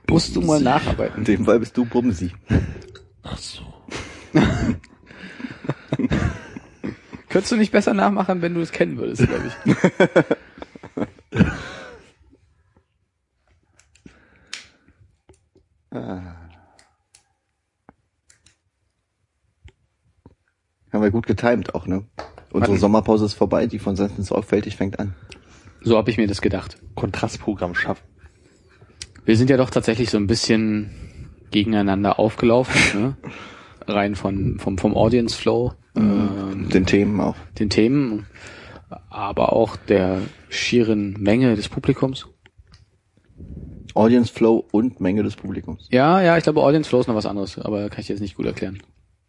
[0.09, 1.18] Musst du mal nacharbeiten.
[1.18, 2.32] In dem Fall bist du Bumsi.
[3.22, 3.62] Ach so.
[7.28, 9.55] Könntest du nicht besser nachmachen, wenn du es kennen würdest, glaube ich.
[21.01, 22.05] Haben wir gut getimt auch, ne?
[22.53, 22.78] Unsere Wann?
[22.78, 25.14] Sommerpause ist vorbei, die von Sensen Sorgfältig fängt an.
[25.80, 26.76] So habe ich mir das gedacht.
[26.94, 28.05] Kontrastprogramm schaffen.
[29.24, 30.90] Wir sind ja doch tatsächlich so ein bisschen
[31.53, 33.16] gegeneinander aufgelaufen, ne?
[33.86, 37.36] rein von, vom, vom Audience Flow, ähm, Den Themen auch.
[37.59, 38.26] den Themen,
[39.09, 40.20] aber auch der
[40.51, 42.26] schieren Menge des Publikums.
[43.94, 45.88] Audience Flow und Menge des Publikums.
[45.90, 48.36] Ja, ja, ich glaube, Audience Flow ist noch was anderes, aber kann ich jetzt nicht
[48.36, 48.82] gut erklären.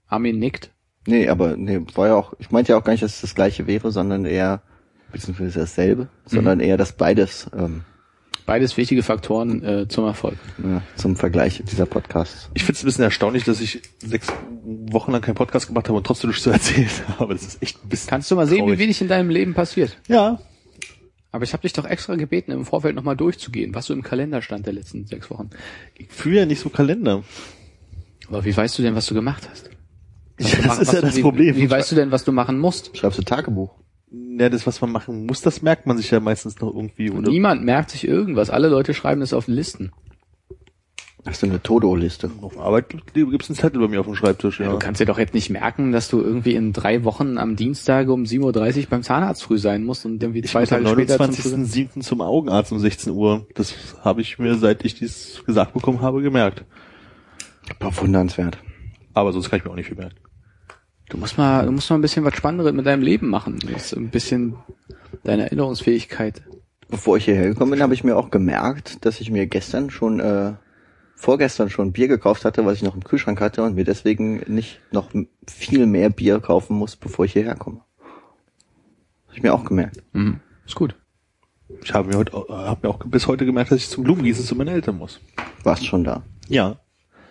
[0.07, 0.71] Armin nickt.
[1.07, 3.35] Nee, aber nee, war ja auch, ich meinte ja auch gar nicht, dass es das
[3.35, 4.61] gleiche wäre, sondern eher,
[5.11, 7.83] beziehungsweise dasselbe, sondern eher, dass beides ähm,
[8.45, 10.37] Beides wichtige Faktoren äh, zum Erfolg.
[10.63, 12.49] ja, zum Vergleich dieser Podcasts.
[12.53, 14.27] Ich finde es ein bisschen erstaunlich, dass ich sechs
[14.63, 16.89] Wochen lang keinen Podcast gemacht habe und trotzdem nichts zu erzählen
[17.19, 17.33] habe.
[17.33, 18.09] Das ist echt ein bisschen.
[18.09, 18.79] Kannst du mal sehen, traurig.
[18.79, 19.97] wie wenig in deinem Leben passiert.
[20.07, 20.39] Ja.
[21.31, 24.41] Aber ich habe dich doch extra gebeten, im Vorfeld nochmal durchzugehen, was so im Kalender
[24.41, 25.51] stand der letzten sechs Wochen.
[25.97, 27.23] Ich fühle ja nicht so Kalender.
[28.27, 29.69] Aber wie weißt du denn, was du gemacht hast?
[30.41, 31.55] Das Mach- ist ja du- das wie, Problem.
[31.55, 32.95] Wie weißt du denn, was du machen musst?
[32.97, 33.71] Schreibst du Tagebuch?
[34.11, 37.11] Ja, das, was man machen muss, das merkt man sich ja meistens noch irgendwie.
[37.11, 38.49] Oder Niemand merkt sich irgendwas.
[38.49, 39.91] Alle Leute schreiben es auf Listen.
[41.23, 42.31] Hast du eine Todo-Liste?
[42.41, 44.71] auf Arbeit gibt's einen Zettel bei mir auf dem Schreibtisch, ja.
[44.71, 48.09] Du kannst dir doch jetzt nicht merken, dass du irgendwie in drei Wochen am Dienstag
[48.09, 51.33] um 7.30 Uhr beim Zahnarzt früh sein musst und irgendwie zwei am Tage später zum
[51.35, 51.59] Friseur.
[51.59, 52.01] 29.07.
[52.01, 53.45] zum Augenarzt um 16 Uhr.
[53.53, 56.65] Das habe ich mir, seit ich dies gesagt bekommen habe, gemerkt.
[57.79, 58.57] Bewundernswert.
[59.13, 60.15] Aber sonst kann ich mir auch nicht viel merken.
[61.11, 63.59] Du musst mal, du musst mal ein bisschen was Spannendes mit deinem Leben machen.
[63.59, 64.55] Du musst ein bisschen
[65.25, 66.41] deine Erinnerungsfähigkeit.
[66.87, 70.21] Bevor ich hierher gekommen bin, habe ich mir auch gemerkt, dass ich mir gestern schon,
[70.21, 70.53] äh,
[71.15, 74.79] vorgestern schon Bier gekauft hatte, was ich noch im Kühlschrank hatte und mir deswegen nicht
[74.93, 75.09] noch
[75.47, 77.81] viel mehr Bier kaufen muss, bevor ich hierher komme.
[79.27, 80.01] Habe ich mir auch gemerkt.
[80.13, 80.39] Mhm.
[80.65, 80.95] Ist gut.
[81.83, 84.55] Ich habe mir heute, habe mir auch bis heute gemerkt, dass ich zum Blumengießen zu
[84.55, 85.19] meinen Eltern muss.
[85.63, 86.23] Warst schon da?
[86.47, 86.79] Ja.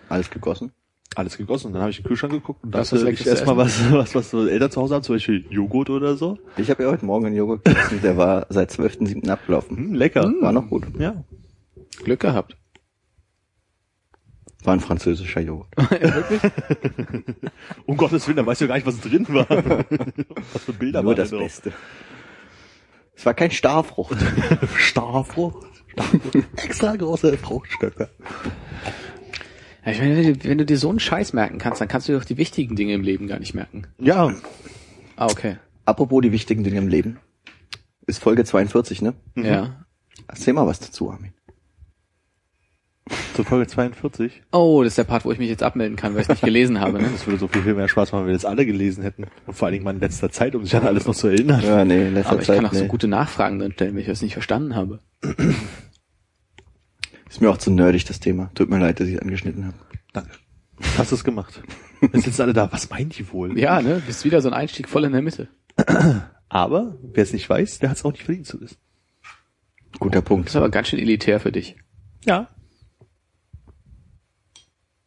[0.07, 0.71] Alles gegossen?
[1.15, 1.67] Alles gegossen.
[1.67, 3.79] Und dann habe ich in den Kühlschrank geguckt und dachte, das ich Leckerste erstmal was,
[3.91, 6.37] was, was so Eltern zu Hause haben, zum Beispiel Joghurt oder so.
[6.57, 9.29] Ich habe ja heute Morgen einen Joghurt gegessen, der war seit 12.07.
[9.29, 9.77] abgelaufen.
[9.77, 10.33] Hm, lecker.
[10.39, 10.85] War noch gut.
[10.97, 11.23] Ja.
[12.03, 12.55] Glück gehabt.
[14.63, 15.67] War ein französischer Joghurt.
[17.85, 19.47] Um Gottes Willen, da weißt du ja gar nicht, was drin war.
[20.53, 21.45] was für Bilder Nur waren das da drauf?
[21.45, 21.73] Beste.
[23.15, 24.17] Es war kein Starfrucht.
[24.77, 25.67] Starfrucht.
[25.89, 26.35] Starfrucht.
[26.63, 28.09] Extra große Fruchtstöcke.
[29.85, 32.07] Ja, ich meine, wenn du, wenn du dir so einen Scheiß merken kannst, dann kannst
[32.07, 33.87] du dir doch die wichtigen Dinge im Leben gar nicht merken.
[33.99, 34.33] Ja.
[35.15, 35.57] Ah, okay.
[35.85, 37.19] Apropos die wichtigen Dinge im Leben.
[38.05, 39.13] Ist Folge 42, ne?
[39.35, 39.85] Ja.
[40.27, 41.33] Erzähl mal was dazu, Armin.
[43.33, 44.43] Zur Folge 42.
[44.51, 46.79] Oh, das ist der Part, wo ich mich jetzt abmelden kann, weil ich nicht gelesen
[46.79, 47.01] habe.
[47.01, 47.09] Ne?
[47.11, 49.25] Das würde so viel, viel mehr Spaß machen, wenn wir das alle gelesen hätten.
[49.47, 51.61] Und vor allen Dingen mal in letzter Zeit, um sich an alles noch zu erinnern.
[51.63, 52.79] Ja, nee, in letzter Aber ich Zeit kann auch nee.
[52.79, 54.99] so gute Nachfragen dann stellen, wenn ich das nicht verstanden habe.
[57.31, 58.51] Ist mir auch zu nerdig, das Thema.
[58.55, 59.77] Tut mir leid, dass ich es angeschnitten habe.
[60.11, 60.31] Danke.
[60.97, 61.63] Hast du es gemacht.
[62.01, 62.69] Jetzt sitzen alle da.
[62.73, 63.57] Was meinen die wohl?
[63.57, 64.01] Ja, ne?
[64.05, 65.47] Bist wieder so ein Einstieg voll in der Mitte.
[66.49, 68.75] Aber, wer es nicht weiß, der hat es auch nicht verdient zu wissen.
[69.97, 70.49] Guter Das Punkt.
[70.49, 71.77] ist aber ganz schön elitär für dich.
[72.25, 72.49] Ja.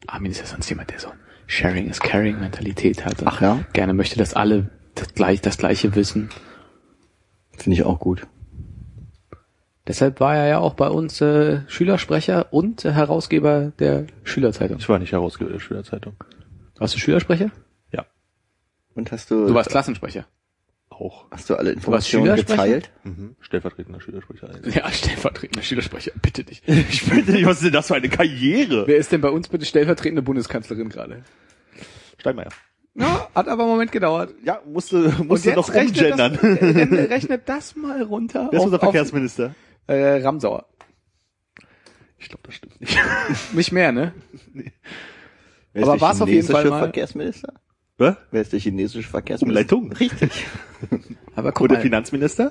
[0.06, 1.08] Armin ist ja sonst jemand, der so
[1.46, 3.20] Sharing is Caring Mentalität hat.
[3.20, 3.66] und Ach ja?
[3.74, 6.30] Gerne möchte, dass alle das, gleich, das Gleiche wissen.
[7.52, 8.26] Finde ich auch gut.
[9.86, 14.78] Deshalb war er ja auch bei uns äh, Schülersprecher und äh, Herausgeber der Schülerzeitung.
[14.78, 16.14] Ich war nicht Herausgeber der Schülerzeitung.
[16.78, 17.50] Warst du Schülersprecher?
[17.92, 18.06] Ja,
[18.94, 20.26] Und hast du, Du warst Klassensprecher.
[20.88, 21.30] auch.
[21.30, 22.90] hast du alle warst Informationen geteilt?
[23.04, 23.36] Mhm.
[23.40, 24.48] Stellvertretender Schülersprecher.
[24.74, 26.64] Ja, stellvertretender Schülersprecher, bitte nicht.
[26.68, 28.86] Ich bitte nicht, was ist denn das für eine Karriere?
[28.86, 31.24] Wer ist denn bei uns bitte stellvertretende Bundeskanzlerin gerade?
[32.18, 32.48] Steinmeier.
[32.96, 34.32] Ja, hat aber einen Moment gedauert.
[34.44, 36.96] Ja, musste, musste noch rechnet das, umgendern.
[36.96, 38.48] äh, rechnet das mal runter.
[38.50, 39.54] Wer ist auf- unser auf- Verkehrsminister?
[39.86, 40.66] Äh, Ramsauer.
[42.18, 42.98] Ich glaube, das stimmt nicht.
[43.52, 44.12] Nicht mehr, ne?
[45.72, 47.52] Wer Aber der war's auf jeden Fall mal- Verkehrsminister?
[47.96, 48.16] Was?
[48.32, 49.76] Wer ist der chinesische Verkehrsminister?
[49.76, 49.92] Umleitung.
[49.96, 50.46] Richtig.
[51.36, 52.50] Aber guck Und der mal, Finanzminister?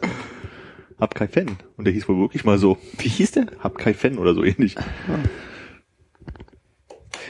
[0.99, 1.57] Hab Kai Fen.
[1.75, 2.77] Und der hieß wohl wirklich mal so.
[2.99, 3.47] Wie hieß der?
[3.59, 4.75] Hab Kai Fen oder so ähnlich.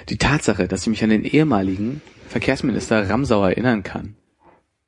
[0.09, 4.15] die Tatsache, dass ich mich an den ehemaligen Verkehrsminister Ramsauer erinnern kann.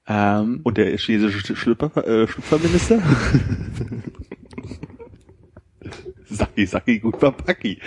[0.07, 3.01] Ähm, Und der chinesische Schlüpper, äh, Schlüpferminister?
[6.35, 7.79] Saki, Saki, gut Papaki.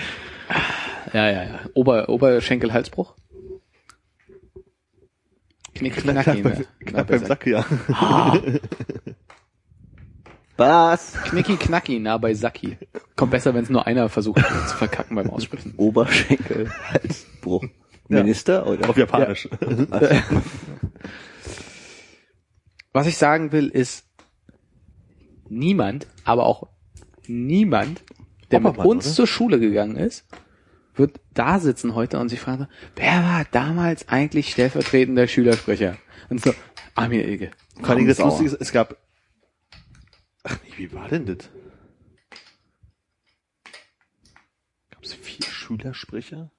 [1.13, 1.61] ja, ja, ja.
[1.75, 3.15] Ober, Oberschenkel-Halsbruch?
[5.75, 6.67] Knick, knacki, ne?
[6.85, 7.65] Knapp beim Sack, ja.
[10.57, 11.13] Was?
[11.23, 12.77] Knicki knacki, nah bei Saki.
[13.15, 15.75] Kommt besser, wenn es nur einer versucht zu verkacken beim Aussprechen.
[15.77, 17.65] Oberschenkel, Halsbruch.
[18.09, 18.89] Minister oder?
[18.89, 19.49] Auf Japanisch.
[22.93, 24.09] Was ich sagen will, ist,
[25.49, 26.67] niemand, aber auch
[27.29, 28.03] niemand,
[28.51, 29.15] der mit Oppermann, uns oder?
[29.15, 30.25] zur Schule gegangen ist,
[30.95, 32.67] wird da sitzen heute und sich fragen,
[32.97, 35.97] wer war damals eigentlich stellvertretender Schülersprecher?
[36.29, 36.53] Und so,
[36.95, 37.51] Armin Ilge.
[37.81, 38.97] Vor allem das ist, es gab,
[40.43, 41.49] ach nee, wie war denn das?
[44.91, 46.51] Gab es vier Schülersprecher?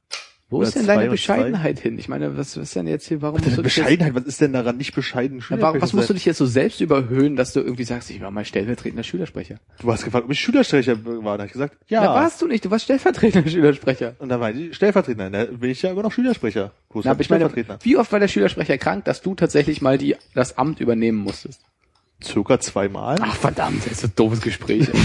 [0.49, 1.99] Wo Oder ist denn deine Bescheidenheit hin?
[1.99, 4.41] Ich meine, was ist denn jetzt hier, warum musst du dich jetzt, Bescheidenheit, was ist
[4.41, 6.15] denn daran nicht bescheiden Schülersprecher warum, was musst du sein?
[6.15, 9.57] dich jetzt so selbst überhöhen, dass du irgendwie sagst, ich war mal stellvertretender Schülersprecher?
[9.79, 11.37] Du hast gefragt, ob ich Schülersprecher war.
[11.37, 12.03] Da hab ich gesagt, ja.
[12.03, 14.15] Da warst du nicht, du warst stellvertretender Schülersprecher.
[14.17, 15.29] Und dann war ich Stellvertreter.
[15.29, 16.71] Da bin ich ja immer noch Schülersprecher.
[16.89, 17.47] Wo Na, aber ich meine,
[17.81, 21.61] wie oft war der Schülersprecher krank, dass du tatsächlich mal die, das Amt übernehmen musstest?
[22.23, 23.17] Circa zweimal.
[23.21, 24.87] Ach verdammt, das ist ein doofes Gespräch.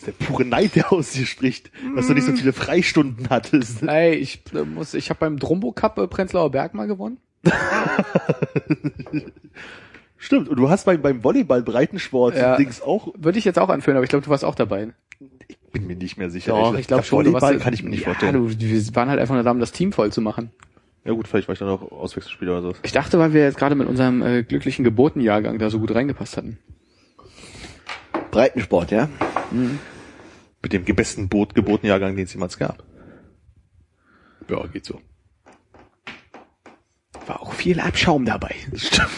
[0.00, 1.70] ist der pure Neid, der aus dir spricht.
[1.94, 3.82] Dass du nicht so viele Freistunden hattest.
[3.82, 7.18] Ey, ich äh, muss, ich habe beim Drombo Cup äh, Prenzlauer Berg mal gewonnen.
[10.16, 10.48] Stimmt.
[10.48, 12.56] Und du hast beim, beim Volleyball Breitensport Ja.
[12.56, 14.88] Dings auch, Würde ich jetzt auch anführen, aber ich glaube, du warst auch dabei.
[15.72, 16.52] bin mir nicht mehr sicher.
[16.52, 17.24] Doch, ich glaube schon.
[17.24, 18.34] Du Volleyball warst, kann ich mir nicht ja, vorstellen.
[18.34, 20.50] Du, wir waren halt einfach nur da, um das Team voll zu machen.
[21.04, 22.74] Ja gut, vielleicht war ich dann auch Auswechselspieler oder so.
[22.82, 26.36] Ich dachte, weil wir jetzt gerade mit unserem äh, glücklichen Geburtenjahrgang da so gut reingepasst
[26.36, 26.58] hatten.
[28.30, 29.08] Breitensport, ja?
[30.62, 32.84] Mit dem besten Boot Geburtenjahrgang, den es jemals gab.
[34.48, 35.00] Ja, geht so.
[37.26, 38.54] War auch viel Abschaum dabei.
[38.74, 39.08] Stimmt.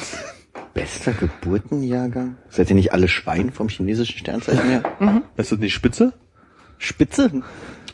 [0.75, 2.37] Bester Geburtenjahrgang?
[2.49, 4.83] Seid ihr nicht alle Schwein vom chinesischen Sternzeichen her?
[5.37, 6.13] Ist das nicht Spitze?
[6.79, 7.43] Spitze?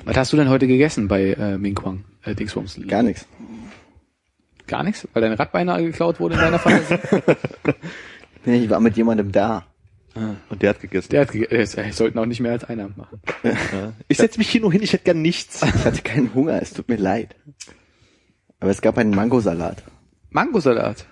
[0.04, 2.04] Was hast du denn heute gegessen bei äh, Mingquang?
[2.22, 2.80] Äh, Dingsbums?
[2.86, 3.26] Gar nichts.
[4.66, 5.08] Gar nichts?
[5.12, 6.98] Weil dein Rad beinahe geklaut wurde in deiner Fantasie?
[8.44, 9.66] Nee, ich war mit jemandem da.
[10.14, 11.10] Und der hat gegessen.
[11.10, 13.20] Der hat ge äh, es sollten auch nicht mehr als einer machen.
[13.44, 13.92] Ja.
[14.08, 15.62] Ich setze mich hier nur hin, ich hätte gern nichts.
[15.62, 17.36] Ich hatte keinen Hunger, es tut mir leid.
[18.60, 19.84] Aber es gab einen Mangosalat.
[20.30, 21.06] Mangosalat.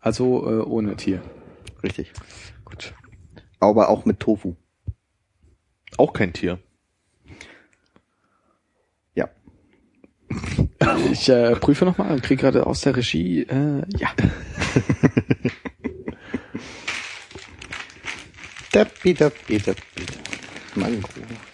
[0.00, 1.22] Also äh, ohne Tier.
[1.82, 2.12] Richtig.
[2.64, 2.94] Gut.
[3.60, 4.54] Aber auch mit Tofu.
[5.96, 6.58] Auch kein Tier.
[9.14, 9.28] Ja.
[11.12, 14.10] Ich äh, prüfe nochmal und kriege gerade aus der Regie, äh, ja.
[18.74, 19.82] Dappi, dappi, dappi.
[20.74, 21.08] Mango.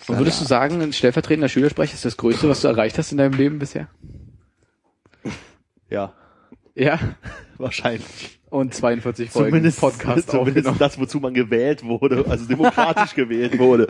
[0.09, 3.19] Und würdest du sagen, ein stellvertretender Schülersprecher ist das Größte, was du erreicht hast in
[3.19, 3.89] deinem Leben bisher?
[5.91, 6.15] Ja,
[6.75, 6.99] Ja.
[7.59, 8.41] wahrscheinlich.
[8.49, 13.87] Und 42 Folgen Zumindest, Podcast zumindest das, wozu man gewählt wurde, also demokratisch gewählt wurde.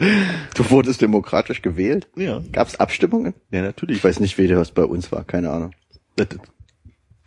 [0.54, 2.08] Du wurdest demokratisch gewählt?
[2.16, 2.42] Ja.
[2.52, 3.32] Gab's Abstimmungen?
[3.52, 3.98] Ja, natürlich.
[3.98, 5.70] Ich weiß nicht, wer das bei uns war, keine Ahnung.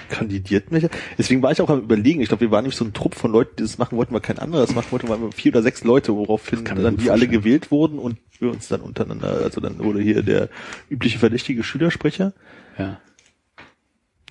[0.10, 0.90] Kandidiert welche.
[1.18, 2.22] Deswegen war ich auch am überlegen.
[2.22, 4.22] Ich glaube, wir waren nämlich so ein Trupp von Leuten, die das machen wollten, weil
[4.22, 7.22] kein anderer das machen wollte, weil wir vier oder sechs Leute, woraufhin dann die alle
[7.22, 7.32] vorstellen.
[7.32, 10.50] gewählt wurden und wir uns dann untereinander, also dann wurde hier der
[10.90, 12.34] übliche verdächtige Schülersprecher.
[12.78, 13.00] Ja.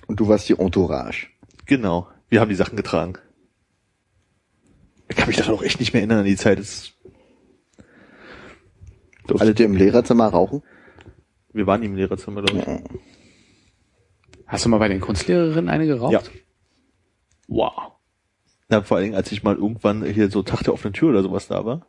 [0.07, 1.27] Und du warst die Entourage.
[1.65, 2.07] Genau.
[2.29, 3.13] Wir haben die Sachen getragen.
[5.07, 6.59] Ich kann mich daran auch echt nicht mehr erinnern an die Zeit.
[6.59, 6.93] Das,
[9.27, 10.61] Durftet ihr im Lehrerzimmer rauchen?
[11.53, 13.12] wir waren im Lehrerzimmer, glaube ich.
[14.53, 16.13] Hast du mal bei den Kunstlehrerinnen eine geraucht?
[16.13, 16.21] Ja.
[17.47, 17.93] Wow.
[18.69, 21.23] Na, vor allen Dingen, als ich mal irgendwann hier so Tag der offenen Tür oder
[21.23, 21.87] sowas da war.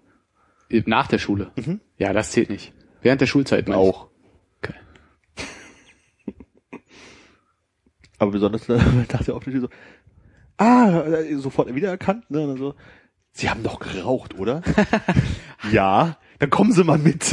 [0.86, 1.52] Nach der Schule?
[1.56, 1.82] Mhm.
[1.98, 2.72] Ja, das zählt nicht.
[3.02, 3.88] Während der Schulzeit meine ich.
[3.90, 4.08] Auch.
[4.62, 4.72] Okay.
[8.18, 9.68] Aber besonders nach der Auftritt so,
[10.56, 11.02] ah,
[11.36, 12.48] sofort wiedererkannt, ne?
[12.48, 12.74] Und so,
[13.32, 14.62] Sie haben doch geraucht, oder?
[15.70, 17.30] ja, dann kommen Sie mal mit.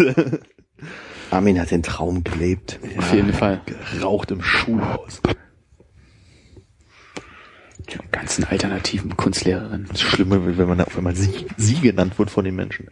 [1.31, 2.79] Armin hat den Traum gelebt.
[2.97, 3.61] Auf jeden Fall.
[3.65, 5.21] Geraucht im Schulhaus.
[7.89, 9.87] Die ganzen alternativen Kunstlehrerinnen.
[9.89, 12.87] Das Schlimme, wenn man auf einmal sie, sie genannt wird von den Menschen.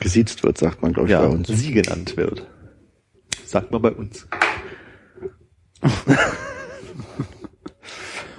[0.00, 1.48] Gesiezt wird, sagt man, glaube ich, Ja, bei uns.
[1.48, 2.46] sie genannt wird.
[3.44, 4.26] Sagt man bei uns.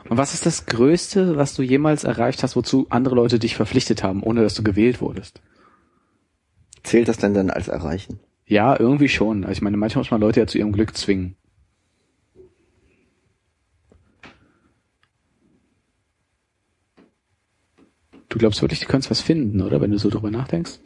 [0.09, 4.03] Und was ist das Größte, was du jemals erreicht hast, wozu andere Leute dich verpflichtet
[4.03, 5.41] haben, ohne dass du gewählt wurdest?
[6.83, 8.19] Zählt das denn dann als Erreichen?
[8.47, 9.43] Ja, irgendwie schon.
[9.43, 11.35] Also ich meine, manchmal muss man Leute ja zu ihrem Glück zwingen.
[18.29, 19.79] Du glaubst wirklich, du könntest was finden, oder?
[19.81, 20.79] Wenn du so drüber nachdenkst?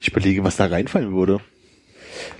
[0.00, 1.40] Ich überlege, was da reinfallen würde.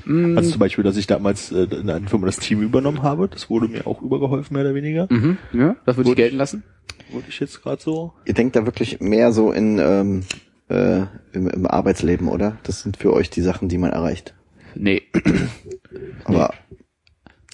[0.05, 3.29] Mm, Also zum Beispiel, dass ich damals äh, in einer Firma das Team übernommen habe.
[3.29, 5.07] Das wurde mir auch übergeholfen, mehr oder weniger.
[5.11, 6.63] mhm, ja, das würde ich gelten lassen.
[7.11, 8.13] Wurde ich jetzt gerade so.
[8.25, 10.25] Ihr denkt da wirklich mehr so in ähm,
[10.69, 12.57] äh, im, im Arbeitsleben, oder?
[12.63, 14.35] Das sind für euch die Sachen, die man erreicht.
[14.75, 15.03] Nee,
[16.25, 16.53] Aber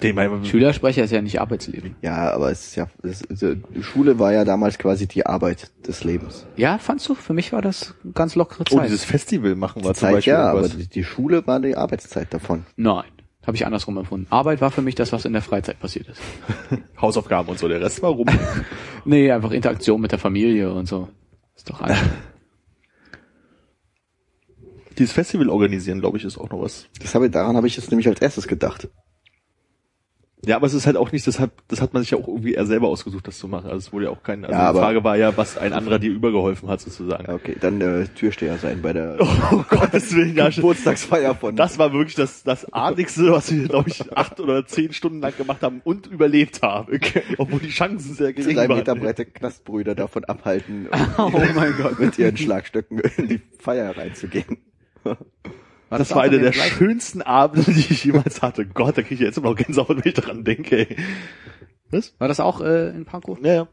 [0.03, 1.95] Den mein, Schülersprecher ist ja nicht Arbeitsleben.
[2.01, 6.03] ja, aber es ist ja es, die Schule war ja damals quasi die Arbeit des
[6.03, 6.45] Lebens.
[6.57, 7.15] Ja, fandst du?
[7.15, 8.85] Für mich war das ganz lockere Oh, Zeit.
[8.87, 10.33] dieses Festival machen wir Die zum Zeit Beispiel.
[10.33, 10.77] ja, aber irgendwas.
[10.77, 12.65] die, die Schule war die Arbeitszeit davon.
[12.75, 13.05] Nein,
[13.47, 14.27] habe ich andersrum empfunden.
[14.29, 16.21] Arbeit war für mich das, was in der Freizeit passiert ist.
[17.01, 17.69] Hausaufgaben und so.
[17.69, 18.27] Der Rest war rum.
[19.07, 21.07] Nee, einfach Interaktion mit der Familie und so.
[21.55, 21.97] Ist doch alles.
[24.97, 26.87] dieses Festival organisieren, glaube ich, ist auch noch was.
[27.01, 28.87] Das habe, daran habe ich jetzt nämlich als erstes gedacht.
[30.47, 32.27] Ja, aber es ist halt auch nicht, das hat, das hat man sich ja auch
[32.27, 33.65] irgendwie eher selber ausgesucht, das zu machen.
[33.65, 35.97] Also es wurde ja auch kein, also Ja, die Frage war ja, was ein anderer
[35.97, 37.25] dir übergeholfen hat, sozusagen.
[37.25, 39.17] Ja, okay, dann äh, Türsteher sein bei der
[39.51, 41.55] Oh Gottes Willen, ja, Geburtstagsfeier von.
[41.55, 45.35] Das war wirklich das, das Artigste, was wir, glaube ich, acht oder zehn Stunden lang
[45.35, 46.99] gemacht haben und überlebt haben.
[47.39, 48.77] Obwohl die Chancen sehr gering drei waren.
[48.77, 51.99] Meter breite Knastbrüder davon abhalten, Oh mein Gott.
[51.99, 54.57] mit ihren Schlagstöcken in die Feier reinzugehen.
[55.89, 58.65] Das auch war einer der gleichen- schönsten Abende, die ich jemals hatte.
[58.65, 60.89] Gott, da kriege ich jetzt immer noch Gänsehaut, wenn ich daran denke.
[60.89, 60.95] Ey.
[61.91, 62.15] Was?
[62.17, 63.37] War das auch äh, in Pankow?
[63.41, 63.67] Ja, ja.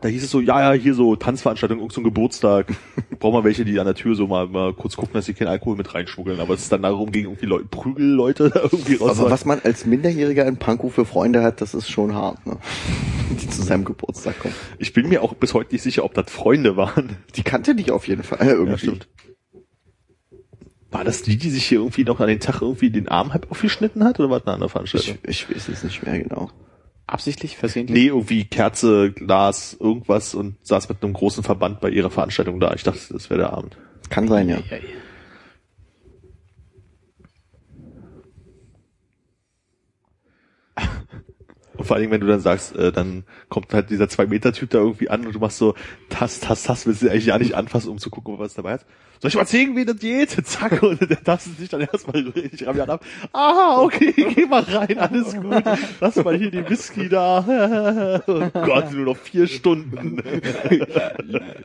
[0.00, 2.66] Da hieß es so, ja, ja, hier so Tanzveranstaltung, irgend so ein Geburtstag.
[3.20, 5.48] Brauchen wir welche, die an der Tür so mal, mal kurz gucken, dass sie keinen
[5.48, 6.40] Alkohol mit reinschmuggeln.
[6.40, 9.18] Aber es ist dann darum ging, irgendwie Leute, Prügelleute da irgendwie raus.
[9.18, 12.58] Aber was man als Minderjähriger in Pankow für Freunde hat, das ist schon hart, ne?
[13.40, 14.54] Die zu seinem Geburtstag kommen.
[14.78, 17.16] ich bin mir auch bis heute nicht sicher, ob das Freunde waren.
[17.36, 18.72] Die kannte dich auf jeden Fall äh, irgendwie.
[18.72, 19.08] Ja, stimmt.
[20.92, 23.50] War das die, die sich hier irgendwie noch an den Tag irgendwie den Arm halb
[23.50, 25.16] aufgeschnitten hat oder war das eine andere Veranstaltung?
[25.22, 26.50] Ich, ich weiß es nicht mehr genau.
[27.06, 27.96] Absichtlich, versehentlich?
[27.96, 32.74] Nee, irgendwie Kerze, Glas, irgendwas und saß mit einem großen Verband bei ihrer Veranstaltung da.
[32.74, 33.78] Ich dachte, das wäre der Abend.
[34.10, 34.58] Kann sein, ja.
[34.58, 34.82] Ja, ja.
[41.74, 44.78] Und vor allen Dingen, wenn du dann sagst, äh, dann kommt halt dieser Zwei-Meter-Typ da
[44.78, 45.74] irgendwie an und du machst so,
[46.10, 48.86] Tass, Tass, Tass, willst du eigentlich ja nicht anfassen, um zu gucken, was dabei ist.
[49.22, 50.30] Soll ich mal zeigen, wie das geht?
[50.46, 53.04] Zack, und der tastet sich dann erstmal richtig rabiat ab.
[53.32, 55.62] Aha, okay, geh mal rein, alles gut.
[56.00, 58.20] Lass mal hier die Whisky da.
[58.26, 60.20] Oh Gott, nur noch vier Stunden.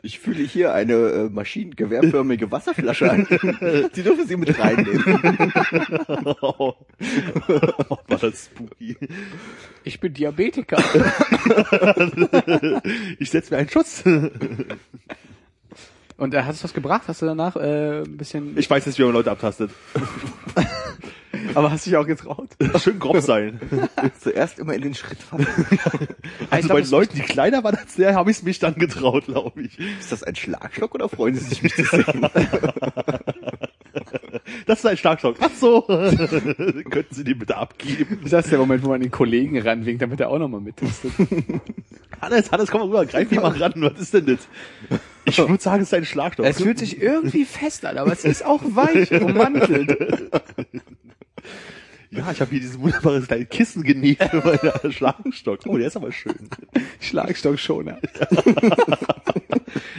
[0.02, 3.26] Ich fühle hier eine äh, maschinengewehrförmige Wasserflasche an.
[3.94, 5.52] Die dürfen Sie mit reinnehmen.
[6.40, 6.74] Oh,
[8.08, 8.96] war das spooky.
[9.84, 10.82] Ich bin Diabetiker.
[13.18, 14.04] Ich setze mir einen Schutz.
[16.18, 17.02] Und äh, hat es was gebracht?
[17.06, 18.58] Hast du danach äh, ein bisschen...
[18.58, 19.70] Ich weiß jetzt, wie man Leute abtastet.
[21.54, 22.48] aber hast du dich auch getraut?
[22.82, 23.60] Schön grob sein.
[24.20, 25.46] Zuerst immer in den Schritt fallen.
[26.50, 29.26] Also glaub, bei Leuten, die kleiner waren als der, habe ich es mich dann getraut,
[29.26, 29.78] glaube ich.
[29.78, 32.28] Ist das ein Schlagstock oder freuen Sie sich, mich zu sehen?
[34.66, 35.36] Das ist ein Schlagstock.
[35.38, 35.82] Ach so.
[35.82, 38.22] Könnten Sie den bitte abgeben?
[38.28, 41.12] Das ist der Moment, wo man den Kollegen ranwinkt, damit er auch nochmal mittestet.
[42.20, 43.72] Hannes, Hannes, komm mal rüber, greif mich mal ran.
[43.76, 44.48] Was ist denn das?
[45.24, 46.46] Ich würde sagen, es ist ein Schlagstock.
[46.46, 49.90] Es fühlt sich irgendwie fest an, aber es ist auch weich ummantelt.
[52.10, 55.60] ja, ich habe hier dieses wunderbare kleine Kissen genäht für meinen Schlagstock.
[55.66, 56.48] Oh, der ist aber schön.
[57.00, 57.98] Schlagstockschoner.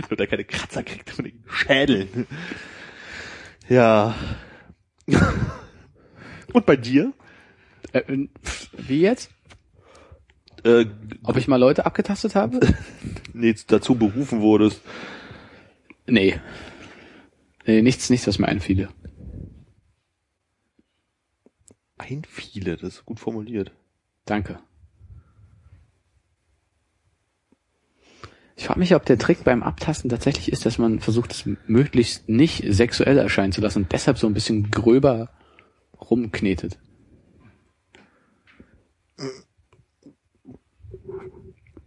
[0.09, 2.27] Damit er keine Kratzer kriegt von den Schädeln.
[3.67, 4.15] Ja.
[6.53, 7.13] Und bei dir?
[7.91, 8.27] Äh, äh,
[8.77, 9.29] wie jetzt?
[10.63, 10.85] Äh,
[11.23, 12.59] Ob ich mal Leute abgetastet habe?
[13.33, 14.81] nee, dazu berufen wurdest.
[16.05, 16.39] Nee.
[17.65, 18.89] Nee, nichts, nichts, was mir einfiele.
[21.97, 23.71] Ein viele, das ist gut formuliert.
[24.25, 24.59] Danke.
[28.55, 32.27] Ich frage mich, ob der Trick beim Abtasten tatsächlich ist, dass man versucht, es möglichst
[32.27, 35.29] nicht sexuell erscheinen zu lassen und deshalb so ein bisschen gröber
[36.01, 36.77] rumknetet.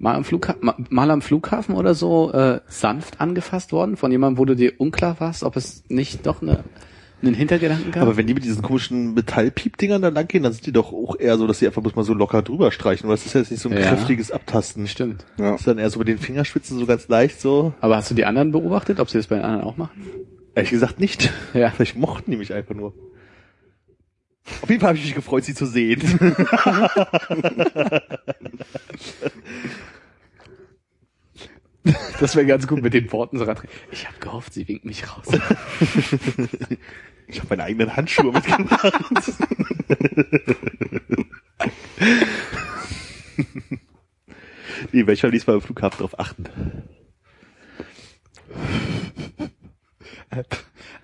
[0.02, 4.36] Mal am, Flugha ma- mal am Flughafen oder so äh, sanft angefasst worden von jemandem,
[4.38, 6.64] wo du dir unklar warst, ob es nicht doch eine,
[7.22, 8.02] einen Hintergedanken gab?
[8.02, 11.14] Aber wenn die mit diesen komischen Metallpiepdingern da lang gehen, dann sind die doch auch
[11.20, 13.08] eher so, dass sie einfach bloß mal so locker drüber streichen.
[13.08, 13.82] Weil das ist ja jetzt nicht so ein Ja.
[13.90, 14.88] kräftiges Abtasten.
[14.88, 15.24] Stimmt.
[15.38, 15.52] Ja.
[15.52, 17.72] Das ist dann eher so mit den Fingerspitzen so ganz leicht so.
[17.80, 20.02] Aber hast du die anderen beobachtet, ob sie das bei den anderen auch machen?
[20.56, 21.32] Ehrlich gesagt nicht.
[21.54, 21.70] Ja.
[21.76, 22.92] Vielleicht mochten die mich einfach nur.
[24.62, 26.02] Auf jeden Fall habe ich mich gefreut, sie zu sehen.
[32.20, 33.56] Das wäre ganz gut mit den Worten so ran.
[33.90, 35.26] Ich habe gehofft, sie winkt mich raus.
[37.28, 38.92] Ich habe meine eigenen Handschuhe mitgebracht.
[44.92, 46.44] nee, werde ich beim nächsten Mal im Flughafen drauf achten.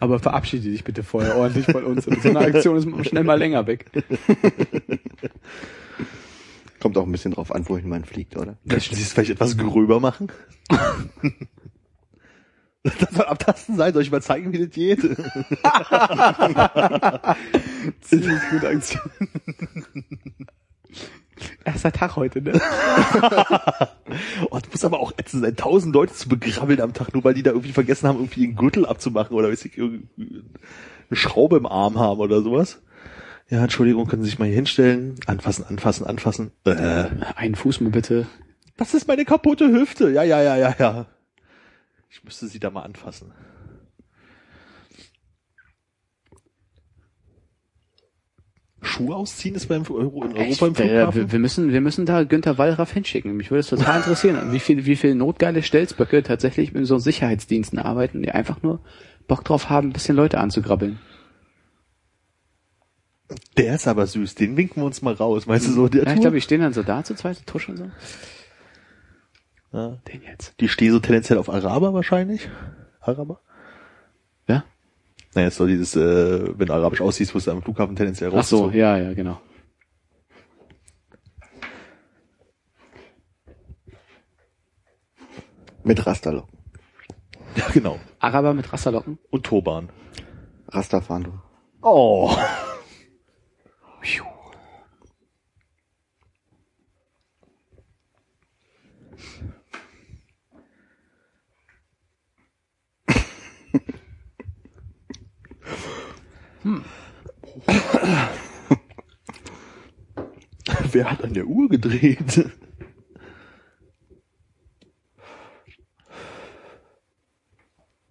[0.01, 2.05] Aber verabschiede dich bitte vorher ordentlich von uns.
[2.05, 3.87] So eine Aktion ist schnell mal länger weg.
[6.81, 8.57] Kommt auch ein bisschen drauf an, wohin man fliegt, oder?
[8.69, 10.31] Könnten Sie es vielleicht etwas gröber machen?
[12.85, 15.01] Das soll abtasten sein, soll ich mal zeigen, wie das geht?
[18.01, 19.11] Ziemlich gute Aktion.
[21.65, 22.53] Erster Tag heute, ne?
[24.51, 27.35] Oh, das muss aber auch ätzend sein, tausend Leute zu begrabbeln am Tag, nur weil
[27.35, 31.57] die da irgendwie vergessen haben, irgendwie einen Gürtel abzumachen oder weiß ich, irgendwie eine Schraube
[31.59, 32.81] im Arm haben oder sowas.
[33.51, 35.15] Ja, Entschuldigung, können Sie sich mal hier hinstellen?
[35.27, 36.53] Anfassen, anfassen, anfassen.
[36.65, 38.27] Äh, Einen Fuß mir bitte.
[38.77, 40.11] das ist meine kaputte Hüfte.
[40.11, 41.07] Ja, ja, ja, ja, ja.
[42.11, 43.33] Ich müsste sie da mal anfassen.
[48.81, 51.20] Schuhe ausziehen ist beim Euro in Europa im Ich, äh, Flughafen?
[51.23, 53.37] wir, wir müssen, wir müssen da Günther Wallraff hinschicken.
[53.37, 57.79] Mich würde es total interessieren, wie viel, wie viel notgeile Stelzböcke tatsächlich in so Sicherheitsdiensten
[57.79, 58.81] arbeiten, die einfach nur
[59.27, 60.99] Bock drauf haben, ein bisschen Leute anzugrabbeln.
[63.57, 65.47] Der ist aber süß, den winken wir uns mal raus.
[65.47, 67.77] Meinst du so, der Ja, ich glaube, die stehen dann so da zu zweit, tuscheln
[67.77, 67.91] so.
[69.77, 69.99] ja.
[70.09, 70.55] Den jetzt.
[70.61, 72.49] Die stehen so tendenziell auf Araber wahrscheinlich.
[73.01, 73.41] Araber?
[74.47, 74.65] Ja?
[75.35, 78.45] Naja, ist doch dieses, äh, wenn du arabisch aussiehst, wirst du am Flughafen tendenziell Ach
[78.45, 79.39] so, ja, ja, genau.
[85.85, 86.59] Mit Rasterlocken.
[87.57, 87.99] Ja, genau.
[88.19, 89.19] Araber mit Rasterlocken.
[89.31, 89.89] Und Turban.
[90.69, 91.41] Rasterfahndung.
[91.83, 92.35] Oh.
[110.93, 112.51] Wer hat an der Uhr gedreht?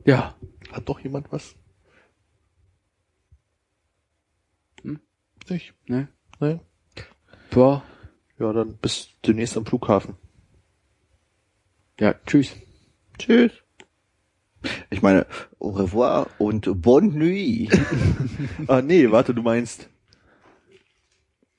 [0.06, 0.38] Ja.
[0.72, 1.56] Hat doch jemand was?
[4.84, 5.02] Hm?
[5.50, 5.74] Nicht?
[5.88, 6.08] Ne?
[6.40, 6.60] Nee.
[7.52, 7.84] Boah.
[8.40, 10.16] Ja, dann bis demnächst am Flughafen.
[12.00, 12.56] Ja, tschüss.
[13.18, 13.52] Tschüss.
[14.90, 15.26] Ich meine,
[15.60, 17.72] au revoir und bonne nuit.
[18.68, 19.90] Ah, nee, warte, du meinst,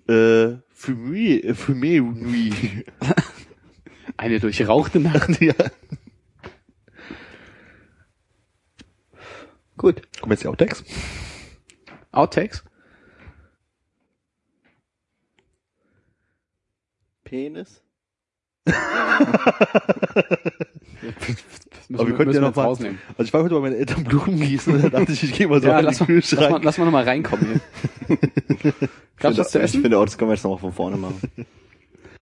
[0.09, 2.87] äh, Fumé, äh, Fumé Nuit.
[4.17, 5.41] Eine durchrauchte Nacht.
[5.41, 5.55] ja.
[9.77, 10.03] Gut.
[10.21, 10.85] Kommen jetzt die Outtakes?
[12.11, 12.65] Outtakes?
[17.29, 17.83] Penis.
[18.67, 18.75] Müssen
[21.95, 22.99] Aber wir könnten ja noch mal, rausnehmen.
[23.17, 25.47] also ich war heute bei meinen Eltern Blumen gießen und da dachte ich, ich gehe
[25.49, 26.65] mal so Ja, lass den mal, lass, mal, Kühlschrank.
[26.65, 27.61] lass mal noch mal reinkommen
[28.09, 28.19] hier.
[29.19, 29.83] Gab's was zu ich essen?
[29.83, 31.21] finde, auch das können wir jetzt noch mal von vorne machen.